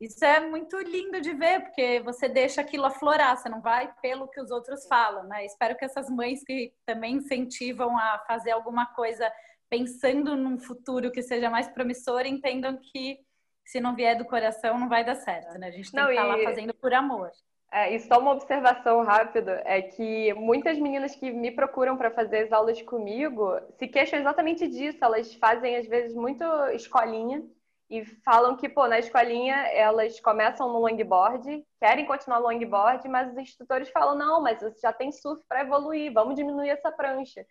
isso 0.00 0.24
é 0.24 0.40
muito 0.40 0.76
lindo 0.80 1.20
de 1.20 1.32
ver, 1.32 1.60
porque 1.60 2.00
você 2.00 2.28
deixa 2.28 2.60
aquilo 2.60 2.86
aflorar, 2.86 3.36
você 3.36 3.48
não 3.48 3.60
vai 3.60 3.94
pelo 4.02 4.26
que 4.26 4.40
os 4.40 4.50
outros 4.50 4.84
falam, 4.88 5.22
né? 5.28 5.46
Espero 5.46 5.76
que 5.76 5.84
essas 5.84 6.10
mães 6.10 6.42
que 6.42 6.74
também 6.84 7.18
incentivam 7.18 7.96
a 7.96 8.18
fazer 8.26 8.50
alguma 8.50 8.86
coisa 8.94 9.32
pensando 9.68 10.36
num 10.36 10.58
futuro 10.58 11.12
que 11.12 11.22
seja 11.22 11.48
mais 11.48 11.68
promissor, 11.68 12.26
entendam 12.26 12.76
que 12.76 13.20
se 13.64 13.78
não 13.78 13.94
vier 13.94 14.18
do 14.18 14.24
coração 14.24 14.76
não 14.76 14.88
vai 14.88 15.04
dar 15.04 15.14
certo, 15.14 15.56
né? 15.56 15.68
A 15.68 15.70
gente 15.70 15.92
tem 15.92 16.00
não, 16.00 16.08
que 16.08 16.14
estar 16.14 16.26
e... 16.26 16.44
lá 16.44 16.50
fazendo 16.50 16.74
por 16.74 16.92
amor. 16.92 17.30
É, 17.72 17.94
e 17.94 18.00
só 18.00 18.18
uma 18.18 18.32
observação 18.32 19.02
rápida 19.04 19.62
é 19.64 19.80
que 19.80 20.34
muitas 20.34 20.76
meninas 20.78 21.14
que 21.14 21.30
me 21.30 21.52
procuram 21.52 21.96
para 21.96 22.10
fazer 22.10 22.44
as 22.44 22.52
aulas 22.52 22.82
comigo 22.82 23.44
se 23.78 23.86
queixam 23.86 24.18
exatamente 24.18 24.66
disso. 24.66 24.98
Elas 25.00 25.32
fazem, 25.34 25.76
às 25.76 25.86
vezes, 25.86 26.14
muito 26.14 26.44
escolinha 26.72 27.42
e 27.88 28.04
falam 28.24 28.56
que, 28.56 28.68
pô, 28.68 28.88
na 28.88 28.98
escolinha 28.98 29.54
elas 29.68 30.18
começam 30.20 30.72
no 30.72 30.80
longboard, 30.80 31.64
querem 31.78 32.06
continuar 32.06 32.40
no 32.40 32.46
longboard, 32.48 33.08
mas 33.08 33.30
os 33.30 33.38
instrutores 33.38 33.88
falam: 33.90 34.16
não, 34.18 34.42
mas 34.42 34.60
você 34.60 34.80
já 34.80 34.92
tem 34.92 35.12
surf 35.12 35.42
para 35.48 35.60
evoluir, 35.62 36.12
vamos 36.12 36.34
diminuir 36.34 36.70
essa 36.70 36.90
prancha. 36.90 37.46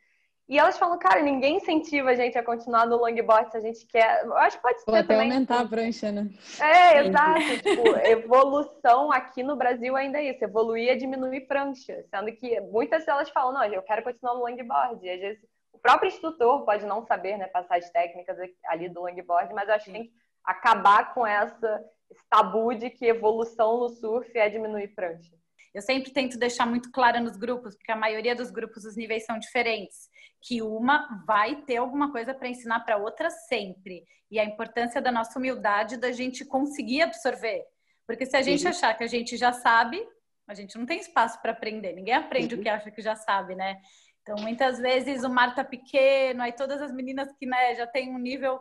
E 0.49 0.57
elas 0.57 0.79
falam, 0.79 0.97
cara, 0.97 1.21
ninguém 1.21 1.57
incentiva 1.57 2.09
a 2.09 2.15
gente 2.15 2.35
a 2.35 2.43
continuar 2.43 2.87
no 2.87 2.97
longboard 2.97 3.51
se 3.51 3.57
a 3.57 3.59
gente 3.59 3.85
quer. 3.85 4.25
Eu 4.25 4.35
acho 4.35 4.57
que 4.57 4.63
pode 4.63 4.81
ser 4.81 4.89
Ou 4.89 4.95
até 4.95 5.13
também. 5.13 5.31
aumentar 5.31 5.57
tipo... 5.57 5.67
a 5.67 5.69
prancha, 5.69 6.11
né? 6.11 6.27
É, 6.59 7.05
exato. 7.05 7.39
tipo, 7.61 7.87
evolução 8.03 9.11
aqui 9.11 9.43
no 9.43 9.55
Brasil 9.55 9.95
ainda 9.95 10.17
é 10.17 10.31
isso. 10.31 10.43
Evoluir 10.43 10.89
é 10.89 10.95
diminuir 10.95 11.41
prancha. 11.41 12.03
Sendo 12.09 12.31
que 12.31 12.59
muitas 12.61 13.05
delas 13.05 13.29
falam, 13.29 13.53
não, 13.53 13.63
eu 13.63 13.83
quero 13.83 14.01
continuar 14.01 14.33
no 14.33 14.41
longboard. 14.41 15.05
E 15.05 15.11
às 15.11 15.19
vezes 15.19 15.45
o 15.71 15.77
próprio 15.77 16.07
instrutor 16.07 16.65
pode 16.65 16.83
não 16.83 17.05
saber, 17.05 17.37
né, 17.37 17.45
passar 17.45 17.77
as 17.77 17.89
técnicas 17.91 18.35
ali 18.65 18.89
do 18.89 19.01
longboard, 19.01 19.53
mas 19.53 19.69
eu 19.69 19.75
acho 19.75 19.85
que 19.85 19.91
tem 19.91 20.05
que 20.05 20.13
acabar 20.43 21.13
com 21.13 21.27
essa, 21.27 21.85
esse 22.09 22.27
tabu 22.27 22.73
de 22.73 22.89
que 22.89 23.05
evolução 23.05 23.79
no 23.79 23.89
surf 23.89 24.35
é 24.35 24.49
diminuir 24.49 24.87
prancha. 24.89 25.37
Eu 25.73 25.81
sempre 25.83 26.11
tento 26.11 26.39
deixar 26.39 26.65
muito 26.65 26.91
claro 26.91 27.21
nos 27.21 27.37
grupos, 27.37 27.75
porque 27.75 27.91
a 27.91 27.95
maioria 27.95 28.35
dos 28.35 28.49
grupos 28.49 28.83
os 28.85 28.95
níveis 28.97 29.25
são 29.25 29.37
diferentes, 29.37 30.08
que 30.41 30.61
uma 30.61 31.23
vai 31.25 31.57
ter 31.63 31.77
alguma 31.77 32.11
coisa 32.11 32.33
para 32.33 32.47
ensinar 32.47 32.81
para 32.81 32.97
outra 32.97 33.29
sempre. 33.29 34.03
E 34.31 34.39
a 34.39 34.45
importância 34.45 35.01
da 35.01 35.11
nossa 35.11 35.37
humildade 35.37 35.97
da 35.97 36.11
gente 36.11 36.45
conseguir 36.45 37.01
absorver. 37.01 37.63
Porque 38.05 38.25
se 38.25 38.37
a 38.37 38.41
gente 38.41 38.61
Sim. 38.61 38.67
achar 38.69 38.97
que 38.97 39.03
a 39.03 39.07
gente 39.07 39.37
já 39.37 39.51
sabe, 39.51 40.01
a 40.47 40.53
gente 40.53 40.77
não 40.77 40.85
tem 40.85 40.99
espaço 40.99 41.41
para 41.41 41.51
aprender. 41.51 41.93
Ninguém 41.93 42.15
aprende 42.15 42.55
o 42.55 42.61
que 42.61 42.69
acha 42.69 42.89
que 42.89 43.01
já 43.01 43.15
sabe, 43.15 43.55
né? 43.55 43.79
Então, 44.21 44.35
muitas 44.37 44.79
vezes 44.79 45.23
o 45.23 45.29
mar 45.29 45.55
tá 45.55 45.63
pequeno, 45.63 46.41
aí 46.41 46.51
todas 46.51 46.81
as 46.81 46.91
meninas 46.91 47.31
que 47.33 47.45
né, 47.45 47.75
já 47.75 47.87
têm 47.87 48.13
um 48.13 48.19
nível 48.19 48.59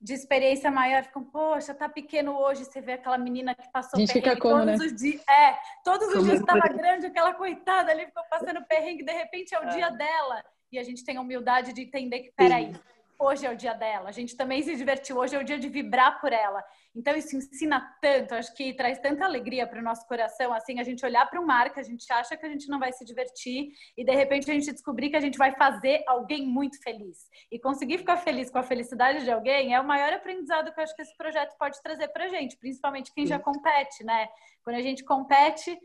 de 0.00 0.12
experiência 0.12 0.70
maior 0.70 1.02
ficam, 1.02 1.24
poxa, 1.24 1.72
tá 1.72 1.88
pequeno 1.88 2.36
hoje, 2.36 2.64
você 2.64 2.80
vê 2.80 2.92
aquela 2.92 3.16
menina 3.16 3.54
que 3.54 3.70
passou 3.72 3.98
perrengue 4.06 4.38
como, 4.38 4.58
todos 4.58 4.78
né? 4.78 4.86
os 4.86 4.94
dias. 4.94 5.22
É, 5.28 5.58
todos 5.82 6.08
os 6.08 6.14
como 6.14 6.24
dias 6.26 6.40
estava 6.40 6.68
grande, 6.68 7.06
aquela 7.06 7.32
coitada 7.34 7.90
ali 7.90 8.06
ficou 8.06 8.22
passando 8.28 8.64
perrengue, 8.66 9.04
de 9.04 9.12
repente 9.12 9.54
é 9.54 9.60
o 9.60 9.64
é. 9.64 9.68
dia 9.68 9.90
dela. 9.90 10.44
E 10.74 10.78
a 10.78 10.82
gente 10.82 11.04
tem 11.04 11.16
a 11.16 11.20
humildade 11.20 11.72
de 11.72 11.82
entender 11.82 12.18
que, 12.18 12.32
peraí, 12.32 12.72
hoje 13.16 13.46
é 13.46 13.50
o 13.50 13.56
dia 13.56 13.74
dela. 13.74 14.08
A 14.08 14.12
gente 14.12 14.36
também 14.36 14.60
se 14.60 14.74
divertiu, 14.74 15.18
hoje 15.18 15.36
é 15.36 15.38
o 15.38 15.44
dia 15.44 15.56
de 15.56 15.68
vibrar 15.68 16.20
por 16.20 16.32
ela. 16.32 16.64
Então 16.96 17.14
isso 17.14 17.36
ensina 17.36 17.80
tanto, 18.02 18.34
acho 18.34 18.52
que 18.54 18.74
traz 18.74 18.98
tanta 18.98 19.24
alegria 19.24 19.68
para 19.68 19.78
o 19.78 19.82
nosso 19.82 20.04
coração, 20.08 20.52
assim, 20.52 20.80
a 20.80 20.82
gente 20.82 21.06
olhar 21.06 21.30
para 21.30 21.40
o 21.40 21.46
mar 21.46 21.72
que 21.72 21.78
a 21.78 21.82
gente 21.82 22.12
acha 22.12 22.36
que 22.36 22.44
a 22.44 22.48
gente 22.48 22.68
não 22.68 22.80
vai 22.80 22.92
se 22.92 23.04
divertir 23.04 23.68
e 23.96 24.04
de 24.04 24.14
repente 24.14 24.50
a 24.50 24.54
gente 24.54 24.72
descobrir 24.72 25.10
que 25.10 25.16
a 25.16 25.20
gente 25.20 25.38
vai 25.38 25.54
fazer 25.56 26.02
alguém 26.08 26.44
muito 26.44 26.82
feliz. 26.82 27.28
E 27.52 27.58
conseguir 27.58 27.98
ficar 27.98 28.16
feliz 28.16 28.50
com 28.50 28.58
a 28.58 28.64
felicidade 28.64 29.22
de 29.22 29.30
alguém 29.30 29.74
é 29.74 29.80
o 29.80 29.86
maior 29.86 30.12
aprendizado 30.12 30.72
que 30.72 30.80
eu 30.80 30.84
acho 30.84 30.94
que 30.96 31.02
esse 31.02 31.16
projeto 31.16 31.56
pode 31.56 31.80
trazer 31.82 32.08
para 32.08 32.24
a 32.24 32.28
gente, 32.28 32.56
principalmente 32.58 33.12
quem 33.14 33.26
já 33.26 33.38
compete, 33.38 34.02
né? 34.02 34.28
Quando 34.64 34.76
a 34.76 34.82
gente 34.82 35.04
compete, 35.04 35.78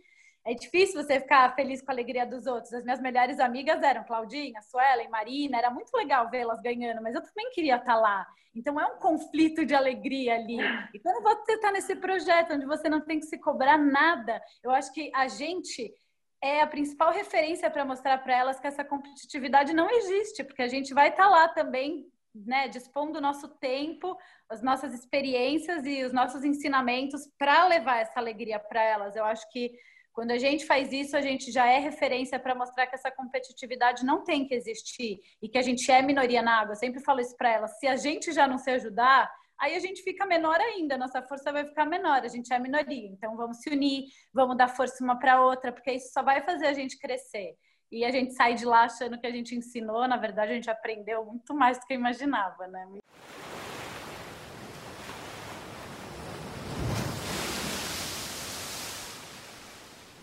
é 0.45 0.53
difícil 0.53 1.01
você 1.01 1.19
ficar 1.19 1.53
feliz 1.55 1.81
com 1.81 1.91
a 1.91 1.93
alegria 1.93 2.25
dos 2.25 2.45
outros. 2.45 2.73
As 2.73 2.83
minhas 2.83 3.01
melhores 3.01 3.39
amigas 3.39 3.81
eram 3.83 4.03
Claudinha, 4.03 4.61
Suelen, 4.61 5.09
Marina. 5.09 5.57
Era 5.57 5.69
muito 5.69 5.95
legal 5.95 6.29
vê-las 6.29 6.61
ganhando, 6.61 7.01
mas 7.01 7.13
eu 7.13 7.21
também 7.21 7.51
queria 7.51 7.75
estar 7.75 7.95
lá. 7.95 8.25
Então 8.55 8.79
é 8.79 8.85
um 8.85 8.97
conflito 8.97 9.65
de 9.65 9.75
alegria 9.75 10.35
ali. 10.35 10.57
E 10.93 10.99
quando 10.99 11.21
você 11.21 11.53
está 11.53 11.71
nesse 11.71 11.95
projeto 11.95 12.53
onde 12.53 12.65
você 12.65 12.89
não 12.89 13.01
tem 13.01 13.19
que 13.19 13.25
se 13.25 13.37
cobrar 13.37 13.77
nada, 13.77 14.41
eu 14.63 14.71
acho 14.71 14.91
que 14.93 15.11
a 15.13 15.27
gente 15.27 15.93
é 16.41 16.61
a 16.61 16.67
principal 16.67 17.11
referência 17.11 17.69
para 17.69 17.85
mostrar 17.85 18.17
para 18.19 18.35
elas 18.35 18.59
que 18.59 18.67
essa 18.67 18.83
competitividade 18.83 19.73
não 19.73 19.89
existe, 19.89 20.43
porque 20.43 20.61
a 20.61 20.67
gente 20.67 20.93
vai 20.93 21.09
estar 21.09 21.23
tá 21.23 21.29
lá 21.29 21.47
também 21.49 22.07
né, 22.33 22.67
dispondo 22.67 23.17
o 23.17 23.21
nosso 23.21 23.47
tempo, 23.47 24.17
as 24.47 24.61
nossas 24.61 24.93
experiências 24.93 25.85
e 25.85 26.03
os 26.03 26.13
nossos 26.13 26.43
ensinamentos 26.43 27.27
para 27.37 27.67
levar 27.67 27.97
essa 27.97 28.19
alegria 28.19 28.59
para 28.59 28.81
elas. 28.81 29.15
Eu 29.15 29.25
acho 29.25 29.49
que 29.51 29.71
quando 30.13 30.31
a 30.31 30.37
gente 30.37 30.65
faz 30.65 30.91
isso, 30.91 31.15
a 31.15 31.21
gente 31.21 31.51
já 31.51 31.65
é 31.67 31.79
referência 31.79 32.39
para 32.39 32.55
mostrar 32.55 32.87
que 32.87 32.95
essa 32.95 33.11
competitividade 33.11 34.03
não 34.05 34.23
tem 34.23 34.45
que 34.45 34.53
existir 34.53 35.19
e 35.41 35.47
que 35.47 35.57
a 35.57 35.61
gente 35.61 35.89
é 35.91 36.01
minoria 36.01 36.41
na 36.41 36.59
água. 36.59 36.73
Eu 36.73 36.77
sempre 36.77 37.01
falo 37.01 37.19
isso 37.21 37.35
para 37.37 37.51
elas. 37.51 37.79
Se 37.79 37.87
a 37.87 37.95
gente 37.95 38.31
já 38.31 38.47
não 38.47 38.57
se 38.57 38.69
ajudar, 38.71 39.31
aí 39.59 39.75
a 39.75 39.79
gente 39.79 40.01
fica 40.01 40.25
menor 40.25 40.59
ainda, 40.59 40.97
nossa 40.97 41.21
força 41.21 41.51
vai 41.51 41.65
ficar 41.65 41.85
menor, 41.85 42.23
a 42.23 42.27
gente 42.27 42.51
é 42.53 42.59
minoria. 42.59 43.07
Então 43.07 43.35
vamos 43.35 43.57
se 43.57 43.69
unir, 43.69 44.05
vamos 44.33 44.57
dar 44.57 44.69
força 44.69 45.03
uma 45.03 45.19
para 45.19 45.41
outra, 45.41 45.71
porque 45.71 45.91
isso 45.91 46.11
só 46.11 46.23
vai 46.23 46.41
fazer 46.41 46.67
a 46.67 46.73
gente 46.73 46.97
crescer. 46.97 47.55
E 47.91 48.05
a 48.05 48.11
gente 48.11 48.33
sai 48.33 48.53
de 48.53 48.65
lá 48.65 48.83
achando 48.83 49.19
que 49.19 49.25
a 49.25 49.31
gente 49.31 49.55
ensinou, 49.55 50.07
na 50.07 50.15
verdade 50.17 50.51
a 50.51 50.55
gente 50.55 50.69
aprendeu 50.69 51.25
muito 51.25 51.53
mais 51.55 51.79
do 51.79 51.85
que 51.85 51.93
imaginava, 51.93 52.67
né? 52.67 52.87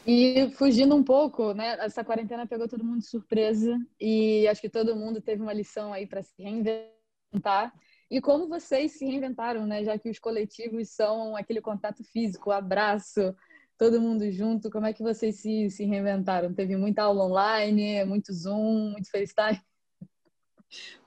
E 0.06 0.50
fugindo 0.52 0.94
um 0.94 1.02
pouco, 1.02 1.52
né? 1.52 1.76
Essa 1.80 2.04
quarentena 2.04 2.46
pegou 2.46 2.68
todo 2.68 2.84
mundo 2.84 3.00
de 3.00 3.08
surpresa 3.08 3.76
e 4.00 4.46
acho 4.46 4.60
que 4.60 4.68
todo 4.68 4.94
mundo 4.94 5.20
teve 5.20 5.42
uma 5.42 5.52
lição 5.52 5.92
aí 5.92 6.06
para 6.06 6.22
se 6.22 6.40
reinventar. 6.40 7.74
E 8.08 8.20
como 8.20 8.46
vocês 8.46 8.92
se 8.92 9.04
reinventaram, 9.04 9.66
né? 9.66 9.82
Já 9.82 9.98
que 9.98 10.08
os 10.08 10.20
coletivos 10.20 10.90
são 10.90 11.34
aquele 11.34 11.60
contato 11.60 12.04
físico, 12.04 12.52
abraço, 12.52 13.34
todo 13.76 14.00
mundo 14.00 14.30
junto. 14.30 14.70
Como 14.70 14.86
é 14.86 14.92
que 14.92 15.02
vocês 15.02 15.40
se, 15.40 15.68
se 15.70 15.84
reinventaram? 15.84 16.54
Teve 16.54 16.76
muita 16.76 17.02
aula 17.02 17.24
online, 17.24 18.04
muito 18.04 18.32
Zoom, 18.32 18.92
muito 18.92 19.10
FaceTime? 19.10 19.60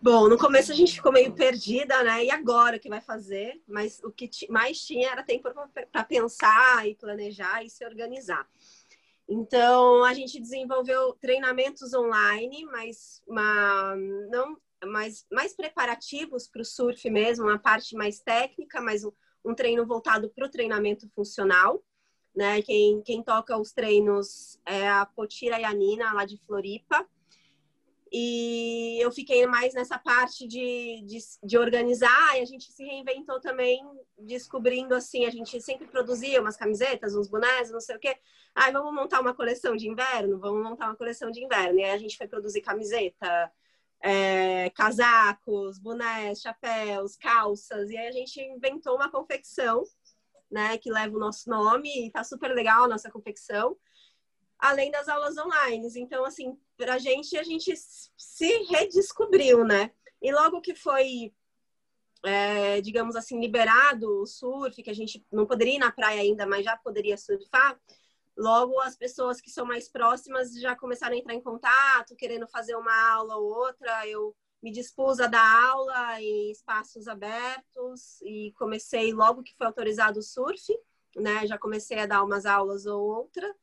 Bom, 0.01 0.29
no 0.29 0.37
começo 0.37 0.71
a 0.71 0.75
gente 0.75 0.93
ficou 0.93 1.11
meio 1.11 1.33
perdida, 1.33 2.03
né? 2.03 2.25
E 2.25 2.31
agora 2.31 2.77
o 2.77 2.79
que 2.79 2.89
vai 2.89 3.01
fazer? 3.01 3.61
Mas 3.67 4.01
o 4.03 4.11
que 4.11 4.29
mais 4.49 4.79
tinha 4.81 5.11
era 5.11 5.23
tempo 5.23 5.49
para 5.91 6.03
pensar 6.03 6.87
e 6.87 6.95
planejar 6.95 7.63
e 7.63 7.69
se 7.69 7.85
organizar. 7.85 8.47
Então, 9.31 10.03
a 10.03 10.13
gente 10.15 10.41
desenvolveu 10.41 11.13
treinamentos 11.21 11.93
online, 11.93 12.65
mas 12.65 13.21
uma, 13.27 13.95
não, 14.31 14.57
mais, 14.87 15.23
mais 15.31 15.55
preparativos 15.55 16.47
para 16.47 16.63
o 16.63 16.65
surf 16.65 17.07
mesmo, 17.11 17.45
uma 17.45 17.59
parte 17.59 17.95
mais 17.95 18.19
técnica, 18.19 18.81
mas 18.81 19.03
um, 19.03 19.11
um 19.45 19.53
treino 19.53 19.85
voltado 19.85 20.31
para 20.31 20.47
o 20.47 20.49
treinamento 20.49 21.07
funcional. 21.09 21.83
Né? 22.35 22.63
Quem, 22.63 23.03
quem 23.03 23.21
toca 23.21 23.55
os 23.55 23.71
treinos 23.71 24.59
é 24.65 24.89
a 24.89 25.05
Potira 25.05 25.59
e 25.59 25.63
a 25.63 25.73
Nina, 25.73 26.11
lá 26.11 26.25
de 26.25 26.39
Floripa. 26.47 27.07
E 28.11 28.97
eu 28.99 29.11
fiquei 29.11 29.45
mais 29.45 29.73
nessa 29.73 29.97
parte 29.99 30.47
de, 30.47 31.03
de, 31.05 31.19
de, 31.43 31.57
organizar 31.57 32.37
e 32.37 32.41
a 32.41 32.45
gente 32.45 32.71
se 32.71 32.83
reinventou 32.83 33.39
também, 33.39 33.79
descobrindo 34.17 34.95
assim, 34.95 35.25
a 35.25 35.29
gente 35.29 35.61
sempre 35.61 35.87
produzia 35.87 36.41
umas 36.41 36.57
camisetas, 36.57 37.15
uns 37.15 37.27
bonés, 37.29 37.69
não 37.69 37.79
sei 37.79 37.95
o 37.95 37.99
quê. 37.99 38.17
Ai, 38.55 38.71
vamos 38.71 38.93
montar 38.93 39.21
uma 39.21 39.33
coleção 39.33 39.75
de 39.75 39.87
inverno? 39.87 40.39
Vamos 40.39 40.63
montar 40.63 40.87
uma 40.87 40.95
coleção 40.95 41.29
de 41.29 41.43
inverno. 41.43 41.79
E 41.79 41.83
aí 41.83 41.91
a 41.91 41.97
gente 41.97 42.17
foi 42.17 42.27
produzir 42.27 42.61
camiseta, 42.61 43.51
é, 44.01 44.69
casacos, 44.71 45.77
bonés, 45.77 46.41
chapéus, 46.41 47.15
calças. 47.15 47.91
E 47.91 47.97
aí 47.97 48.07
a 48.07 48.11
gente 48.11 48.41
inventou 48.41 48.95
uma 48.95 49.11
confecção, 49.11 49.83
né, 50.49 50.79
que 50.79 50.91
leva 50.91 51.15
o 51.15 51.19
nosso 51.19 51.47
nome 51.47 52.07
e 52.07 52.11
tá 52.11 52.23
super 52.23 52.51
legal 52.55 52.85
a 52.85 52.87
nossa 52.87 53.11
confecção 53.11 53.77
além 54.59 54.91
das 54.91 55.07
aulas 55.07 55.37
online. 55.37 55.89
Então, 55.95 56.25
assim, 56.25 56.59
para 56.77 56.95
a 56.95 56.99
gente, 56.99 57.37
a 57.37 57.43
gente 57.43 57.73
se 57.75 58.63
redescobriu, 58.63 59.63
né? 59.63 59.91
E 60.21 60.31
logo 60.33 60.59
que 60.59 60.75
foi, 60.75 61.33
é, 62.25 62.81
digamos 62.81 63.15
assim, 63.15 63.39
liberado 63.39 64.21
o 64.21 64.25
surf, 64.25 64.83
que 64.83 64.89
a 64.89 64.95
gente 64.95 65.25
não 65.31 65.45
poderia 65.45 65.75
ir 65.75 65.79
na 65.79 65.91
praia 65.91 66.21
ainda, 66.21 66.45
mas 66.45 66.65
já 66.65 66.75
poderia 66.75 67.17
surfar, 67.17 67.79
logo 68.37 68.79
as 68.81 68.97
pessoas 68.97 69.39
que 69.39 69.49
são 69.49 69.65
mais 69.65 69.87
próximas 69.89 70.53
já 70.53 70.75
começaram 70.75 71.15
a 71.15 71.17
entrar 71.17 71.33
em 71.33 71.41
contato, 71.41 72.15
querendo 72.17 72.47
fazer 72.47 72.75
uma 72.75 73.11
aula 73.11 73.37
ou 73.37 73.49
outra. 73.49 74.05
Eu 74.07 74.35
me 74.61 74.71
dispus 74.71 75.21
a 75.21 75.27
dar 75.27 75.69
aula 75.69 76.21
em 76.21 76.51
espaços 76.51 77.07
abertos 77.07 78.21
e 78.21 78.53
comecei 78.57 79.13
logo 79.13 79.41
que 79.41 79.55
foi 79.55 79.67
autorizado 79.67 80.19
o 80.19 80.23
surf, 80.23 80.67
né? 81.15 81.47
Já 81.47 81.57
comecei 81.57 81.99
a 81.99 82.05
dar 82.05 82.23
umas 82.23 82.45
aulas 82.45 82.85
ou 82.85 83.01
outra 83.01 83.55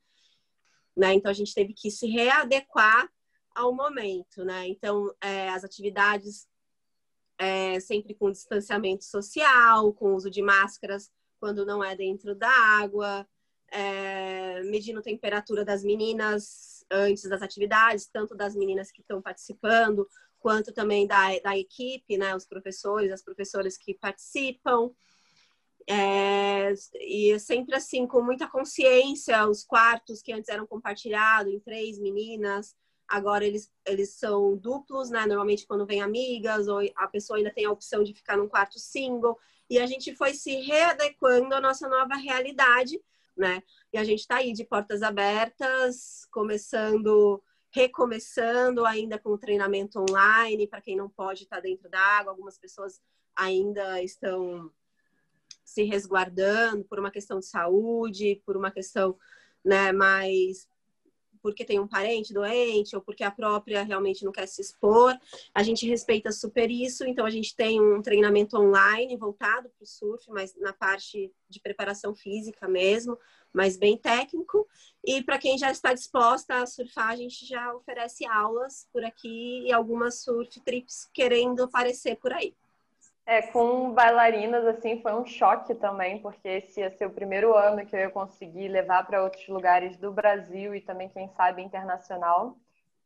né? 0.97 1.15
Então 1.15 1.31
a 1.31 1.35
gente 1.35 1.55
teve 1.55 1.73
que 1.75 1.91
se 1.91 2.07
readequar 2.07 3.09
ao 3.55 3.75
momento, 3.75 4.45
né? 4.45 4.67
Então 4.69 5.13
é, 5.21 5.49
as 5.51 5.65
atividades 5.65 6.47
é, 7.39 7.79
sempre 7.81 8.15
com 8.15 8.31
distanciamento 8.31 9.05
social, 9.05 9.93
com 9.93 10.15
uso 10.15 10.31
de 10.31 10.43
máscaras 10.43 11.11
quando 11.39 11.67
não 11.67 11.85
é 11.85 11.95
dentro 11.95 12.35
da 12.35 12.51
água, 12.51 13.27
é, 13.71 14.63
medindo 14.65 15.01
a 15.01 15.03
temperatura 15.03 15.65
das 15.65 15.83
meninas 15.83 16.85
antes 16.91 17.29
das 17.29 17.43
atividades, 17.43 18.09
tanto 18.09 18.35
das 18.35 18.55
meninas 18.55 18.91
que 18.91 19.01
estão 19.01 19.21
participando, 19.21 20.09
quanto 20.39 20.73
também 20.73 21.07
da, 21.07 21.39
da 21.41 21.57
equipe, 21.57 22.17
né? 22.17 22.35
Os 22.35 22.47
professores, 22.47 23.13
as 23.13 23.23
professoras 23.23 23.77
que 23.77 23.95
participam. 23.95 24.91
É, 25.89 26.73
e 26.95 27.39
sempre 27.39 27.77
assim, 27.77 28.07
com 28.07 28.21
muita 28.21 28.49
consciência, 28.49 29.47
os 29.49 29.65
quartos 29.65 30.21
que 30.21 30.33
antes 30.33 30.49
eram 30.49 30.67
compartilhados 30.67 31.53
em 31.53 31.61
três 31.61 31.99
meninas, 31.99 32.75
agora 33.07 33.45
eles, 33.45 33.73
eles 33.87 34.15
são 34.15 34.57
duplos, 34.57 35.11
né? 35.11 35.27
Normalmente 35.27 35.67
quando 35.67 35.87
vem 35.87 36.03
amigas, 36.03 36.67
ou 36.67 36.81
a 36.97 37.07
pessoa 37.07 37.39
ainda 37.39 37.53
tem 37.53 37.65
a 37.67 37.71
opção 37.71 38.03
de 38.03 38.13
ficar 38.13 38.37
num 38.37 38.49
quarto 38.49 38.79
single. 38.79 39.39
E 39.71 39.79
a 39.79 39.87
gente 39.87 40.15
foi 40.15 40.35
se 40.35 40.57
readequando 40.63 41.55
à 41.55 41.61
nossa 41.61 41.89
nova 41.89 42.17
realidade, 42.17 43.01
né? 43.37 43.63
E 43.93 43.99
a 43.99 44.05
gente 44.05 44.21
está 44.21 44.37
aí 44.37 44.53
de 44.53 44.65
portas 44.65 45.03
abertas, 45.03 46.27
começando, 46.33 47.43
recomeçando 47.71 48.85
ainda 48.85 49.19
com 49.19 49.31
o 49.31 49.39
treinamento 49.39 50.01
online, 50.01 50.67
para 50.67 50.81
quem 50.81 50.97
não 50.97 51.09
pode 51.09 51.45
estar 51.45 51.57
tá 51.57 51.63
dentro 51.63 51.89
da 51.89 52.01
água, 52.01 52.33
algumas 52.33 52.59
pessoas 52.59 53.01
ainda 53.37 54.03
estão 54.03 54.73
se 55.67 55.83
resguardando 55.83 56.85
por 56.85 56.99
uma 56.99 57.11
questão 57.11 57.41
de 57.41 57.47
saúde, 57.47 58.41
por 58.47 58.57
uma 58.57 58.71
questão, 58.71 59.19
né, 59.65 59.93
mais 59.93 60.69
porque 61.43 61.65
tem 61.65 61.79
um 61.79 61.87
parente 61.87 62.35
doente 62.35 62.97
ou 62.97 63.01
porque 63.01 63.23
a 63.23 63.31
própria 63.31 63.85
realmente 63.85 64.25
não 64.25 64.33
quer 64.33 64.49
se 64.49 64.61
expor. 64.61 65.17
A 65.55 65.63
gente 65.63 65.87
respeita 65.87 66.33
super 66.33 66.69
isso, 66.69 67.07
então 67.07 67.25
a 67.25 67.31
gente 67.31 67.55
tem 67.55 67.81
um 67.81 68.03
treinamento 68.03 68.59
online 68.59 69.17
voltado 69.17 69.69
para 69.69 69.85
o 69.85 69.87
surf, 69.87 70.29
mas 70.31 70.57
na 70.57 70.73
parte 70.73 71.33
de 71.49 71.61
preparação 71.61 72.17
física 72.17 72.67
mesmo, 72.67 73.17
mas 73.53 73.77
bem 73.77 73.97
técnico. 73.97 74.67
E 75.05 75.23
para 75.23 75.39
quem 75.39 75.57
já 75.57 75.71
está 75.71 75.95
disposta 75.95 76.63
a 76.63 76.67
surfar, 76.67 77.11
a 77.11 77.17
gente 77.17 77.47
já 77.47 77.73
oferece 77.75 78.27
aulas 78.27 78.89
por 78.93 79.05
aqui 79.05 79.63
e 79.67 79.73
algumas 79.73 80.25
surf 80.25 80.61
trips 80.63 81.09
querendo 81.15 81.63
aparecer 81.63 82.17
por 82.17 82.33
aí. 82.33 82.57
É, 83.27 83.43
com 83.43 83.93
bailarinas, 83.93 84.65
assim, 84.67 85.03
foi 85.03 85.13
um 85.13 85.27
choque 85.27 85.75
também, 85.75 86.21
porque 86.23 86.47
esse 86.49 86.81
ia 86.81 86.91
ser 86.93 87.07
o 87.07 87.11
primeiro 87.11 87.57
ano 87.57 87.85
que 87.85 87.95
eu 87.97 88.01
ia 88.01 88.11
conseguir 88.11 88.69
levar 88.69 89.05
para 89.05 89.23
outros 89.25 89.49
lugares 89.49 89.97
do 89.97 90.13
Brasil 90.13 90.75
e 90.75 90.81
também, 90.81 91.09
quem 91.09 91.29
sabe, 91.31 91.61
internacional. 91.61 92.57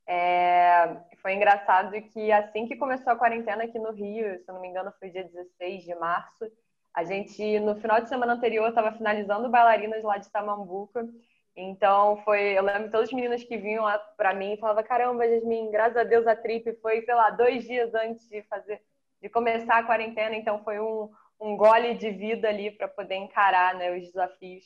É, 0.06 0.96
foi 1.22 1.34
engraçado 1.34 1.92
que 2.02 2.30
assim 2.32 2.66
que 2.66 2.76
começou 2.76 3.12
a 3.12 3.16
quarentena 3.16 3.64
aqui 3.64 3.78
no 3.78 3.92
Rio, 3.92 4.38
se 4.38 4.44
eu 4.46 4.54
não 4.54 4.60
me 4.60 4.68
engano, 4.68 4.92
foi 4.98 5.08
dia 5.08 5.24
16 5.24 5.84
de 5.84 5.94
março, 5.94 6.44
a 6.92 7.04
gente, 7.04 7.58
no 7.60 7.76
final 7.76 8.00
de 8.00 8.08
semana 8.08 8.34
anterior, 8.34 8.68
estava 8.68 8.92
finalizando 8.92 9.48
bailarinas 9.48 10.02
lá 10.02 10.18
de 10.18 10.28
Tamambuca. 10.30 11.08
Então, 11.56 12.16
foi. 12.24 12.58
Eu 12.58 12.62
lembro 12.62 12.90
todas 12.90 13.08
as 13.08 13.14
meninas 13.14 13.42
que 13.44 13.56
vinham 13.56 13.84
lá 13.84 13.98
para 14.16 14.34
mim 14.34 14.52
e 14.54 14.56
falavam: 14.58 14.82
caramba, 14.84 15.28
Jasmine, 15.28 15.70
graças 15.70 15.96
a 15.96 16.04
Deus 16.04 16.26
a 16.26 16.36
trip 16.36 16.72
foi, 16.80 17.02
sei 17.02 17.14
lá, 17.14 17.30
dois 17.30 17.64
dias 17.64 17.94
antes 17.94 18.28
de 18.28 18.42
fazer 18.42 18.82
de 19.20 19.28
começar 19.28 19.78
a 19.78 19.84
quarentena, 19.84 20.34
então 20.34 20.62
foi 20.64 20.80
um, 20.80 21.10
um 21.40 21.56
gole 21.56 21.94
de 21.94 22.10
vida 22.10 22.48
ali 22.48 22.70
para 22.70 22.88
poder 22.88 23.16
encarar 23.16 23.74
né, 23.74 23.96
os 23.96 24.04
desafios 24.04 24.64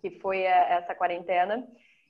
que 0.00 0.10
foi 0.20 0.42
essa 0.42 0.94
quarentena. 0.94 1.66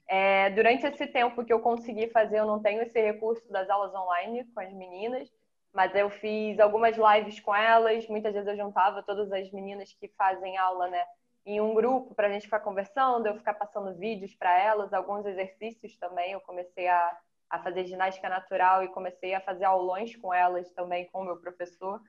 É, 0.07 0.51
durante 0.51 0.85
esse 0.87 1.07
tempo 1.07 1.45
que 1.45 1.53
eu 1.53 1.61
consegui 1.61 2.09
fazer, 2.09 2.39
eu 2.39 2.47
não 2.47 2.61
tenho 2.61 2.83
esse 2.83 3.01
recurso 3.01 3.51
das 3.51 3.71
aulas 3.71 3.95
online 3.95 4.45
com 4.53 4.61
as 4.61 4.73
meninas, 4.73 5.31
mas 5.73 5.95
eu 5.95 6.11
fiz 6.11 6.59
algumas 6.61 6.97
lives 6.97 7.41
com 7.41 7.55
elas. 7.55 8.07
Muitas 8.09 8.33
vezes 8.33 8.49
eu 8.49 8.57
juntava 8.57 9.03
todas 9.03 9.33
as 9.33 9.51
meninas 9.51 9.93
que 9.93 10.09
fazem 10.09 10.57
aula, 10.57 10.89
né, 10.89 11.05
em 11.47 11.61
um 11.61 11.75
grupo 11.75 12.15
para 12.15 12.27
a 12.27 12.31
gente 12.31 12.45
ficar 12.45 12.61
conversando, 12.61 13.27
eu 13.27 13.37
ficar 13.37 13.55
passando 13.55 13.95
vídeos 13.95 14.35
para 14.35 14.59
elas, 14.59 14.93
alguns 14.93 15.25
exercícios 15.27 15.97
também. 15.97 16.33
Eu 16.33 16.41
comecei 16.41 16.89
a, 16.89 17.19
a 17.55 17.63
fazer 17.63 17.85
ginástica 17.87 18.29
natural 18.29 18.83
e 18.83 18.89
comecei 18.89 19.35
a 19.35 19.41
fazer 19.41 19.65
aulões 19.65 20.15
com 20.17 20.33
elas 20.33 20.71
também, 20.73 21.07
com 21.07 21.21
o 21.21 21.25
meu 21.25 21.37
professor. 21.37 22.01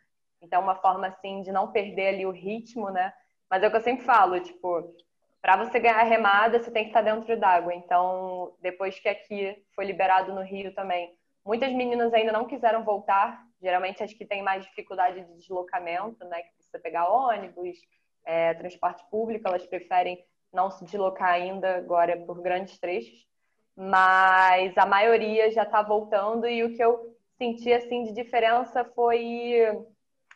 Então, 0.41 0.61
uma 0.61 0.75
forma, 0.75 1.07
assim, 1.07 1.41
de 1.41 1.51
não 1.51 1.71
perder 1.71 2.09
ali 2.09 2.25
o 2.25 2.31
ritmo, 2.31 2.89
né? 2.89 3.13
Mas 3.49 3.63
é 3.63 3.67
o 3.67 3.71
que 3.71 3.77
eu 3.77 3.81
sempre 3.81 4.05
falo, 4.05 4.39
tipo, 4.39 4.95
para 5.41 5.57
você 5.57 5.79
ganhar 5.79 6.01
remada, 6.03 6.59
você 6.59 6.71
tem 6.71 6.83
que 6.83 6.89
estar 6.89 7.01
dentro 7.01 7.39
d'água. 7.39 7.73
Então, 7.73 8.55
depois 8.61 8.99
que 8.99 9.07
aqui 9.07 9.55
foi 9.75 9.85
liberado 9.85 10.33
no 10.33 10.41
Rio 10.41 10.73
também, 10.73 11.15
muitas 11.45 11.71
meninas 11.71 12.13
ainda 12.13 12.31
não 12.31 12.45
quiseram 12.45 12.83
voltar 12.83 13.45
geralmente 13.61 14.03
as 14.03 14.13
que 14.13 14.25
têm 14.25 14.43
mais 14.43 14.63
dificuldade 14.63 15.23
de 15.23 15.37
deslocamento, 15.37 16.23
né, 16.25 16.43
que 16.43 16.53
precisa 16.53 16.79
pegar 16.79 17.09
ônibus, 17.09 17.77
é, 18.23 18.53
transporte 18.53 19.03
público, 19.09 19.47
elas 19.47 19.65
preferem 19.65 20.23
não 20.53 20.69
se 20.69 20.85
deslocar 20.85 21.29
ainda 21.29 21.77
agora 21.77 22.17
por 22.25 22.41
grandes 22.41 22.77
trechos, 22.77 23.27
mas 23.75 24.77
a 24.77 24.85
maioria 24.85 25.51
já 25.51 25.63
está 25.63 25.81
voltando 25.81 26.47
e 26.47 26.63
o 26.63 26.75
que 26.75 26.83
eu 26.83 27.15
senti 27.37 27.73
assim 27.73 28.03
de 28.03 28.13
diferença 28.13 28.85
foi 28.95 29.85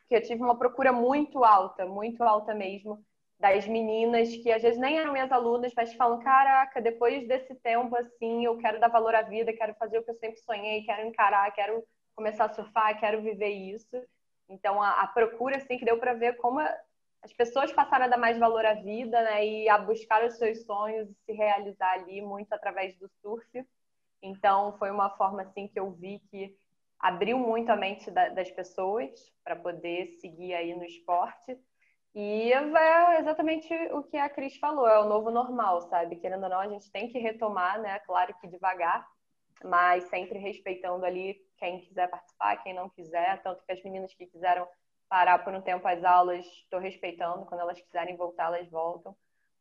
que 0.08 0.16
eu 0.16 0.22
tive 0.22 0.44
uma 0.44 0.58
procura 0.58 0.92
muito 0.92 1.44
alta, 1.44 1.86
muito 1.86 2.24
alta 2.24 2.54
mesmo, 2.54 3.04
das 3.40 3.66
meninas 3.68 4.36
que 4.36 4.52
às 4.52 4.62
vezes 4.62 4.80
nem 4.80 5.00
eram 5.00 5.14
minhas 5.14 5.32
alunas, 5.32 5.72
mas 5.76 5.94
falam: 5.94 6.20
caraca, 6.20 6.82
depois 6.82 7.26
desse 7.28 7.56
tempo 7.56 7.96
assim, 7.96 8.44
eu 8.44 8.58
quero 8.58 8.80
dar 8.80 8.90
valor 8.90 9.16
à 9.16 9.22
vida, 9.22 9.54
quero 9.54 9.74
fazer 9.76 10.00
o 10.00 10.04
que 10.04 10.12
eu 10.12 10.16
sempre 10.16 10.40
sonhei, 10.42 10.84
quero 10.84 11.08
encarar, 11.08 11.50
quero 11.52 11.84
começar 12.16 12.46
a 12.46 12.54
surfar, 12.54 13.00
quero 13.00 13.22
viver 13.22 13.50
isso. 13.50 13.96
Então 14.50 14.82
a, 14.82 15.02
a 15.02 15.08
procura 15.08 15.58
assim 15.58 15.78
que 15.78 15.86
deu 15.86 16.00
para 16.00 16.14
ver 16.14 16.36
como 16.38 16.60
as 17.22 17.34
pessoas 17.34 17.72
passaram 17.72 18.06
a 18.06 18.08
dar 18.08 18.18
mais 18.18 18.38
valor 18.38 18.66
à 18.66 18.74
vida, 18.74 19.22
né, 19.24 19.46
e 19.46 19.70
a 19.70 19.78
buscar 19.78 20.24
os 20.26 20.38
seus 20.38 20.64
sonhos 20.64 21.10
e 21.10 21.16
se 21.26 21.32
realizar 21.34 21.92
ali 21.94 22.22
muito 22.22 22.52
através 22.54 22.96
do 22.98 23.10
surf. 23.22 23.66
Então 24.22 24.78
foi 24.78 24.92
uma 24.92 25.10
forma 25.12 25.42
assim 25.42 25.68
que 25.68 25.80
eu 25.80 25.92
vi 25.92 26.20
que 26.32 26.56
abriu 27.00 27.38
muito 27.38 27.70
a 27.70 27.76
mente 27.76 28.12
da, 28.12 28.30
das 28.30 28.52
pessoas 28.52 29.12
para 29.44 29.56
poder 29.56 30.08
seguir 30.20 30.54
aí 30.54 30.76
no 30.76 30.84
esporte. 30.84 31.58
E 32.14 32.52
é 32.52 33.20
exatamente 33.20 33.74
o 33.92 34.04
que 34.04 34.18
a 34.18 34.30
Cris 34.30 34.58
falou, 34.58 34.88
é 34.88 35.00
o 35.00 35.08
novo 35.08 35.30
normal, 35.30 35.82
sabe? 35.84 36.18
Querendo 36.18 36.44
ou 36.44 36.50
não, 36.50 36.60
a 36.60 36.68
gente 36.68 36.92
tem 36.92 37.08
que 37.08 37.20
retomar, 37.20 37.80
né? 37.80 38.00
Claro 38.00 38.34
que 38.42 38.48
devagar, 38.48 39.08
mas 39.64 40.06
sempre 40.06 40.40
respeitando 40.40 41.06
ali 41.06 41.40
quem 41.58 41.82
quiser 41.82 42.10
participar, 42.10 42.58
quem 42.58 42.74
não 42.74 42.90
quiser. 42.90 43.42
Tanto 43.44 43.64
que 43.64 43.72
as 43.72 43.84
meninas 43.84 44.14
que 44.14 44.26
quiseram 44.26 44.68
parar 45.10 45.40
por 45.40 45.54
um 45.54 45.62
tempo 45.62 45.88
as 45.88 46.04
aulas, 46.04 46.46
estou 46.46 46.80
respeitando. 46.80 47.46
Quando 47.46 47.62
elas 47.62 47.82
quiserem 47.82 48.16
voltar, 48.16 48.46
elas 48.46 48.70
voltam. 48.70 49.16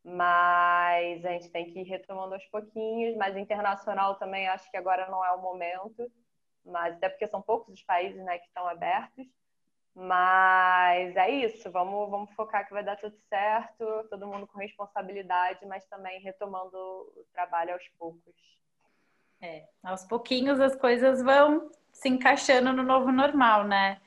Mas 0.05 1.24
a 1.24 1.30
gente 1.30 1.51
tem 1.51 1.72
que 1.72 1.80
ir 1.80 1.84
retomando 1.84 2.34
aos 2.34 2.44
pouquinhos. 2.46 3.16
Mas 3.16 3.36
internacional 3.36 4.16
também 4.16 4.46
acho 4.49 4.70
que 4.70 4.76
agora 4.76 5.11
não 5.11 5.24
é 5.24 5.32
o 5.32 5.42
momento. 5.42 6.11
Mas 6.64 6.94
até 6.94 7.09
porque 7.09 7.26
são 7.26 7.42
poucos 7.42 7.74
os 7.74 7.82
países 7.82 8.22
né, 8.22 8.38
que 8.38 8.46
estão 8.46 8.68
abertos. 8.68 9.26
Mas 9.94 11.16
é 11.16 11.28
isso, 11.28 11.72
vamos, 11.72 12.09
vamos 12.09 12.30
focar 12.34 12.64
que 12.64 12.72
vai 12.72 12.84
dar 12.84 12.94
tudo 12.94 13.16
certo, 13.28 13.84
todo 14.09 14.28
mundo 14.28 14.46
com 14.46 14.57
responsabilidade, 14.57 15.66
mas 15.66 15.84
também 15.86 16.20
retomando 16.20 16.76
o 16.76 17.26
trabalho 17.32 17.72
aos 17.72 17.82
poucos. 17.99 18.32
É, 19.40 19.66
aos 19.82 20.05
pouquinhos 20.05 20.61
as 20.61 20.76
coisas 20.76 21.20
vão 21.20 21.68
se 21.92 22.09
encaixando 22.09 22.72
no 22.72 22.84
novo 22.84 23.11
normal, 23.11 23.64
né? 23.64 24.01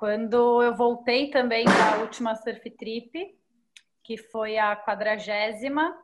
Quando 0.00 0.62
eu 0.62 0.74
voltei 0.74 1.28
também 1.28 1.66
da 1.66 1.98
última 1.98 2.34
surf 2.34 2.70
trip, 2.70 3.12
que 4.02 4.16
foi 4.16 4.56
a 4.56 4.74
quadragésima, 4.74 5.94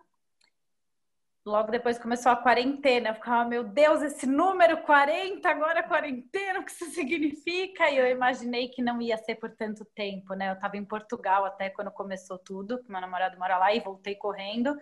Logo 1.47 1.71
depois 1.71 1.97
começou 1.97 2.33
a 2.33 2.37
quarentena. 2.37 3.11
Eu 3.11 3.15
ficava, 3.15 3.49
meu 3.49 3.63
Deus, 3.63 4.03
esse 4.03 4.27
número 4.27 4.83
40, 4.83 5.49
agora 5.49 5.81
quarentena, 5.81 6.59
o 6.59 6.65
que 6.65 6.73
isso 6.73 6.87
significa? 6.91 7.89
E 7.89 7.97
eu 7.97 8.07
imaginei 8.09 8.69
que 8.69 8.83
não 8.83 9.01
ia 9.01 9.17
ser 9.17 9.37
por 9.37 9.51
tanto 9.53 9.85
tempo, 9.95 10.35
né? 10.35 10.51
Eu 10.51 10.55
estava 10.55 10.77
em 10.77 10.85
Portugal 10.85 11.45
até 11.45 11.71
quando 11.71 11.93
começou 11.93 12.37
tudo, 12.37 12.85
meu 12.89 13.01
namorado 13.01 13.39
mora 13.39 13.59
lá 13.59 13.73
e 13.73 13.79
voltei 13.79 14.17
correndo. 14.17 14.77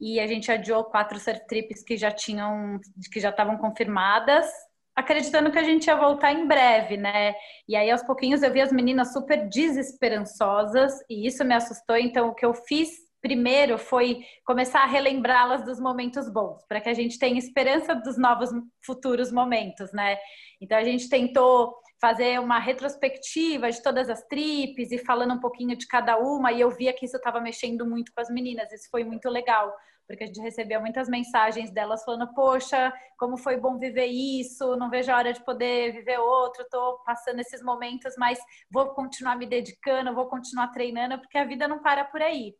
E 0.00 0.18
a 0.18 0.26
gente 0.26 0.50
adiou 0.50 0.84
quatro 0.84 1.20
surf 1.20 1.46
trips 1.46 1.84
que 1.84 1.98
já 1.98 2.10
tinham, 2.10 2.80
que 3.12 3.20
já 3.20 3.28
estavam 3.28 3.58
confirmadas, 3.58 4.50
acreditando 4.94 5.50
que 5.50 5.58
a 5.58 5.64
gente 5.64 5.86
ia 5.86 5.96
voltar 5.96 6.32
em 6.32 6.46
breve, 6.46 6.96
né? 6.96 7.34
E 7.68 7.74
aí 7.74 7.90
aos 7.90 8.02
pouquinhos 8.02 8.42
eu 8.42 8.52
vi 8.52 8.60
as 8.60 8.72
meninas 8.72 9.12
super 9.12 9.48
desesperançosas 9.48 10.92
e 11.10 11.26
isso 11.26 11.44
me 11.44 11.54
assustou. 11.54 11.96
Então 11.96 12.28
o 12.28 12.34
que 12.34 12.44
eu 12.44 12.54
fiz 12.54 12.90
primeiro 13.20 13.78
foi 13.78 14.22
começar 14.44 14.82
a 14.82 14.86
relembrá-las 14.86 15.64
dos 15.64 15.80
momentos 15.80 16.30
bons, 16.30 16.62
para 16.68 16.78
que 16.78 16.90
a 16.90 16.94
gente 16.94 17.18
tenha 17.18 17.38
esperança 17.38 17.94
dos 17.94 18.18
novos 18.18 18.50
futuros 18.84 19.32
momentos, 19.32 19.90
né? 19.94 20.18
Então 20.60 20.76
a 20.76 20.84
gente 20.84 21.08
tentou 21.08 21.74
fazer 21.98 22.38
uma 22.38 22.58
retrospectiva 22.58 23.70
de 23.70 23.82
todas 23.82 24.10
as 24.10 24.22
tripes 24.26 24.92
e 24.92 24.98
falando 24.98 25.32
um 25.32 25.40
pouquinho 25.40 25.74
de 25.74 25.86
cada 25.86 26.18
uma, 26.18 26.52
e 26.52 26.60
eu 26.60 26.70
via 26.70 26.92
que 26.92 27.06
isso 27.06 27.16
estava 27.16 27.40
mexendo 27.40 27.86
muito 27.86 28.12
com 28.14 28.20
as 28.20 28.28
meninas, 28.28 28.70
isso 28.70 28.90
foi 28.90 29.04
muito 29.04 29.30
legal, 29.30 29.74
porque 30.06 30.24
a 30.24 30.26
gente 30.26 30.40
recebia 30.40 30.80
muitas 30.80 31.08
mensagens 31.08 31.70
delas 31.70 32.04
falando: 32.04 32.32
Poxa, 32.34 32.92
como 33.18 33.36
foi 33.36 33.56
bom 33.56 33.78
viver 33.78 34.06
isso, 34.06 34.76
não 34.76 34.90
vejo 34.90 35.10
a 35.10 35.16
hora 35.16 35.32
de 35.32 35.44
poder 35.44 35.92
viver 35.92 36.18
outro, 36.18 36.62
estou 36.62 36.98
passando 37.04 37.40
esses 37.40 37.62
momentos, 37.62 38.14
mas 38.18 38.38
vou 38.70 38.90
continuar 38.94 39.36
me 39.36 39.46
dedicando, 39.46 40.14
vou 40.14 40.28
continuar 40.28 40.68
treinando, 40.68 41.18
porque 41.18 41.38
a 41.38 41.44
vida 41.44 41.66
não 41.66 41.82
para 41.82 42.04
por 42.04 42.22
aí. 42.22 42.54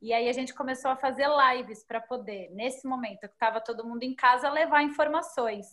E 0.00 0.12
aí 0.12 0.28
a 0.28 0.32
gente 0.32 0.54
começou 0.54 0.90
a 0.90 0.96
fazer 0.96 1.26
lives 1.28 1.84
para 1.84 2.00
poder, 2.00 2.50
nesse 2.52 2.86
momento 2.86 3.20
que 3.20 3.26
estava 3.34 3.60
todo 3.60 3.86
mundo 3.86 4.02
em 4.04 4.14
casa, 4.14 4.48
levar 4.48 4.82
informações. 4.82 5.66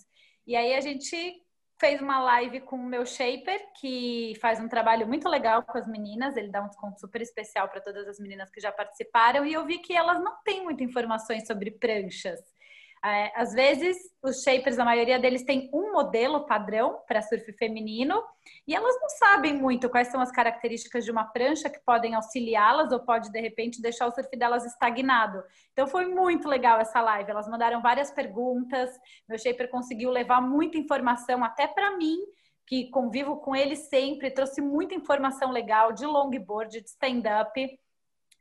E 0.48 0.56
aí 0.56 0.74
a 0.74 0.82
gente 0.82 1.45
fez 1.80 2.02
uma 2.02 2.20
live 2.22 2.62
com 2.62 2.78
o 2.78 2.86
meu 2.86 3.06
shaper, 3.06 3.60
que 3.80 4.34
faz 4.42 4.60
um 4.60 4.68
trabalho 4.68 5.08
muito 5.08 5.28
legal 5.28 5.62
com 5.64 5.78
as 5.78 5.88
meninas, 5.88 6.38
ele 6.38 6.50
dá 6.50 6.62
um 6.62 6.68
desconto 6.68 7.00
super 7.00 7.22
especial 7.22 7.68
para 7.68 7.82
todas 7.82 8.08
as 8.08 8.20
meninas 8.20 8.50
que 8.50 8.62
já 8.62 8.72
participaram, 8.72 9.46
e 9.46 9.54
eu 9.54 9.66
vi 9.66 9.80
que 9.80 9.94
elas 9.94 10.24
não 10.24 10.42
têm 10.44 10.64
muitas 10.64 10.88
informações 10.88 11.46
sobre 11.46 11.72
pranchas. 11.72 12.40
É, 13.06 13.32
às 13.36 13.54
vezes, 13.54 13.96
os 14.20 14.42
shapers, 14.42 14.80
a 14.80 14.84
maioria 14.84 15.20
deles 15.20 15.44
tem 15.44 15.70
um 15.72 15.92
modelo 15.92 16.48
padrão 16.48 17.04
para 17.08 17.22
surf 17.22 17.54
feminino 17.54 18.20
e 18.68 18.74
elas 18.74 19.00
não 19.00 19.10
sabem 19.10 19.54
muito 19.54 19.88
quais 19.92 20.08
são 20.08 20.20
as 20.20 20.32
características 20.32 21.06
de 21.06 21.12
uma 21.12 21.26
prancha 21.26 21.70
que 21.70 21.80
podem 21.86 22.16
auxiliá-las 22.16 22.92
ou 22.92 23.00
pode, 23.00 23.32
de 23.32 23.40
repente, 23.40 23.80
deixar 23.80 24.08
o 24.08 24.12
surf 24.12 24.36
delas 24.36 24.66
estagnado. 24.66 25.44
Então, 25.72 25.86
foi 25.86 26.08
muito 26.08 26.48
legal 26.48 26.80
essa 26.80 27.00
live. 27.00 27.30
Elas 27.30 27.48
mandaram 27.48 27.80
várias 27.80 28.10
perguntas, 28.10 28.90
meu 29.30 29.38
shaper 29.38 29.70
conseguiu 29.70 30.10
levar 30.10 30.42
muita 30.42 30.80
informação 30.80 31.44
até 31.44 31.68
para 31.68 31.96
mim, 31.96 32.18
que 32.66 32.90
convivo 32.90 33.38
com 33.38 33.56
ele 33.56 33.76
sempre, 33.76 34.32
trouxe 34.32 34.62
muita 34.62 34.96
informação 34.96 35.52
legal 35.52 35.92
de 35.92 36.08
longboard, 36.08 36.82
de 36.82 36.88
stand-up 36.88 37.80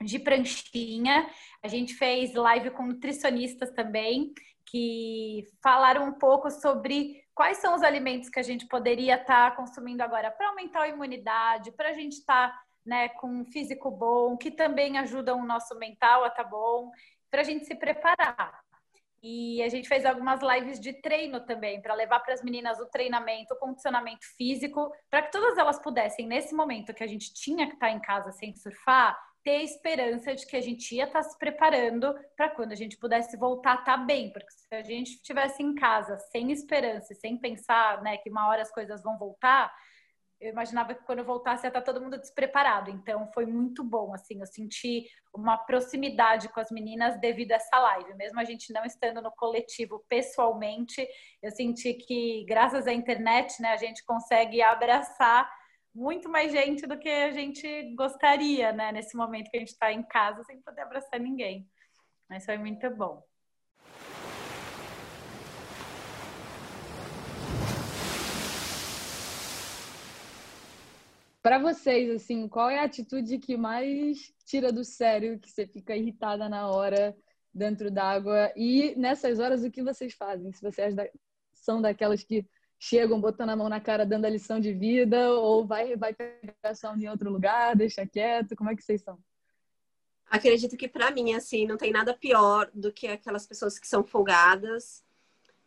de 0.03 0.19
pranchinha. 0.19 1.29
A 1.62 1.69
gente 1.69 1.95
fez 1.95 2.35
live 2.35 2.71
com 2.71 2.87
nutricionistas 2.87 3.71
também 3.73 4.33
que 4.67 5.45
falaram 5.62 6.05
um 6.07 6.12
pouco 6.12 6.51
sobre 6.51 7.23
quais 7.35 7.59
são 7.59 7.75
os 7.75 7.83
alimentos 7.83 8.29
que 8.29 8.39
a 8.39 8.43
gente 8.43 8.67
poderia 8.67 9.17
estar 9.17 9.51
tá 9.51 9.57
consumindo 9.57 10.03
agora 10.03 10.31
para 10.31 10.49
aumentar 10.49 10.83
a 10.83 10.89
imunidade, 10.89 11.73
para 11.73 11.91
a 11.91 11.93
gente 11.93 12.12
estar 12.12 12.51
tá, 12.51 12.62
né, 12.85 13.09
com 13.09 13.29
um 13.29 13.45
físico 13.45 13.91
bom, 13.91 14.37
que 14.37 14.51
também 14.51 14.99
ajudam 14.99 15.41
o 15.41 15.47
nosso 15.47 15.77
mental 15.79 16.25
a 16.25 16.29
estar 16.29 16.45
tá 16.45 16.51
bom, 16.51 16.91
para 17.31 17.41
a 17.41 17.45
gente 17.45 17.67
se 17.67 17.75
preparar. 17.75 18.62
E 19.27 19.62
a 19.62 19.71
gente 19.71 19.89
fez 19.89 20.05
algumas 20.05 20.41
lives 20.43 20.79
de 20.79 20.93
treino 21.01 21.41
também, 21.41 21.81
para 21.81 21.95
levar 21.95 22.21
para 22.21 22.35
as 22.35 22.43
meninas 22.43 22.79
o 22.79 22.87
treinamento, 22.87 23.55
o 23.55 23.59
condicionamento 23.59 24.25
físico, 24.37 24.93
para 25.09 25.23
que 25.23 25.33
todas 25.33 25.57
elas 25.57 25.81
pudessem, 25.81 26.27
nesse 26.27 26.55
momento 26.55 26.93
que 26.93 27.03
a 27.03 27.07
gente 27.07 27.33
tinha 27.33 27.67
que 27.67 27.73
estar 27.73 27.87
tá 27.87 27.93
em 27.93 28.01
casa 28.01 28.33
sem 28.33 28.55
surfar, 28.55 29.19
ter 29.45 29.62
esperança 29.62 30.34
de 30.34 30.47
que 30.47 30.57
a 30.57 30.61
gente 30.61 30.95
ia 30.95 31.05
estar 31.05 31.22
tá 31.22 31.28
se 31.28 31.38
preparando 31.38 32.14
para 32.34 32.49
quando 32.49 32.72
a 32.72 32.76
gente 32.76 32.97
pudesse 32.97 33.36
voltar 33.36 33.80
estar 33.80 33.99
tá 33.99 34.05
bem, 34.05 34.32
porque 34.32 34.51
se 34.51 34.74
a 34.74 34.82
gente 34.82 35.16
estivesse 35.16 35.62
em 35.62 35.74
casa 35.74 36.18
sem 36.18 36.51
esperança, 36.51 37.14
sem 37.14 37.36
pensar, 37.36 38.03
né, 38.03 38.16
que 38.16 38.30
uma 38.30 38.49
hora 38.49 38.62
as 38.62 38.72
coisas 38.72 39.03
vão 39.03 39.18
voltar, 39.18 39.70
eu 40.40 40.51
imaginava 40.51 40.95
que 40.95 41.05
quando 41.05 41.20
eu 41.20 41.24
voltasse 41.24 41.64
ia 41.64 41.68
estar 41.68 41.80
tá 41.80 41.92
todo 41.92 42.03
mundo 42.03 42.18
despreparado. 42.18 42.90
Então 42.90 43.30
foi 43.32 43.47
muito 43.47 43.84
bom, 43.84 44.14
assim, 44.14 44.40
eu 44.40 44.47
senti 44.47 45.07
uma 45.34 45.59
proximidade 45.59 46.49
com 46.49 46.61
as 46.61 46.70
meninas 46.70 47.20
devido 47.20 47.53
a 47.53 47.57
essa 47.57 47.78
live. 47.78 48.14
Mesmo 48.14 48.40
a 48.40 48.45
gente 48.45 48.72
não 48.72 48.84
estando 48.84 49.20
no 49.20 49.30
coletivo 49.30 50.05
pessoalmente, 50.09 51.07
eu 51.42 51.51
senti 51.51 51.95
que 51.95 52.45
graças 52.47 52.86
à 52.86 52.92
internet, 52.92 53.61
né, 53.61 53.72
a 53.72 53.76
gente 53.76 54.05
consegue 54.05 54.62
abraçar 54.62 55.51
muito 55.95 56.28
mais 56.28 56.51
gente 56.51 56.86
do 56.86 56.99
que 56.99 57.09
a 57.09 57.30
gente 57.30 57.95
gostaria, 57.95 58.72
né? 58.72 58.90
Nesse 58.90 59.16
momento 59.16 59.51
que 59.51 59.57
a 59.57 59.61
gente 59.61 59.68
está 59.68 59.92
em 59.92 60.03
casa 60.03 60.42
sem 60.42 60.61
poder 60.61 60.82
abraçar 60.82 61.20
ninguém. 61.20 61.68
Mas 62.28 62.45
foi 62.45 62.59
muito 62.59 62.90
bom. 62.90 63.22
Para 71.40 71.59
vocês, 71.59 72.11
assim, 72.11 72.49
qual 72.49 72.70
é 72.70 72.78
a 72.78 72.84
atitude 72.84 73.38
que 73.38 73.55
mais 73.55 74.32
tira 74.47 74.72
do 74.72 74.82
sério, 74.82 75.38
que 75.38 75.51
você 75.51 75.66
fica 75.66 75.95
irritada 75.95 76.49
na 76.49 76.70
hora 76.70 77.14
dentro 77.53 77.90
d'água? 77.90 78.51
E 78.57 78.97
nessas 78.97 79.38
horas, 79.38 79.62
o 79.62 79.70
que 79.70 79.82
vocês 79.82 80.14
fazem? 80.14 80.51
Se 80.53 80.62
vocês 80.62 80.95
são 81.53 81.82
daquelas 81.82 82.24
que 82.24 82.47
chegam 82.85 83.18
botando 83.18 83.49
a 83.49 83.57
mão 83.57 83.68
na 83.68 83.80
cara, 83.80 84.05
dando 84.05 84.26
a 84.26 84.30
lição 84.30 84.61
de 84.61 84.72
vida, 84.72 85.32
ou 85.32 85.66
vai, 85.66 85.97
vai 85.97 86.12
pegar 86.12 86.74
só 86.74 86.95
em 86.95 87.09
outro 87.09 87.30
lugar, 87.30 87.74
deixa 87.74 88.07
quieto? 88.07 88.55
Como 88.55 88.70
é 88.70 88.76
que 88.76 88.82
vocês 88.82 89.01
são? 89.03 89.18
Acredito 90.26 90.76
que 90.76 90.87
para 90.87 91.11
mim, 91.11 91.32
assim, 91.32 91.66
não 91.66 91.78
tem 91.78 91.91
nada 91.91 92.14
pior 92.14 92.70
do 92.74 92.93
que 92.93 93.07
aquelas 93.07 93.47
pessoas 93.47 93.78
que 93.78 93.89
são 93.89 94.05
folgadas 94.05 95.03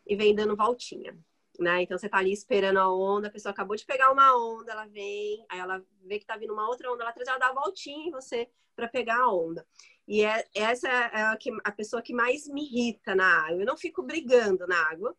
e 0.05 0.15
vem 0.15 0.35
dando 0.35 0.55
voltinha. 0.55 1.17
né? 1.59 1.81
Então 1.81 1.97
você 1.97 2.07
tá 2.07 2.17
ali 2.17 2.31
esperando 2.31 2.77
a 2.77 2.93
onda, 2.93 3.29
a 3.29 3.31
pessoa 3.31 3.51
acabou 3.51 3.75
de 3.75 3.85
pegar 3.85 4.11
uma 4.11 4.37
onda, 4.37 4.71
ela 4.71 4.85
vem, 4.85 5.43
aí 5.49 5.59
ela 5.59 5.83
vê 6.03 6.19
que 6.19 6.25
tá 6.25 6.37
vindo 6.37 6.53
uma 6.53 6.67
outra 6.67 6.91
onda, 6.91 7.01
ela 7.01 7.11
traz, 7.13 7.27
ela 7.27 7.39
dá 7.39 7.47
a 7.47 7.53
voltinha 7.53 8.07
em 8.07 8.11
você 8.11 8.47
para 8.75 8.87
pegar 8.87 9.17
a 9.17 9.33
onda. 9.33 9.65
E 10.07 10.23
é, 10.23 10.45
essa 10.53 10.87
é 10.87 11.23
a, 11.23 11.35
que, 11.35 11.49
a 11.63 11.71
pessoa 11.71 12.01
que 12.01 12.13
mais 12.13 12.47
me 12.47 12.63
irrita 12.63 13.15
na 13.15 13.47
água. 13.47 13.61
Eu 13.61 13.65
não 13.65 13.75
fico 13.75 14.03
brigando 14.03 14.67
na 14.67 14.79
água. 14.91 15.17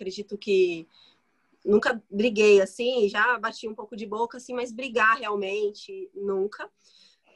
Acredito 0.00 0.38
que 0.38 0.88
nunca 1.62 2.02
briguei 2.10 2.58
assim, 2.62 3.06
já 3.06 3.38
bati 3.38 3.68
um 3.68 3.74
pouco 3.74 3.94
de 3.94 4.06
boca 4.06 4.38
assim, 4.38 4.54
mas 4.54 4.72
brigar 4.72 5.18
realmente 5.18 6.10
nunca. 6.14 6.70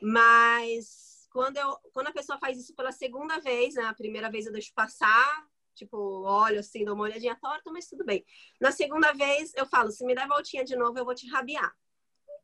Mas 0.01 1.29
quando 1.31 1.59
eu, 1.59 1.77
quando 1.93 2.07
a 2.07 2.13
pessoa 2.13 2.39
faz 2.39 2.59
isso 2.59 2.75
pela 2.75 2.91
segunda 2.91 3.39
vez, 3.39 3.75
né, 3.75 3.85
a 3.85 3.93
primeira 3.93 4.31
vez 4.31 4.47
eu 4.47 4.53
deixo 4.53 4.73
passar, 4.73 5.47
tipo, 5.75 5.99
olho 6.25 6.61
assim, 6.61 6.87
dou 6.87 6.95
uma 6.95 7.05
olhadinha 7.05 7.37
torta, 7.39 7.71
mas 7.71 7.87
tudo 7.87 8.03
bem. 8.03 8.25
Na 8.59 8.73
segunda 8.73 9.13
vez 9.13 9.53
eu 9.55 9.67
falo, 9.67 9.91
se 9.91 10.03
me 10.07 10.15
der 10.15 10.27
voltinha 10.27 10.65
de 10.65 10.75
novo, 10.75 10.99
eu 10.99 11.05
vou 11.05 11.15
te 11.15 11.29
rabiar. 11.29 11.71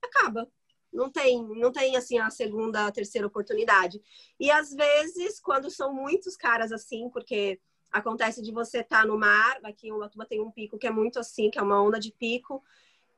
Acaba. 0.04 0.46
Não 0.92 1.10
tem, 1.10 1.42
não 1.56 1.72
tem 1.72 1.96
assim 1.96 2.18
a 2.18 2.28
segunda, 2.28 2.86
a 2.86 2.92
terceira 2.92 3.26
oportunidade. 3.26 4.02
E 4.38 4.50
às 4.50 4.70
vezes, 4.74 5.40
quando 5.40 5.70
são 5.70 5.94
muitos 5.94 6.36
caras 6.36 6.72
assim, 6.72 7.08
porque 7.08 7.58
acontece 7.90 8.42
de 8.42 8.52
você 8.52 8.80
estar 8.80 9.02
tá 9.02 9.06
no 9.06 9.18
mar, 9.18 9.58
aqui 9.64 9.88
em 9.88 9.92
Ubatuba 9.92 10.26
tem 10.26 10.40
um 10.40 10.50
pico 10.50 10.78
que 10.78 10.86
é 10.86 10.90
muito 10.90 11.18
assim, 11.18 11.50
que 11.50 11.58
é 11.58 11.62
uma 11.62 11.82
onda 11.82 11.98
de 11.98 12.12
pico, 12.12 12.62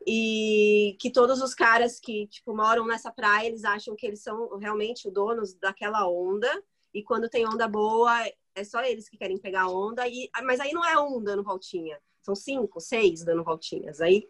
e 0.06 0.96
que 1.00 1.10
todos 1.10 1.40
os 1.40 1.54
caras 1.54 2.00
que 2.00 2.26
tipo 2.26 2.54
moram 2.54 2.86
nessa 2.86 3.10
praia, 3.10 3.46
eles 3.46 3.64
acham 3.64 3.94
que 3.94 4.06
eles 4.06 4.22
são 4.22 4.56
realmente 4.58 5.06
os 5.06 5.14
donos 5.14 5.54
daquela 5.54 6.08
onda, 6.08 6.50
e 6.92 7.02
quando 7.02 7.28
tem 7.28 7.46
onda 7.46 7.68
boa, 7.68 8.12
é 8.54 8.64
só 8.64 8.82
eles 8.82 9.08
que 9.08 9.16
querem 9.16 9.38
pegar 9.38 9.68
onda, 9.68 10.06
e 10.08 10.30
mas 10.42 10.60
aí 10.60 10.72
não 10.72 10.84
é 10.84 10.98
um 10.98 11.22
dando 11.22 11.42
voltinha, 11.42 11.98
são 12.20 12.34
cinco, 12.34 12.80
seis 12.80 13.24
dando 13.24 13.44
voltinhas. 13.44 14.00
Aí 14.00 14.26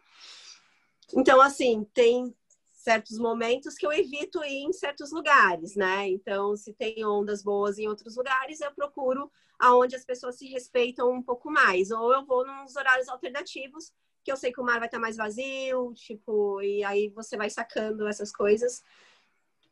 então 1.14 1.40
assim, 1.40 1.86
tem 1.92 2.34
certos 2.82 3.16
momentos 3.16 3.76
que 3.76 3.86
eu 3.86 3.92
evito 3.92 4.42
ir 4.44 4.64
em 4.64 4.72
certos 4.72 5.12
lugares, 5.12 5.76
né? 5.76 6.08
Então, 6.08 6.56
se 6.56 6.72
tem 6.72 7.04
ondas 7.04 7.40
boas 7.40 7.78
em 7.78 7.86
outros 7.86 8.16
lugares, 8.16 8.60
eu 8.60 8.72
procuro 8.72 9.30
aonde 9.62 9.94
as 9.94 10.04
pessoas 10.04 10.36
se 10.36 10.46
respeitam 10.48 11.08
um 11.12 11.22
pouco 11.22 11.48
mais. 11.48 11.92
Ou 11.92 12.12
eu 12.12 12.26
vou 12.26 12.44
nos 12.44 12.74
horários 12.74 13.08
alternativos, 13.08 13.92
que 14.24 14.32
eu 14.32 14.36
sei 14.36 14.52
que 14.52 14.60
o 14.60 14.64
mar 14.64 14.80
vai 14.80 14.88
estar 14.88 14.98
mais 14.98 15.16
vazio, 15.16 15.94
tipo, 15.94 16.60
e 16.60 16.82
aí 16.82 17.08
você 17.10 17.36
vai 17.36 17.48
sacando 17.48 18.08
essas 18.08 18.32
coisas 18.32 18.82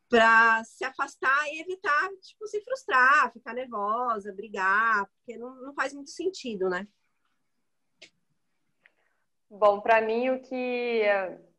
para 0.09 0.63
se 0.65 0.85
afastar 0.85 1.47
e 1.49 1.61
evitar, 1.61 2.09
tipo, 2.21 2.47
se 2.47 2.61
frustrar, 2.61 3.33
ficar 3.33 3.53
nervosa, 3.53 4.33
brigar, 4.33 5.07
porque 5.07 5.37
não, 5.37 5.57
não 5.57 5.75
faz 5.75 5.93
muito 5.93 6.11
sentido, 6.11 6.69
né? 6.69 6.87
Bom, 9.49 9.81
para 9.81 10.01
mim 10.01 10.31
o 10.31 10.41
que 10.41 11.03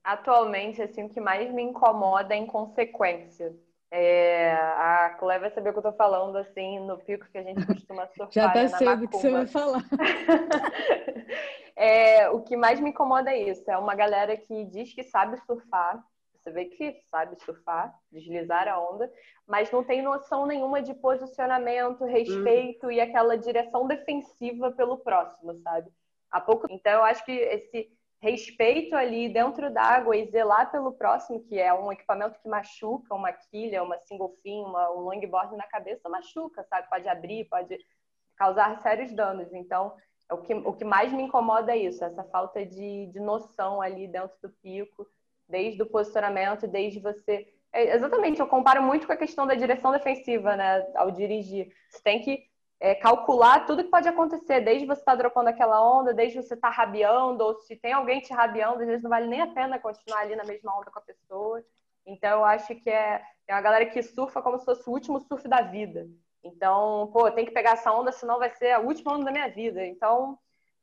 atualmente, 0.01 0.82
assim, 0.82 1.03
o 1.03 1.09
que 1.09 1.19
mais 1.19 1.53
me 1.53 1.61
incomoda 1.61 2.34
é 2.34 2.38
a 2.38 2.41
inconsequência. 2.41 3.53
É, 3.93 4.53
a 4.53 5.09
Clé 5.19 5.37
vai 5.37 5.51
saber 5.51 5.69
o 5.69 5.73
que 5.73 5.79
eu 5.79 5.83
tô 5.83 5.91
falando, 5.91 6.37
assim, 6.37 6.79
no 6.79 6.97
pico 6.97 7.27
que 7.29 7.37
a 7.37 7.43
gente 7.43 7.65
costuma 7.65 8.07
surfar. 8.15 8.31
Já 8.31 8.49
tá 8.49 8.67
cedo 8.69 9.07
que 9.07 9.17
você 9.17 9.29
vai 9.29 9.45
falar. 9.45 9.83
é, 11.75 12.29
o 12.29 12.41
que 12.41 12.55
mais 12.55 12.79
me 12.79 12.91
incomoda 12.91 13.29
é 13.31 13.49
isso. 13.49 13.69
É 13.69 13.77
uma 13.77 13.93
galera 13.93 14.37
que 14.37 14.63
diz 14.65 14.93
que 14.93 15.03
sabe 15.03 15.37
surfar. 15.45 16.01
Você 16.37 16.51
vê 16.51 16.65
que 16.65 17.01
sabe 17.11 17.35
surfar, 17.43 17.93
deslizar 18.09 18.67
a 18.67 18.79
onda, 18.79 19.11
mas 19.45 19.69
não 19.71 19.83
tem 19.83 20.01
noção 20.01 20.47
nenhuma 20.47 20.81
de 20.81 20.93
posicionamento, 20.93 22.05
respeito 22.05 22.85
uhum. 22.85 22.91
e 22.91 23.01
aquela 23.01 23.37
direção 23.37 23.85
defensiva 23.85 24.71
pelo 24.71 24.97
próximo, 24.97 25.53
sabe? 25.61 25.91
Há 26.31 26.39
pouco. 26.39 26.65
Então, 26.69 26.93
eu 26.93 27.03
acho 27.03 27.23
que 27.25 27.31
esse 27.33 27.91
respeito 28.22 28.95
ali 28.95 29.28
dentro 29.28 29.74
d'água 29.74 30.15
e 30.15 30.30
zelar 30.30 30.72
pelo 30.72 30.93
próximo, 30.93 31.41
que 31.43 31.59
é 31.59 31.74
um 31.74 31.91
equipamento 31.91 32.39
que 32.39 32.47
machuca, 32.47 33.15
uma 33.15 33.34
quilha, 33.34 33.84
uma 33.84 33.97
single 33.97 34.36
fin, 34.43 34.63
uma, 34.63 34.91
um 34.91 34.99
longboard 34.99 35.55
na 35.57 35.63
cabeça 35.63 36.07
machuca, 36.07 36.63
sabe? 36.69 36.88
Pode 36.88 37.07
abrir, 37.07 37.45
pode 37.45 37.78
causar 38.36 38.80
sérios 38.82 39.11
danos. 39.11 39.51
Então, 39.51 39.95
é 40.30 40.34
o 40.36 40.38
que, 40.38 40.53
o 40.53 40.74
que 40.74 40.86
mais 40.86 41.11
me 41.11 41.24
incomoda 41.24 41.72
é 41.72 41.78
isso, 41.78 42.05
essa 42.05 42.24
falta 42.26 42.63
de, 42.63 43.07
de 43.07 43.19
noção 43.19 43.82
ali 43.82 44.07
dentro 44.07 44.38
do 44.41 44.49
pico, 44.49 45.07
desde 45.49 45.82
o 45.82 45.88
posicionamento, 45.88 46.67
desde 46.67 46.99
você. 46.99 47.51
É, 47.74 47.95
exatamente, 47.95 48.39
eu 48.39 48.47
comparo 48.47 48.84
muito 48.84 49.07
com 49.07 49.13
a 49.13 49.17
questão 49.17 49.47
da 49.47 49.55
direção 49.55 49.91
defensiva, 49.91 50.55
né? 50.55 50.88
Ao 50.95 51.09
dirigir. 51.09 51.74
Você 51.89 52.03
tem 52.03 52.22
que 52.22 52.51
é, 52.82 52.95
calcular 52.95 53.67
tudo 53.67 53.84
que 53.84 53.91
pode 53.91 54.07
acontecer, 54.07 54.59
desde 54.59 54.88
você 54.88 55.01
estar 55.01 55.11
tá 55.11 55.17
dropando 55.19 55.49
aquela 55.49 55.79
onda, 55.79 56.15
desde 56.15 56.41
você 56.41 56.55
estar 56.55 56.71
tá 56.71 56.75
rabiando, 56.75 57.43
ou 57.43 57.53
se 57.53 57.75
tem 57.75 57.93
alguém 57.93 58.19
te 58.19 58.34
rabiando, 58.34 58.82
às 58.82 58.88
vezes 58.88 59.03
não 59.03 59.09
vale 59.11 59.27
nem 59.27 59.39
a 59.39 59.53
pena 59.53 59.77
continuar 59.77 60.21
ali 60.21 60.36
na 60.36 60.43
mesma 60.43 60.75
onda 60.75 60.89
com 60.89 60.97
a 60.97 61.03
pessoa. 61.03 61.63
Então, 62.07 62.39
eu 62.39 62.45
acho 62.45 62.73
que 62.73 62.89
é, 62.89 63.21
é 63.47 63.53
uma 63.53 63.61
galera 63.61 63.86
que 63.86 64.01
surfa 64.01 64.41
como 64.41 64.57
se 64.57 64.65
fosse 64.65 64.89
o 64.89 64.93
último 64.93 65.19
surf 65.19 65.47
da 65.47 65.61
vida. 65.61 66.09
Então, 66.43 67.11
pô, 67.13 67.29
tem 67.29 67.45
que 67.45 67.51
pegar 67.51 67.73
essa 67.73 67.93
onda, 67.93 68.11
senão 68.11 68.39
vai 68.39 68.49
ser 68.49 68.71
a 68.71 68.79
última 68.79 69.13
onda 69.13 69.25
da 69.25 69.32
minha 69.32 69.47
vida. 69.47 69.86
Então, 69.86 70.39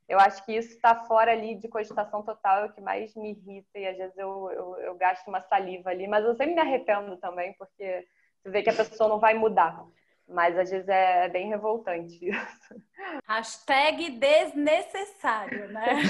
eu 0.08 0.20
acho 0.20 0.46
que 0.46 0.52
isso 0.52 0.74
está 0.74 0.94
fora 0.94 1.32
ali 1.32 1.56
de 1.56 1.66
cogitação 1.66 2.22
total, 2.22 2.62
é 2.62 2.66
o 2.66 2.72
que 2.72 2.80
mais 2.80 3.12
me 3.16 3.32
irrita, 3.32 3.76
e 3.76 3.88
às 3.88 3.96
vezes 3.96 4.16
eu, 4.16 4.48
eu, 4.52 4.76
eu 4.78 4.94
gasto 4.94 5.26
uma 5.26 5.40
saliva 5.40 5.90
ali, 5.90 6.06
mas 6.06 6.24
eu 6.24 6.36
sempre 6.36 6.54
me 6.54 6.60
arrependo 6.60 7.16
também, 7.16 7.54
porque 7.54 8.06
você 8.40 8.50
vê 8.50 8.62
que 8.62 8.70
a 8.70 8.74
pessoa 8.74 9.08
não 9.08 9.18
vai 9.18 9.34
mudar. 9.34 9.84
Mas 10.28 10.58
às 10.58 10.70
vezes 10.70 10.88
é, 10.88 11.24
é 11.24 11.28
bem 11.28 11.48
revoltante 11.48 12.18
isso. 12.28 12.82
Hashtag 13.26 14.10
desnecessário, 14.10 15.68
né? 15.72 16.02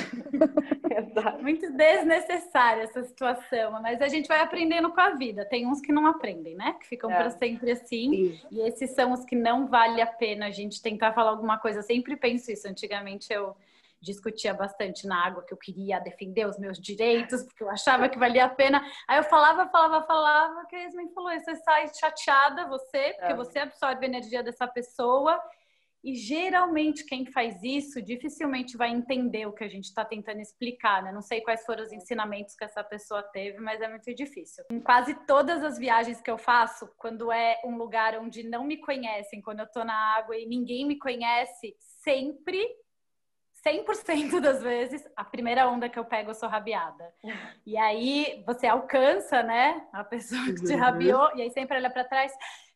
Exato. 0.90 1.42
Muito 1.42 1.70
desnecessária 1.72 2.82
essa 2.82 3.04
situação, 3.04 3.80
mas 3.80 4.02
a 4.02 4.08
gente 4.08 4.26
vai 4.26 4.40
aprendendo 4.40 4.90
com 4.90 5.00
a 5.00 5.10
vida. 5.10 5.44
Tem 5.44 5.66
uns 5.66 5.80
que 5.80 5.92
não 5.92 6.06
aprendem, 6.06 6.56
né? 6.56 6.74
Que 6.80 6.88
ficam 6.88 7.10
é. 7.10 7.16
para 7.16 7.30
sempre 7.30 7.70
assim. 7.70 8.10
Sim. 8.10 8.40
E 8.50 8.60
esses 8.60 8.90
são 8.90 9.12
os 9.12 9.24
que 9.24 9.36
não 9.36 9.68
vale 9.68 10.00
a 10.00 10.06
pena 10.06 10.46
a 10.46 10.50
gente 10.50 10.82
tentar 10.82 11.12
falar 11.12 11.30
alguma 11.30 11.58
coisa. 11.58 11.78
Eu 11.78 11.84
sempre 11.84 12.16
penso 12.16 12.50
isso. 12.50 12.66
Antigamente 12.66 13.32
eu 13.32 13.54
discutia 14.00 14.54
bastante 14.54 15.06
na 15.06 15.26
água 15.26 15.44
que 15.44 15.52
eu 15.52 15.58
queria 15.58 15.98
defender 15.98 16.46
os 16.46 16.58
meus 16.58 16.78
direitos, 16.78 17.42
porque 17.42 17.62
eu 17.62 17.70
achava 17.70 18.08
que 18.08 18.18
valia 18.18 18.44
a 18.44 18.48
pena. 18.48 18.82
Aí 19.08 19.18
eu 19.18 19.24
falava, 19.24 19.68
falava, 19.68 20.06
falava, 20.06 20.66
que 20.66 20.76
a 20.76 20.80
Yasmin 20.80 21.12
falou, 21.12 21.30
você 21.30 21.56
sai 21.56 21.88
chateada, 21.94 22.66
você, 22.68 23.14
porque 23.14 23.32
é. 23.32 23.36
você 23.36 23.58
absorve 23.58 24.04
a 24.04 24.08
energia 24.08 24.42
dessa 24.42 24.66
pessoa. 24.66 25.40
E 26.02 26.14
geralmente 26.14 27.04
quem 27.04 27.26
faz 27.26 27.60
isso 27.62 28.00
dificilmente 28.00 28.76
vai 28.76 28.90
entender 28.90 29.46
o 29.46 29.52
que 29.52 29.64
a 29.64 29.68
gente 29.68 29.86
está 29.86 30.04
tentando 30.04 30.40
explicar, 30.40 31.02
né? 31.02 31.10
Não 31.10 31.20
sei 31.20 31.40
quais 31.40 31.66
foram 31.66 31.82
os 31.82 31.92
ensinamentos 31.92 32.54
que 32.54 32.64
essa 32.64 32.84
pessoa 32.84 33.22
teve, 33.22 33.58
mas 33.58 33.80
é 33.80 33.88
muito 33.88 34.14
difícil. 34.14 34.64
Em 34.70 34.80
quase 34.80 35.14
todas 35.26 35.62
as 35.64 35.76
viagens 35.76 36.20
que 36.20 36.30
eu 36.30 36.38
faço, 36.38 36.88
quando 36.96 37.32
é 37.32 37.60
um 37.64 37.76
lugar 37.76 38.16
onde 38.20 38.44
não 38.44 38.64
me 38.64 38.76
conhecem, 38.76 39.42
quando 39.42 39.58
eu 39.58 39.64
estou 39.64 39.84
na 39.84 40.16
água 40.16 40.36
e 40.36 40.46
ninguém 40.46 40.86
me 40.86 40.96
conhece, 40.96 41.74
sempre 41.80 42.64
100% 43.64 44.40
das 44.40 44.62
vezes, 44.62 45.06
a 45.16 45.24
primeira 45.24 45.68
onda 45.68 45.88
que 45.88 45.98
eu 45.98 46.04
pego, 46.04 46.30
eu 46.30 46.34
sou 46.34 46.48
rabiada. 46.48 47.12
E 47.66 47.76
aí 47.76 48.42
você 48.46 48.66
alcança, 48.66 49.42
né, 49.42 49.86
a 49.92 50.02
pessoa 50.02 50.42
que 50.46 50.64
te 50.64 50.72
uhum. 50.72 50.78
rabiou, 50.78 51.36
e 51.36 51.42
aí 51.42 51.50
sempre 51.50 51.76
olha 51.76 51.90
para 51.90 52.04
trás. 52.04 52.32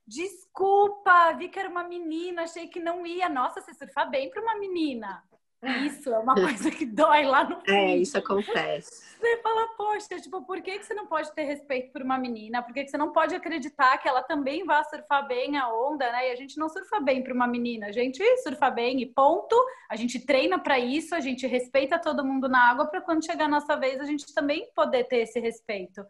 Desculpa, 0.07 1.33
vi 1.33 1.49
que 1.49 1.59
era 1.59 1.69
uma 1.69 1.85
menina, 1.85 2.43
achei 2.43 2.67
que 2.67 2.79
não 2.79 3.07
ia. 3.07 3.29
Nossa, 3.29 3.61
você 3.61 3.73
surfa 3.73 4.05
bem 4.05 4.29
para 4.29 4.43
uma 4.43 4.59
menina. 4.59 5.23
Isso 5.63 6.13
é 6.13 6.19
uma 6.19 6.35
coisa 6.35 6.71
que 6.73 6.85
dói 6.85 7.25
lá 7.25 7.45
no 7.45 7.57
fundo. 7.63 7.71
É, 7.71 7.97
isso 7.97 8.19
acontece. 8.19 9.13
Você 9.17 9.37
fala, 9.37 9.69
poxa, 9.77 10.21
tipo, 10.21 10.43
por 10.43 10.61
que, 10.61 10.79
que 10.79 10.85
você 10.85 10.95
não 10.95 11.07
pode 11.07 11.33
ter 11.33 11.45
respeito 11.45 11.93
por 11.93 12.03
uma 12.03 12.19
menina? 12.19 12.61
Por 12.61 12.75
que, 12.75 12.83
que 12.83 12.91
você 12.91 12.97
não 12.97 13.13
pode 13.13 13.35
acreditar 13.35 13.97
que 13.99 14.09
ela 14.09 14.23
também 14.23 14.65
vai 14.65 14.83
surfar 14.85 15.27
bem 15.29 15.57
a 15.57 15.73
onda, 15.73 16.11
né? 16.11 16.31
E 16.31 16.33
a 16.33 16.37
gente 16.37 16.59
não 16.59 16.69
surfa 16.69 16.99
bem 16.99 17.23
para 17.23 17.33
uma 17.33 17.47
menina, 17.47 17.87
a 17.87 17.93
gente 17.93 18.21
surfa 18.39 18.71
bem 18.71 19.01
e 19.01 19.07
ponto. 19.07 19.55
A 19.89 19.95
gente 19.95 20.19
treina 20.19 20.59
para 20.59 20.79
isso, 20.81 21.15
a 21.15 21.21
gente 21.21 21.47
respeita 21.47 22.01
todo 22.01 22.25
mundo 22.25 22.49
na 22.49 22.69
água 22.69 22.87
para 22.87 23.01
quando 23.01 23.25
chegar 23.25 23.45
a 23.45 23.49
nossa 23.49 23.77
vez 23.77 24.01
a 24.01 24.05
gente 24.05 24.35
também 24.35 24.69
poder 24.75 25.05
ter 25.05 25.19
esse 25.19 25.39
respeito. 25.39 26.05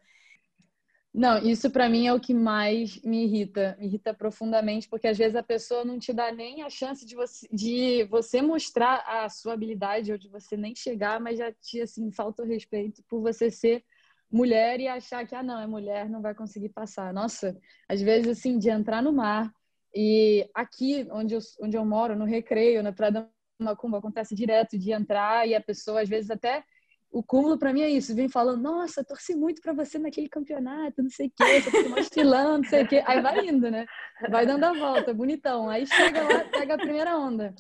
Não, 1.14 1.38
isso 1.38 1.70
para 1.70 1.90
mim 1.90 2.06
é 2.06 2.12
o 2.14 2.20
que 2.20 2.32
mais 2.32 2.98
me 3.02 3.24
irrita, 3.24 3.76
me 3.78 3.86
irrita 3.86 4.14
profundamente, 4.14 4.88
porque 4.88 5.06
às 5.06 5.18
vezes 5.18 5.36
a 5.36 5.42
pessoa 5.42 5.84
não 5.84 5.98
te 5.98 6.10
dá 6.10 6.32
nem 6.32 6.62
a 6.62 6.70
chance 6.70 7.04
de 7.04 7.14
você, 7.14 7.46
de 7.52 8.04
você 8.04 8.40
mostrar 8.40 9.04
a 9.06 9.28
sua 9.28 9.52
habilidade 9.52 10.10
ou 10.10 10.16
de 10.16 10.28
você 10.28 10.56
nem 10.56 10.74
chegar, 10.74 11.20
mas 11.20 11.36
já 11.38 11.52
te 11.52 11.82
assim 11.82 12.10
falta 12.10 12.42
o 12.42 12.46
respeito 12.46 13.02
por 13.08 13.20
você 13.20 13.50
ser 13.50 13.84
mulher 14.30 14.80
e 14.80 14.88
achar 14.88 15.26
que 15.26 15.34
ah 15.34 15.42
não, 15.42 15.60
é 15.60 15.66
mulher, 15.66 16.08
não 16.08 16.22
vai 16.22 16.34
conseguir 16.34 16.70
passar. 16.70 17.12
Nossa, 17.12 17.54
às 17.86 18.00
vezes 18.00 18.38
assim 18.38 18.58
de 18.58 18.70
entrar 18.70 19.02
no 19.02 19.12
mar 19.12 19.52
e 19.94 20.48
aqui 20.54 21.06
onde 21.10 21.34
eu, 21.34 21.40
onde 21.60 21.76
eu 21.76 21.84
moro, 21.84 22.16
no 22.16 22.24
Recreio, 22.24 22.82
na 22.82 22.90
Praia 22.92 23.12
da 23.12 23.28
Macumba, 23.60 23.98
acontece 23.98 24.34
direto 24.34 24.78
de 24.78 24.92
entrar 24.92 25.46
e 25.46 25.54
a 25.54 25.60
pessoa 25.60 26.00
às 26.00 26.08
vezes 26.08 26.30
até 26.30 26.64
o 27.12 27.22
cúmulo 27.22 27.58
para 27.58 27.72
mim 27.72 27.82
é 27.82 27.90
isso, 27.90 28.14
vem 28.14 28.28
falando, 28.28 28.62
nossa, 28.62 29.04
torci 29.04 29.34
muito 29.34 29.60
para 29.60 29.74
você 29.74 29.98
naquele 29.98 30.30
campeonato, 30.30 31.02
não 31.02 31.10
sei 31.10 31.26
o 31.26 31.32
quê, 31.36 31.44
tô 31.70 31.98
estilando, 31.98 32.62
não 32.62 32.68
sei 32.68 32.84
o 32.84 32.88
quê. 32.88 33.02
Aí 33.06 33.20
vai 33.20 33.46
indo, 33.46 33.70
né? 33.70 33.84
Vai 34.30 34.46
dando 34.46 34.64
a 34.64 34.72
volta, 34.72 35.12
bonitão. 35.12 35.68
Aí 35.68 35.86
chega 35.86 36.22
lá, 36.22 36.44
pega 36.44 36.74
a 36.74 36.78
primeira 36.78 37.18
onda. 37.18 37.54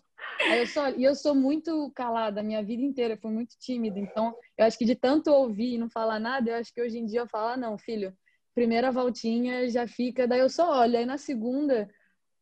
Aí 0.48 0.60
eu 0.60 0.66
só, 0.66 0.88
e 0.88 1.04
eu 1.04 1.14
sou 1.14 1.34
muito 1.34 1.92
calada 1.94 2.40
a 2.40 2.42
minha 2.42 2.62
vida 2.62 2.82
inteira, 2.82 3.16
fui 3.16 3.30
muito 3.30 3.54
tímida. 3.58 3.98
Então, 3.98 4.34
eu 4.56 4.64
acho 4.64 4.78
que 4.78 4.86
de 4.86 4.94
tanto 4.94 5.30
ouvir 5.30 5.74
e 5.74 5.78
não 5.78 5.90
falar 5.90 6.18
nada, 6.18 6.50
eu 6.50 6.56
acho 6.56 6.72
que 6.72 6.80
hoje 6.80 6.98
em 6.98 7.04
dia 7.04 7.20
eu 7.20 7.28
falo, 7.28 7.48
ah, 7.48 7.56
não, 7.56 7.76
filho, 7.76 8.16
primeira 8.54 8.90
voltinha 8.90 9.68
já 9.68 9.86
fica, 9.86 10.26
daí 10.26 10.40
eu 10.40 10.48
só 10.48 10.80
olho. 10.80 10.96
Aí 10.96 11.04
na 11.04 11.18
segunda, 11.18 11.88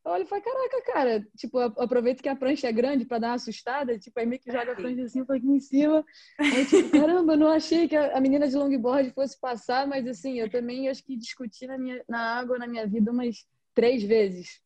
eu 0.04 0.12
olho 0.12 0.24
e 0.24 0.26
falo, 0.26 0.42
caraca, 0.42 0.82
cara, 0.92 1.28
tipo, 1.36 1.58
aproveito 1.58 2.22
que 2.22 2.28
a 2.28 2.36
prancha 2.36 2.68
é 2.68 2.72
grande 2.72 3.04
para 3.04 3.18
dar 3.18 3.28
uma 3.28 3.34
assustada, 3.34 3.98
tipo, 3.98 4.18
aí 4.18 4.26
meio 4.26 4.40
que 4.40 4.50
joga 4.50 4.72
a 4.72 4.74
prancha 4.74 5.02
assim, 5.02 5.20
aqui 5.20 5.46
em 5.46 5.60
cima. 5.60 6.04
Aí, 6.38 6.64
tipo, 6.64 6.90
caramba, 6.90 7.36
não 7.36 7.48
achei 7.48 7.86
que 7.86 7.96
a 7.96 8.20
menina 8.20 8.48
de 8.48 8.56
longboard 8.56 9.10
fosse 9.10 9.38
passar, 9.38 9.86
mas 9.86 10.06
assim, 10.06 10.40
eu 10.40 10.50
também 10.50 10.88
acho 10.88 11.04
que 11.04 11.16
discuti 11.16 11.66
na, 11.66 11.76
minha, 11.76 12.02
na 12.08 12.38
água 12.38 12.58
na 12.58 12.66
minha 12.66 12.86
vida 12.86 13.10
umas 13.10 13.46
três 13.74 14.02
vezes. 14.02 14.60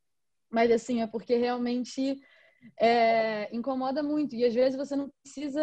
Mas 0.51 0.70
assim, 0.70 1.03
é 1.03 1.07
porque 1.07 1.37
realmente 1.37 2.16
é, 2.80 3.55
incomoda 3.55 4.03
muito. 4.03 4.35
E 4.35 4.45
às 4.45 4.55
vezes 4.55 4.76
você 4.76 4.95
não 4.95 5.11
precisa 5.22 5.61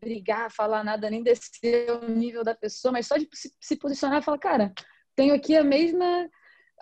brigar, 0.00 0.50
falar 0.50 0.82
nada, 0.82 1.08
nem 1.08 1.22
descer 1.22 1.90
o 1.90 2.08
nível 2.08 2.42
da 2.42 2.54
pessoa, 2.54 2.90
mas 2.90 3.06
só 3.06 3.16
de 3.16 3.28
se, 3.32 3.52
se 3.60 3.76
posicionar 3.76 4.20
e 4.20 4.24
falar, 4.24 4.38
cara, 4.38 4.72
tenho 5.14 5.34
aqui 5.34 5.56
a 5.56 5.64
mesma, 5.64 6.28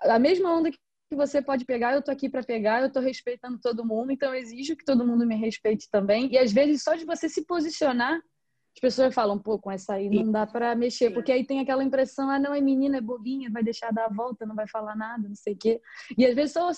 a 0.00 0.18
mesma 0.18 0.50
onda 0.50 0.70
que 0.70 0.78
você 1.12 1.42
pode 1.42 1.64
pegar, 1.64 1.94
eu 1.94 2.02
tô 2.02 2.10
aqui 2.10 2.28
para 2.28 2.42
pegar, 2.42 2.82
eu 2.82 2.90
tô 2.90 3.00
respeitando 3.00 3.58
todo 3.58 3.84
mundo, 3.84 4.12
então 4.12 4.34
eu 4.34 4.40
exijo 4.40 4.76
que 4.76 4.84
todo 4.84 5.06
mundo 5.06 5.26
me 5.26 5.36
respeite 5.36 5.88
também. 5.90 6.32
E 6.32 6.38
às 6.38 6.52
vezes 6.52 6.82
só 6.82 6.94
de 6.94 7.04
você 7.04 7.28
se 7.28 7.44
posicionar, 7.46 8.20
as 8.74 8.80
pessoas 8.80 9.14
falam, 9.14 9.38
pô, 9.38 9.58
com 9.58 9.70
essa 9.70 9.94
aí 9.94 10.10
não 10.10 10.32
dá 10.32 10.46
para 10.46 10.74
mexer, 10.74 11.10
porque 11.12 11.30
aí 11.30 11.46
tem 11.46 11.60
aquela 11.60 11.84
impressão, 11.84 12.28
ah, 12.28 12.38
não, 12.38 12.52
é 12.52 12.60
menina, 12.60 12.96
é 12.96 13.00
bobinha, 13.00 13.50
vai 13.50 13.62
deixar 13.62 13.92
dar 13.92 14.06
a 14.06 14.12
volta, 14.12 14.44
não 14.44 14.54
vai 14.54 14.66
falar 14.66 14.96
nada, 14.96 15.28
não 15.28 15.36
sei 15.36 15.54
o 15.54 15.56
quê. 15.56 15.80
E 16.18 16.26
às 16.26 16.34
vezes 16.34 16.52
só 16.52 16.70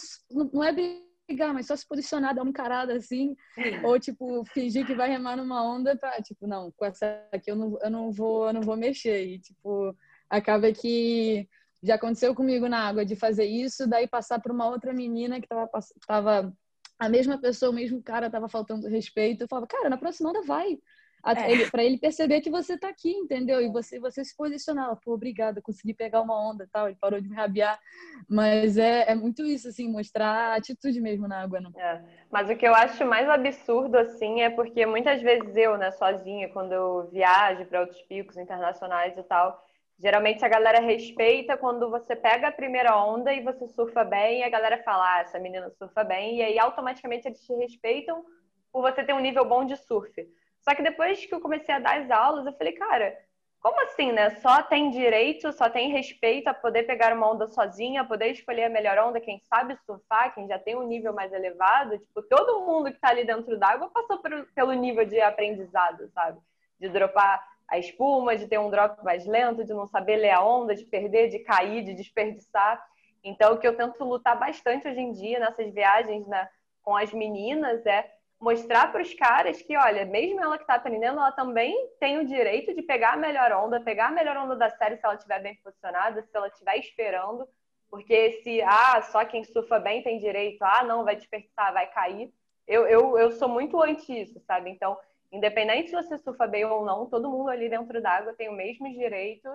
não 0.53 0.63
é 0.63 0.73
brigar, 0.73 1.55
mas 1.55 1.67
só 1.67 1.75
se 1.75 1.89
posicionar, 1.89 2.35
dar 2.35 2.43
uma 2.43 2.51
encarada 2.51 2.95
assim, 2.95 3.35
Sim. 3.55 3.83
ou 3.83 3.99
tipo, 3.99 4.45
fingir 4.53 4.87
que 4.87 4.95
vai 4.95 5.09
remar 5.09 5.37
numa 5.37 5.63
onda 5.63 5.97
pra, 5.97 6.21
tipo, 6.21 6.47
não, 6.47 6.71
com 6.77 6.85
essa 6.85 7.27
aqui 7.33 7.51
eu 7.51 7.57
não, 7.57 7.79
eu 7.81 7.91
não 7.91 8.13
vou, 8.13 8.47
eu 8.47 8.53
não 8.53 8.61
vou 8.61 8.77
mexer. 8.77 9.27
E 9.27 9.39
tipo, 9.39 9.97
acaba 10.29 10.71
que 10.73 11.49
já 11.87 11.95
aconteceu 11.95 12.35
comigo 12.35 12.69
na 12.69 12.81
água 12.87 13.05
de 13.05 13.17
fazer 13.17 13.45
isso, 13.45 13.89
daí 13.89 14.07
passar 14.07 14.41
para 14.41 14.53
uma 14.53 14.69
outra 14.69 14.93
menina 14.93 15.41
que 15.41 15.49
tava, 15.49 15.71
tava 16.07 16.57
a 16.99 17.09
mesma 17.09 17.39
pessoa, 17.39 17.71
o 17.71 17.75
mesmo 17.75 18.03
cara 18.03 18.31
tava 18.31 18.49
faltando 18.49 18.89
respeito. 18.89 19.43
Eu 19.43 19.49
falava, 19.49 19.67
cara, 19.67 19.91
na 19.91 19.97
próxima 19.97 20.31
onda 20.31 20.43
vai. 20.43 20.79
É. 21.25 21.69
para 21.71 21.83
ele 21.83 21.99
perceber 21.99 22.41
que 22.41 22.51
você 22.51 22.79
tá 22.79 22.89
aqui, 22.89 23.11
entendeu? 23.11 23.61
E 23.61 23.69
você 23.69 23.99
você 23.99 24.25
se 24.25 24.37
posicionar, 24.37 24.95
pô, 25.05 25.15
obrigada, 25.15 25.61
consegui 25.61 25.93
pegar 25.93 26.21
uma 26.21 26.39
onda, 26.39 26.69
tal, 26.71 26.87
ele 26.87 26.97
parou 27.01 27.21
de 27.21 27.29
me 27.29 27.35
rabiar, 27.35 27.81
mas 28.29 28.79
é, 28.79 29.11
é 29.11 29.15
muito 29.17 29.45
isso 29.45 29.67
assim, 29.67 29.91
mostrar 29.91 30.57
atitude 30.57 31.01
mesmo 31.01 31.27
na 31.27 31.43
água, 31.43 31.61
não. 31.61 31.73
É. 31.77 32.01
Mas 32.31 32.49
o 32.49 32.55
que 32.55 32.67
eu 32.67 32.75
acho 32.75 33.05
mais 33.05 33.29
absurdo 33.29 33.97
assim 33.99 34.43
é 34.43 34.51
porque 34.51 34.87
muitas 34.87 35.21
vezes 35.21 35.57
eu, 35.57 35.77
né, 35.77 35.91
sozinha, 35.91 36.49
quando 36.51 36.73
eu 36.73 37.09
viajo 37.11 37.65
para 37.67 37.81
outros 37.81 38.01
picos 38.03 38.37
internacionais 38.37 39.19
e 39.19 39.23
tal, 39.25 39.61
geralmente 39.99 40.45
a 40.45 40.49
galera 40.49 40.81
respeita 40.81 41.57
quando 41.57 41.91
você 41.91 42.15
pega 42.15 42.49
a 42.49 42.53
primeira 42.53 42.97
onda 42.97 43.33
e 43.33 43.43
você 43.43 43.67
surfa 43.69 44.05
bem, 44.05 44.41
e 44.41 44.45
a 44.45 44.49
galera 44.49 44.83
fala, 44.83 45.17
ah, 45.17 45.21
essa 45.21 45.39
menina 45.39 45.71
surfa 45.71 46.05
bem, 46.05 46.37
e 46.37 46.43
aí 46.43 46.59
automaticamente 46.59 47.27
eles 47.27 47.41
te 47.41 47.53
respeitam 47.55 48.25
por 48.73 48.83
você 48.83 49.03
ter 49.03 49.15
um 49.15 49.21
nível 49.21 49.45
bom 49.45 49.65
de 49.65 49.77
surf. 49.77 50.13
Só 50.61 50.75
que 50.75 50.83
depois 50.83 51.25
que 51.25 51.35
eu 51.35 51.41
comecei 51.41 51.75
a 51.75 51.79
dar 51.79 52.01
as 52.01 52.11
aulas, 52.11 52.45
eu 52.45 52.53
falei, 52.53 52.73
cara, 52.73 53.17
como 53.61 53.81
assim, 53.83 54.13
né? 54.13 54.31
Só 54.31 54.63
tem 54.63 54.91
direito, 54.91 55.53
só 55.53 55.69
tem 55.69 55.91
respeito 55.91 56.49
a 56.49 56.55
poder 56.55 56.85
pegar 56.85 57.13
uma 57.13 57.29
onda 57.33 57.47
sozinha, 57.47 58.05
poder 58.05 58.29
escolher 58.29 58.65
a 58.65 58.71
melhor 58.71 58.99
onda, 58.99 59.21
quem 59.21 59.41
sabe 59.41 59.77
surfar, 59.85 60.35
quem 60.35 60.47
já 60.47 60.59
tem 60.59 60.77
um 60.77 60.87
nível 60.87 61.13
mais 61.13 61.33
elevado. 61.33 61.99
Tipo, 61.99 62.23
todo 62.23 62.65
mundo 62.67 62.93
que 62.93 63.01
tá 63.01 63.09
ali 63.09 63.25
dentro 63.25 63.59
d'água 63.59 63.91
passou 63.91 64.21
pelo 64.55 64.73
nível 64.73 65.05
de 65.05 65.21
aprendizado, 65.21 66.09
sabe? 66.11 66.39
De 66.79 66.89
dropar 66.89 67.43
a 67.69 67.79
espuma, 67.79 68.37
de 68.37 68.47
ter 68.47 68.59
um 68.59 68.71
drop 68.71 69.03
mais 69.05 69.27
lento, 69.27 69.65
de 69.65 69.75
não 69.75 69.87
saber 69.89 70.17
ler 70.17 70.31
a 70.31 70.45
onda, 70.45 70.75
de 70.75 70.85
perder, 70.85 71.29
de 71.29 71.41
cair, 71.41 71.85
de 71.85 71.95
desperdiçar. 71.95 72.83
Então, 73.25 73.55
o 73.55 73.59
que 73.59 73.67
eu 73.67 73.77
tento 73.77 74.05
lutar 74.05 74.39
bastante 74.39 74.87
hoje 74.87 75.01
em 75.01 75.13
dia 75.13 75.41
nessas 75.41 75.73
viagens 75.73 76.27
né, 76.29 76.49
com 76.83 76.97
as 76.97 77.13
meninas 77.13 77.85
é 77.85 78.09
mostrar 78.39 78.93
para 78.93 79.03
os 79.03 79.13
caras 79.15 79.61
que, 79.63 79.77
olha, 79.77 80.05
mesmo 80.05 80.41
ela 80.41 80.57
que 80.57 80.63
está 80.63 80.75
aprendendo, 80.75 81.19
ela 81.19 81.33
também 81.33 81.75
tem 81.99 82.19
o 82.19 82.27
direito 82.27 82.75
de 82.75 82.83
pegar 82.83 83.15
a 83.15 83.17
melhor 83.17 83.51
onda, 83.53 83.81
pegar 83.81 84.09
a 84.09 84.13
melhor 84.13 84.37
onda 84.37 84.55
da 84.55 84.71
série 84.71 84.97
se 84.97 85.05
ela 85.05 85.15
estiver 85.15 85.41
bem 85.41 85.57
posicionada, 85.57 86.23
se 86.23 86.37
ela 86.37 86.49
estiver 86.49 86.77
esperando, 86.77 87.49
porque 87.91 88.43
se, 88.43 88.61
ah, 88.63 89.03
só 89.03 89.25
quem 89.25 89.43
surfa 89.43 89.79
bem 89.79 90.03
tem 90.03 90.19
direito, 90.19 90.63
ah, 90.63 90.85
não, 90.85 91.05
vai 91.05 91.17
desperdiçar, 91.17 91.73
vai 91.73 91.87
cair. 91.91 92.33
Eu, 92.67 92.87
eu, 92.87 93.19
eu 93.19 93.33
sou 93.33 93.49
muito 93.49 93.81
anti 93.81 94.23
isso, 94.23 94.41
sabe? 94.41 94.71
Então, 94.71 94.97
independente 95.33 95.91
se 95.91 95.97
você 95.97 96.19
surfa 96.19 96.47
bem 96.47 96.65
ou 96.65 96.85
não, 96.85 97.07
todo 97.07 97.31
mundo 97.31 97.49
ali 97.49 97.69
dentro 97.69 98.01
d'água 98.01 98.35
tem 98.35 98.49
o 98.49 98.53
mesmo 98.53 98.89
direito 98.89 99.49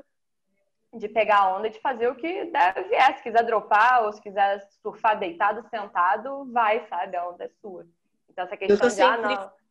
de 0.94 1.08
pegar 1.08 1.40
a 1.40 1.58
onda, 1.58 1.70
de 1.70 1.80
fazer 1.80 2.08
o 2.10 2.16
que 2.16 2.46
deve 2.46 2.84
vier. 2.84 3.18
Se 3.18 3.24
quiser 3.24 3.46
dropar 3.46 4.04
ou 4.04 4.12
se 4.12 4.22
quiser 4.22 4.68
surfar 4.82 5.18
deitado, 5.18 5.68
sentado, 5.70 6.52
vai, 6.52 6.86
sabe? 6.88 7.16
A 7.16 7.30
onda 7.30 7.46
é 7.46 7.50
sua. 7.62 7.88
Então, 8.30 8.46
essa 8.46 8.58
questão 8.58 8.78
de, 8.78 8.86
ah, 8.86 8.90
sempre, 8.90 9.34
ah, 9.34 9.40
não... 9.40 9.62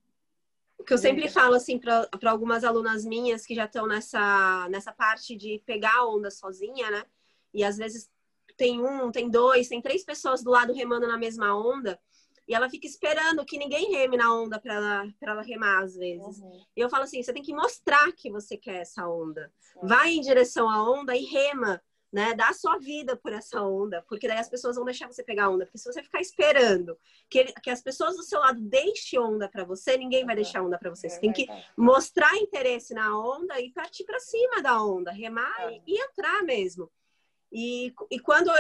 O 0.79 0.85
que 0.85 0.95
eu 0.95 0.99
sempre 0.99 1.29
falo, 1.29 1.55
assim, 1.55 1.79
para 1.79 2.31
algumas 2.31 2.65
alunas 2.65 3.05
minhas 3.05 3.45
que 3.45 3.55
já 3.55 3.67
estão 3.67 3.87
nessa, 3.87 4.67
nessa 4.71 4.93
parte 4.93 5.37
de 5.37 5.63
pegar 5.67 5.95
a 5.95 6.07
onda 6.07 6.31
sozinha, 6.31 6.91
né? 6.91 7.05
E 7.53 7.63
às 7.63 7.77
vezes 7.77 8.11
tem 8.57 8.81
um, 8.81 9.11
tem 9.11 9.29
dois, 9.29 9.69
tem 9.69 9.83
três 9.83 10.05
pessoas 10.05 10.43
do 10.43 10.51
lado 10.51 10.73
remando 10.73 11.07
na 11.07 11.19
mesma 11.19 11.55
onda. 11.55 12.01
E 12.49 12.55
ela 12.55 12.68
fica 12.68 12.86
esperando 12.86 13.45
que 13.45 13.59
ninguém 13.59 13.93
reme 13.93 14.16
na 14.16 14.34
onda 14.34 14.61
para 14.61 14.74
ela, 14.74 15.14
ela 15.20 15.43
remar, 15.43 15.84
às 15.84 15.95
vezes. 15.95 16.38
Uhum. 16.38 16.64
E 16.76 16.80
eu 16.80 16.91
falo 16.91 17.05
assim: 17.05 17.22
você 17.22 17.32
tem 17.32 17.43
que 17.43 17.55
mostrar 17.55 18.11
que 18.12 18.30
você 18.30 18.57
quer 18.57 18.80
essa 18.80 19.07
onda. 19.09 19.53
Vai 19.82 20.12
em 20.12 20.20
direção 20.20 20.68
à 20.68 20.82
onda 20.91 21.16
e 21.16 21.24
rema 21.24 21.80
né? 22.12 22.34
Dá 22.34 22.49
a 22.49 22.55
sua 22.55 22.78
vida 22.78 23.16
por 23.16 23.32
essa 23.32 23.62
onda, 23.62 24.05
porque 24.09 24.26
daí 24.26 24.38
as 24.38 24.49
pessoas 24.49 24.76
vão 24.76 24.84
deixar 24.84 25.07
você 25.07 25.22
pegar 25.22 25.49
onda. 25.49 25.64
Porque 25.64 25.78
se 25.78 25.91
você 25.91 26.03
ficar 26.03 26.20
esperando 26.20 26.99
que, 27.28 27.38
ele, 27.38 27.53
que 27.62 27.70
as 27.70 27.80
pessoas 27.80 28.16
do 28.16 28.22
seu 28.22 28.41
lado 28.41 28.61
deixem 28.61 29.18
onda 29.18 29.49
para 29.49 29.64
você, 29.64 29.97
ninguém 29.97 30.24
vai 30.24 30.34
deixar 30.34 30.62
onda 30.62 30.78
para 30.78 30.91
você. 30.91 31.09
Você 31.09 31.20
tem 31.20 31.32
que 31.32 31.47
mostrar 31.76 32.36
interesse 32.36 32.95
na 32.95 33.16
onda 33.16 33.61
e 33.61 33.70
partir 33.70 34.05
para 34.05 34.18
cima 34.18 34.61
da 34.61 34.82
onda, 34.82 35.12
remar 35.12 35.55
é. 35.61 35.76
e, 35.86 35.95
e, 35.95 36.01
entrar 36.01 36.43
mesmo. 36.43 36.91
E, 37.53 37.95
e 38.11 38.18
quando 38.18 38.51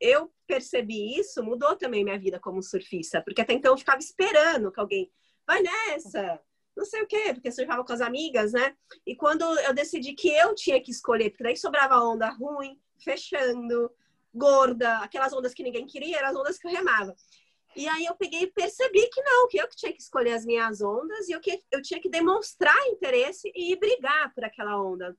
eu 0.00 0.32
percebi 0.46 1.18
isso, 1.18 1.42
mudou 1.42 1.76
também 1.76 2.04
minha 2.04 2.18
vida 2.18 2.38
como 2.38 2.62
surfista, 2.62 3.22
porque 3.22 3.40
até 3.40 3.52
então 3.52 3.72
eu 3.72 3.78
ficava 3.78 3.98
esperando 3.98 4.70
que 4.70 4.80
alguém 4.80 5.10
vai 5.46 5.62
nessa, 5.62 6.40
não 6.76 6.84
sei 6.84 7.02
o 7.02 7.06
quê, 7.06 7.32
porque 7.32 7.50
surfava 7.50 7.84
com 7.84 7.92
as 7.92 8.00
amigas, 8.00 8.52
né? 8.52 8.76
E 9.06 9.16
quando 9.16 9.42
eu 9.60 9.72
decidi 9.72 10.12
que 10.12 10.28
eu 10.28 10.54
tinha 10.54 10.80
que 10.80 10.90
escolher, 10.90 11.30
porque 11.30 11.44
daí 11.44 11.56
sobrava 11.56 11.98
onda 11.98 12.28
ruim, 12.28 12.78
fechando, 13.02 13.90
gorda, 14.34 14.98
aquelas 14.98 15.32
ondas 15.32 15.54
que 15.54 15.62
ninguém 15.62 15.86
queria, 15.86 16.18
eram 16.18 16.28
as 16.28 16.36
ondas 16.36 16.58
que 16.58 16.66
eu 16.66 16.70
remava. 16.70 17.14
E 17.74 17.86
aí 17.88 18.06
eu 18.06 18.14
peguei 18.14 18.42
e 18.42 18.46
percebi 18.46 19.06
que 19.08 19.22
não, 19.22 19.48
que 19.48 19.58
eu 19.58 19.68
que 19.68 19.76
tinha 19.76 19.92
que 19.92 20.00
escolher 20.00 20.32
as 20.32 20.46
minhas 20.46 20.80
ondas 20.80 21.28
e 21.28 21.32
eu, 21.32 21.40
que, 21.40 21.62
eu 21.70 21.82
tinha 21.82 22.00
que 22.00 22.08
demonstrar 22.08 22.76
interesse 22.88 23.52
e 23.54 23.76
brigar 23.76 24.32
por 24.34 24.44
aquela 24.44 24.82
onda. 24.82 25.16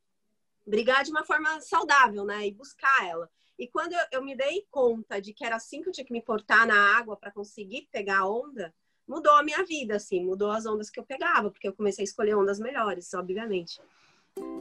Brigar 0.66 1.04
de 1.04 1.12
uma 1.12 1.24
forma 1.24 1.62
saudável, 1.62 2.26
né? 2.26 2.48
E 2.48 2.52
buscar 2.52 3.08
ela. 3.08 3.30
E 3.58 3.68
quando 3.68 3.94
eu, 3.94 4.00
eu 4.12 4.24
me 4.24 4.36
dei 4.36 4.66
conta 4.70 5.20
de 5.20 5.34
que 5.34 5.44
era 5.44 5.56
assim 5.56 5.82
que 5.82 5.90
eu 5.90 5.94
tinha 5.94 6.06
que 6.06 6.14
me 6.14 6.22
portar 6.22 6.68
na 6.68 6.98
água 6.98 7.18
para 7.18 7.32
conseguir 7.32 7.88
pegar 7.92 8.20
a 8.20 8.30
onda, 8.30 8.74
mudou 9.08 9.34
a 9.34 9.44
minha 9.44 9.64
vida, 9.64 9.96
assim, 9.96 10.24
mudou 10.24 10.52
as 10.52 10.66
ondas 10.66 10.90
que 10.90 11.00
eu 11.00 11.04
pegava, 11.04 11.50
porque 11.50 11.68
eu 11.68 11.74
comecei 11.74 12.04
a 12.04 12.08
escolher 12.08 12.36
ondas 12.36 12.60
melhores, 12.60 13.12
obviamente. 13.16 13.82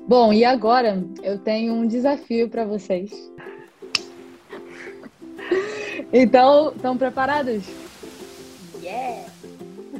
Bom, 0.06 0.32
e 0.32 0.44
agora 0.44 1.04
eu 1.22 1.38
tenho 1.38 1.74
um 1.74 1.86
desafio 1.86 2.48
para 2.48 2.64
vocês. 2.64 3.10
Então, 6.12 6.72
estão 6.72 6.96
preparados? 6.96 7.64
Yeah! 8.80 9.28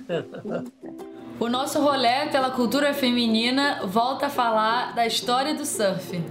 o 1.40 1.48
nosso 1.48 1.80
rolê 1.80 2.28
pela 2.30 2.50
cultura 2.50 2.94
feminina 2.94 3.84
volta 3.86 4.26
a 4.26 4.30
falar 4.30 4.94
da 4.94 5.06
história 5.06 5.54
do 5.54 5.66
surf. 5.66 6.22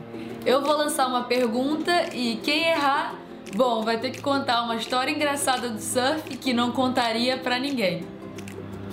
Eu 0.45 0.61
vou 0.61 0.77
lançar 0.77 1.07
uma 1.07 1.23
pergunta 1.23 2.13
e 2.13 2.37
quem 2.37 2.67
errar 2.67 3.15
Bom, 3.55 3.83
vai 3.83 3.97
ter 3.97 4.11
que 4.11 4.21
contar 4.21 4.63
uma 4.63 4.75
história 4.75 5.09
engraçada 5.09 5.69
do 5.69 5.79
surf 5.79 6.37
que 6.37 6.53
não 6.53 6.73
contaria 6.73 7.37
para 7.37 7.57
ninguém. 7.57 8.03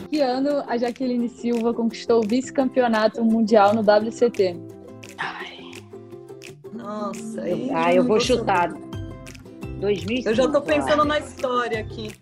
Que 0.09 0.21
ano 0.21 0.63
a 0.69 0.77
Jaqueline 0.77 1.29
Silva 1.29 1.75
conquistou 1.75 2.23
o 2.23 2.29
vice-campeonato 2.29 3.25
mundial 3.25 3.75
no 3.75 3.81
WCT? 3.81 4.57
Ai. 5.19 5.73
Nossa, 6.73 7.49
eu, 7.49 7.77
ah, 7.77 7.93
eu 7.93 8.05
vou 8.05 8.21
chutar. 8.21 8.73
2005. 9.81 10.29
Eu 10.29 10.35
já 10.35 10.49
tô 10.49 10.61
pensando 10.61 11.05
na 11.05 11.19
história 11.19 11.81
aqui. 11.81 12.13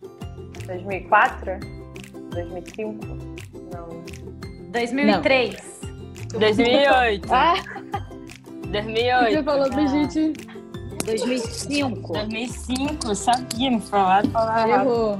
2004? 0.67 1.61
2005? 2.31 3.07
Não. 3.75 4.03
2003. 4.71 5.81
Não. 6.33 6.41
2008. 6.41 7.29
Ah. 7.31 7.80
2008. 8.71 9.31
Você 9.37 9.43
falou, 9.43 9.71
Brigitte? 9.71 10.33
2005. 11.05 12.13
2005, 12.13 13.15
sabia, 13.15 13.71
me 13.71 13.81
falaram, 13.81 14.31
falaram. 14.31 14.71
Errou. 14.83 15.19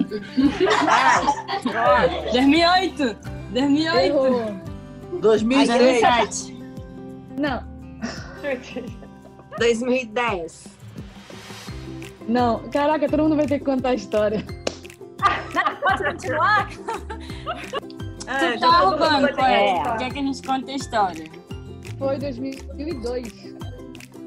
Ai, 0.89 1.25
droga. 1.63 2.33
2008, 2.33 3.17
2008, 3.53 3.99
Errou. 3.99 4.61
2003. 5.21 5.69
2007. 5.69 6.61
Não, 7.39 7.65
2010. 9.59 10.67
não. 12.29 12.59
Caraca, 12.71 13.09
todo 13.09 13.23
mundo 13.23 13.37
vai 13.37 13.47
ter 13.47 13.59
que 13.59 13.65
contar 13.65 13.91
a 13.91 13.95
história. 13.95 14.45
Pode 15.83 16.05
continuar? 16.05 16.69
É, 18.27 18.53
Tu 18.53 18.61
tá 18.61 18.79
roubando, 18.81 19.35
que 19.35 19.41
é. 19.41 19.83
Quer 19.99 20.13
que 20.13 20.19
a 20.19 20.23
gente 20.23 20.43
conte 20.47 20.71
a 20.71 20.77
história? 20.77 21.40
Foi 22.01 22.19
2002. 22.19 23.55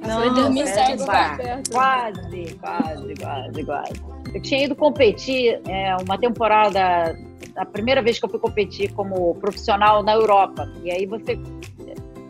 Não, 0.08 0.20
Foi 0.22 0.30
2007, 0.36 0.92
Chegou 0.92 1.06
tá? 1.08 1.36
perto. 1.38 1.72
Quase, 1.72 2.56
quase, 2.62 3.14
quase, 3.16 3.66
quase. 3.66 3.94
Eu 4.34 4.42
tinha 4.42 4.64
ido 4.66 4.76
competir 4.76 5.60
é, 5.68 5.96
uma 5.98 6.18
temporada, 6.18 7.18
a 7.58 7.66
primeira 7.66 8.02
vez 8.02 8.20
que 8.20 8.26
eu 8.26 8.30
fui 8.30 8.40
competir 8.40 8.94
como 8.94 9.34
profissional 9.36 10.04
na 10.04 10.14
Europa. 10.14 10.72
E 10.84 10.92
aí 10.92 11.06
você 11.08 11.40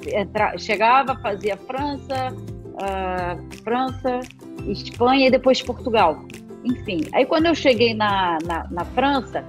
entra- 0.07 0.57
chegava, 0.57 1.15
fazia 1.19 1.57
França, 1.57 2.33
ah, 2.81 3.37
França, 3.63 4.19
Espanha 4.67 5.27
e 5.27 5.31
depois 5.31 5.61
Portugal. 5.61 6.23
Enfim, 6.63 7.01
aí 7.13 7.25
quando 7.25 7.47
eu 7.47 7.55
cheguei 7.55 7.93
na, 7.93 8.37
na, 8.45 8.65
na 8.71 8.85
França, 8.85 9.43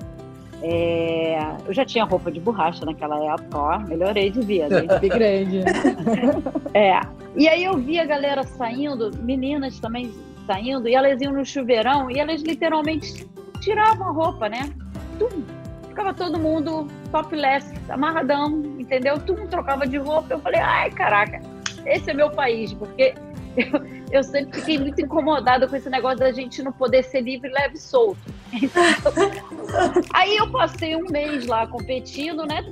é, 0.67 1.39
eu 1.67 1.75
já 1.75 1.85
tinha 1.85 2.05
roupa 2.05 2.33
de 2.33 2.41
borracha 2.41 2.87
naquela 2.87 3.23
época, 3.35 3.59
ó, 3.59 3.79
melhorei 3.81 4.31
de 4.31 4.41
vida. 4.41 4.83
grande. 5.09 5.61
É. 6.73 7.01
E 7.37 7.47
aí 7.49 7.62
eu 7.62 7.77
vi 7.77 8.01
a 8.01 8.05
galera 8.05 8.43
saindo, 8.43 9.11
meninas 9.23 9.79
também 9.79 10.12
saindo, 10.47 10.89
e 10.89 10.95
elas 10.95 11.21
iam 11.21 11.33
no 11.33 11.45
chuveirão 11.45 12.11
e 12.11 12.19
elas 12.19 12.43
literalmente 12.43 13.29
tiravam 13.61 14.09
a 14.09 14.11
roupa, 14.11 14.49
né? 14.49 14.71
Tum. 15.19 15.45
Ficava 15.87 16.12
todo 16.12 16.39
mundo 16.39 16.89
topless, 17.12 17.73
amarradão, 17.89 18.62
entendeu? 18.79 19.19
Tum, 19.19 19.47
trocava 19.47 19.87
de 19.87 19.99
roupa. 19.99 20.35
Eu 20.35 20.41
falei, 20.41 20.61
ai, 20.61 20.91
caraca, 20.91 21.41
esse 21.87 22.11
é 22.11 22.15
meu 22.15 22.31
país, 22.31 22.73
porque 22.73 23.15
eu, 23.57 23.81
eu 24.11 24.23
sempre 24.25 24.59
fiquei 24.59 24.79
muito 24.79 25.01
incomodada 25.01 25.69
com 25.69 25.77
esse 25.77 25.91
negócio 25.91 26.19
da 26.19 26.33
gente 26.33 26.62
não 26.62 26.73
poder 26.73 27.05
ser 27.05 27.21
livre, 27.21 27.51
leve 27.51 27.77
e 27.77 27.81
solto. 27.81 28.35
Aí 30.12 30.36
eu 30.36 30.50
passei 30.50 30.96
um 30.96 31.05
mês 31.11 31.46
lá 31.46 31.66
competindo, 31.66 32.46
né? 32.46 32.64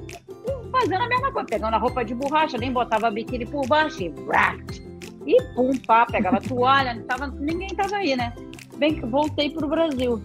Fazendo 0.70 1.02
a 1.02 1.08
mesma 1.08 1.32
coisa, 1.32 1.46
pegando 1.48 1.74
a 1.74 1.78
roupa 1.78 2.04
de 2.04 2.14
borracha, 2.14 2.56
nem 2.56 2.72
botava 2.72 3.10
biquíni 3.10 3.46
por 3.46 3.66
baixo 3.66 4.02
e, 4.02 4.14
e 5.26 5.42
pum, 5.54 5.72
pá, 5.86 6.06
pegava 6.06 6.40
toalha, 6.40 7.02
tava, 7.06 7.26
ninguém 7.26 7.68
tava 7.68 7.96
aí, 7.96 8.16
né? 8.16 8.32
Bem 8.76 8.94
que 8.94 9.06
voltei 9.06 9.50
pro 9.50 9.68
Brasil. 9.68 10.22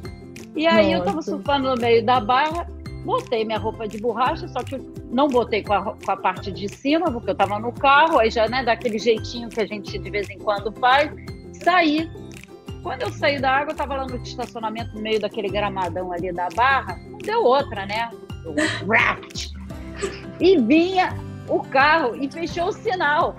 E 0.55 0.65
aí 0.65 0.91
eu 0.91 1.03
tava 1.03 1.17
Nossa. 1.17 1.31
surfando 1.31 1.69
no 1.69 1.79
meio 1.79 2.03
da 2.03 2.19
barra, 2.19 2.67
botei 3.05 3.45
minha 3.45 3.59
roupa 3.59 3.87
de 3.87 3.99
borracha, 3.99 4.47
só 4.47 4.63
que 4.63 4.79
não 5.11 5.27
botei 5.27 5.63
com 5.63 5.73
a, 5.73 5.95
com 5.95 6.11
a 6.11 6.17
parte 6.17 6.51
de 6.51 6.67
cima, 6.67 7.11
porque 7.11 7.29
eu 7.29 7.35
tava 7.35 7.59
no 7.59 7.71
carro, 7.71 8.19
aí 8.19 8.31
já, 8.31 8.47
né, 8.47 8.63
daquele 8.63 8.97
jeitinho 8.97 9.49
que 9.49 9.61
a 9.61 9.65
gente 9.65 9.97
de 9.97 10.09
vez 10.09 10.29
em 10.29 10.39
quando 10.39 10.71
faz, 10.79 11.11
saí. 11.63 12.09
Quando 12.87 13.01
eu 13.01 13.11
saí 13.11 13.37
da 13.37 13.51
água, 13.51 13.73
eu 13.73 13.75
tava 13.75 13.97
lá 13.97 14.05
no 14.05 14.15
estacionamento, 14.15 14.95
no 14.95 15.01
meio 15.01 15.19
daquele 15.19 15.49
gramadão 15.49 16.09
ali 16.13 16.31
da 16.31 16.47
barra, 16.55 16.97
não 17.09 17.17
deu 17.17 17.43
outra, 17.43 17.85
né? 17.85 18.09
Raft. 18.89 19.51
E 20.39 20.57
vinha 20.57 21.09
o 21.49 21.59
carro 21.63 22.15
e 22.15 22.31
fechou 22.31 22.69
o 22.69 22.71
sinal. 22.71 23.35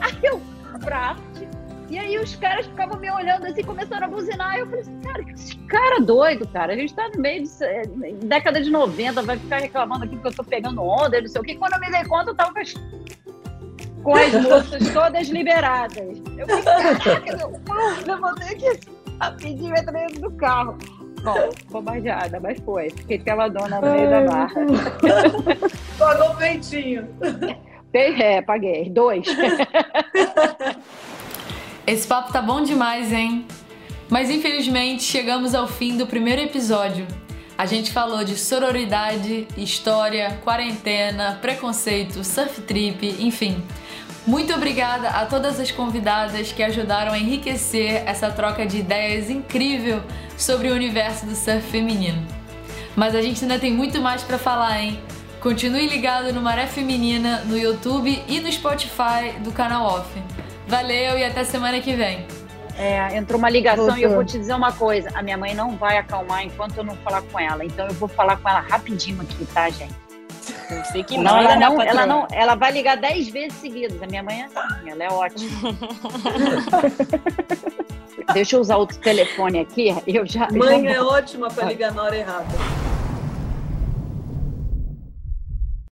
Aí 0.00 0.16
eu, 0.22 0.40
raft. 0.88 1.48
E 1.90 1.98
aí 1.98 2.16
os 2.16 2.36
caras 2.36 2.66
ficavam 2.66 3.00
me 3.00 3.10
olhando 3.10 3.44
assim, 3.44 3.64
começaram 3.64 4.06
a 4.06 4.08
buzinar. 4.08 4.54
E 4.54 4.60
eu 4.60 4.66
falei 4.66 4.80
assim, 4.82 5.00
cara, 5.00 5.24
que 5.24 5.58
cara 5.66 6.00
doido, 6.00 6.46
cara. 6.46 6.74
A 6.74 6.76
gente 6.76 6.94
tá 6.94 7.10
no 7.12 7.20
meio 7.20 7.42
de 7.42 7.64
eh, 7.64 7.82
década 8.22 8.60
de 8.60 8.70
90, 8.70 9.20
vai 9.22 9.36
ficar 9.36 9.58
reclamando 9.58 10.04
aqui 10.04 10.16
que 10.16 10.26
eu 10.28 10.32
tô 10.32 10.44
pegando 10.44 10.80
onda, 10.80 11.20
não 11.20 11.26
sei 11.26 11.40
o 11.40 11.44
quê. 11.44 11.56
Quando 11.56 11.72
eu 11.72 11.80
me 11.80 11.90
dei 11.90 12.04
conta, 12.04 12.30
eu 12.30 12.36
tava 12.36 12.60
as, 12.60 12.72
com 14.02 14.14
as 14.14 14.32
moças 14.32 14.92
todas 14.92 15.28
liberadas. 15.28 16.16
Eu 16.36 16.46
falei, 16.46 16.62
caraca, 16.98 17.38
eu 17.40 17.52
levantei 18.06 18.48
aqui 18.48 18.68
assim, 18.68 18.80
rapidinho, 19.20 19.74
entrei 19.76 20.06
dentro 20.06 20.20
do 20.22 20.30
carro. 20.32 20.78
Bom, 21.22 21.50
bombardeada, 21.70 22.38
mas 22.40 22.58
foi. 22.64 22.90
Fiquei 22.90 23.18
pela 23.18 23.48
dona 23.48 23.80
no 23.80 23.90
meio 23.92 24.08
da 24.08 24.20
barra. 24.22 24.54
Pagou 25.98 26.34
peitinho. 26.36 27.08
Tem- 27.90 28.22
É, 28.22 28.40
paguei. 28.40 28.88
Dois. 28.88 29.26
Esse 31.86 32.06
papo 32.06 32.32
tá 32.32 32.42
bom 32.42 32.62
demais, 32.62 33.12
hein? 33.12 33.46
Mas 34.10 34.30
infelizmente 34.30 35.02
chegamos 35.02 35.54
ao 35.54 35.66
fim 35.66 35.96
do 35.96 36.06
primeiro 36.06 36.40
episódio. 36.42 37.06
A 37.56 37.66
gente 37.66 37.90
falou 37.90 38.22
de 38.22 38.36
sororidade, 38.38 39.48
história, 39.56 40.38
quarentena, 40.44 41.38
preconceito, 41.40 42.22
surf 42.22 42.60
trip, 42.62 43.16
enfim. 43.18 43.60
Muito 44.28 44.52
obrigada 44.52 45.08
a 45.08 45.24
todas 45.24 45.58
as 45.58 45.70
convidadas 45.70 46.52
que 46.52 46.62
ajudaram 46.62 47.12
a 47.12 47.18
enriquecer 47.18 48.02
essa 48.04 48.30
troca 48.30 48.66
de 48.66 48.76
ideias 48.76 49.30
incrível 49.30 50.02
sobre 50.36 50.68
o 50.68 50.74
universo 50.74 51.24
do 51.24 51.34
surf 51.34 51.62
feminino. 51.62 52.26
Mas 52.94 53.14
a 53.14 53.22
gente 53.22 53.42
ainda 53.42 53.58
tem 53.58 53.72
muito 53.72 54.02
mais 54.02 54.22
pra 54.22 54.36
falar, 54.36 54.82
hein? 54.82 55.00
Continue 55.40 55.86
ligado 55.86 56.30
no 56.30 56.42
Maré 56.42 56.66
Feminina, 56.66 57.40
no 57.46 57.56
YouTube 57.56 58.22
e 58.28 58.38
no 58.38 58.52
Spotify 58.52 59.32
do 59.42 59.50
canal 59.50 59.86
Off. 59.86 60.22
Valeu 60.66 61.18
e 61.18 61.24
até 61.24 61.42
semana 61.42 61.80
que 61.80 61.94
vem. 61.94 62.26
É, 62.76 63.16
entrou 63.16 63.38
uma 63.38 63.48
ligação 63.48 63.96
e 63.96 64.02
eu 64.02 64.10
vou 64.10 64.26
te 64.26 64.38
dizer 64.38 64.52
uma 64.52 64.72
coisa: 64.72 65.08
a 65.14 65.22
minha 65.22 65.38
mãe 65.38 65.54
não 65.54 65.74
vai 65.74 65.96
acalmar 65.96 66.44
enquanto 66.44 66.76
eu 66.76 66.84
não 66.84 66.96
falar 66.96 67.22
com 67.22 67.40
ela. 67.40 67.64
Então 67.64 67.86
eu 67.86 67.94
vou 67.94 68.08
falar 68.10 68.36
com 68.36 68.46
ela 68.46 68.60
rapidinho 68.60 69.22
aqui, 69.22 69.46
tá, 69.46 69.70
gente? 69.70 70.07
Eu 70.70 70.84
sei 70.84 71.02
que 71.02 71.16
Não, 71.16 71.38
ela 71.38 71.56
não, 71.56 71.80
ela 71.80 72.06
não, 72.06 72.26
ela 72.30 72.54
vai 72.54 72.70
ligar 72.72 72.96
dez 72.96 73.28
vezes 73.28 73.54
seguidas. 73.58 74.02
A 74.02 74.06
minha 74.06 74.22
mãe 74.22 74.42
é 74.42 74.44
assim, 74.44 74.90
ela 74.90 75.04
é 75.04 75.08
ótima. 75.08 75.50
Deixa 78.34 78.56
eu 78.56 78.60
usar 78.60 78.76
outro 78.76 78.98
telefone 78.98 79.60
aqui. 79.60 79.94
Eu 80.06 80.26
já. 80.26 80.48
Mãe 80.50 80.84
já 80.84 80.90
é 80.90 81.00
ótima 81.00 81.48
para 81.48 81.66
ligar 81.66 81.92
na 81.92 82.02
hora 82.02 82.16
errada. 82.16 82.46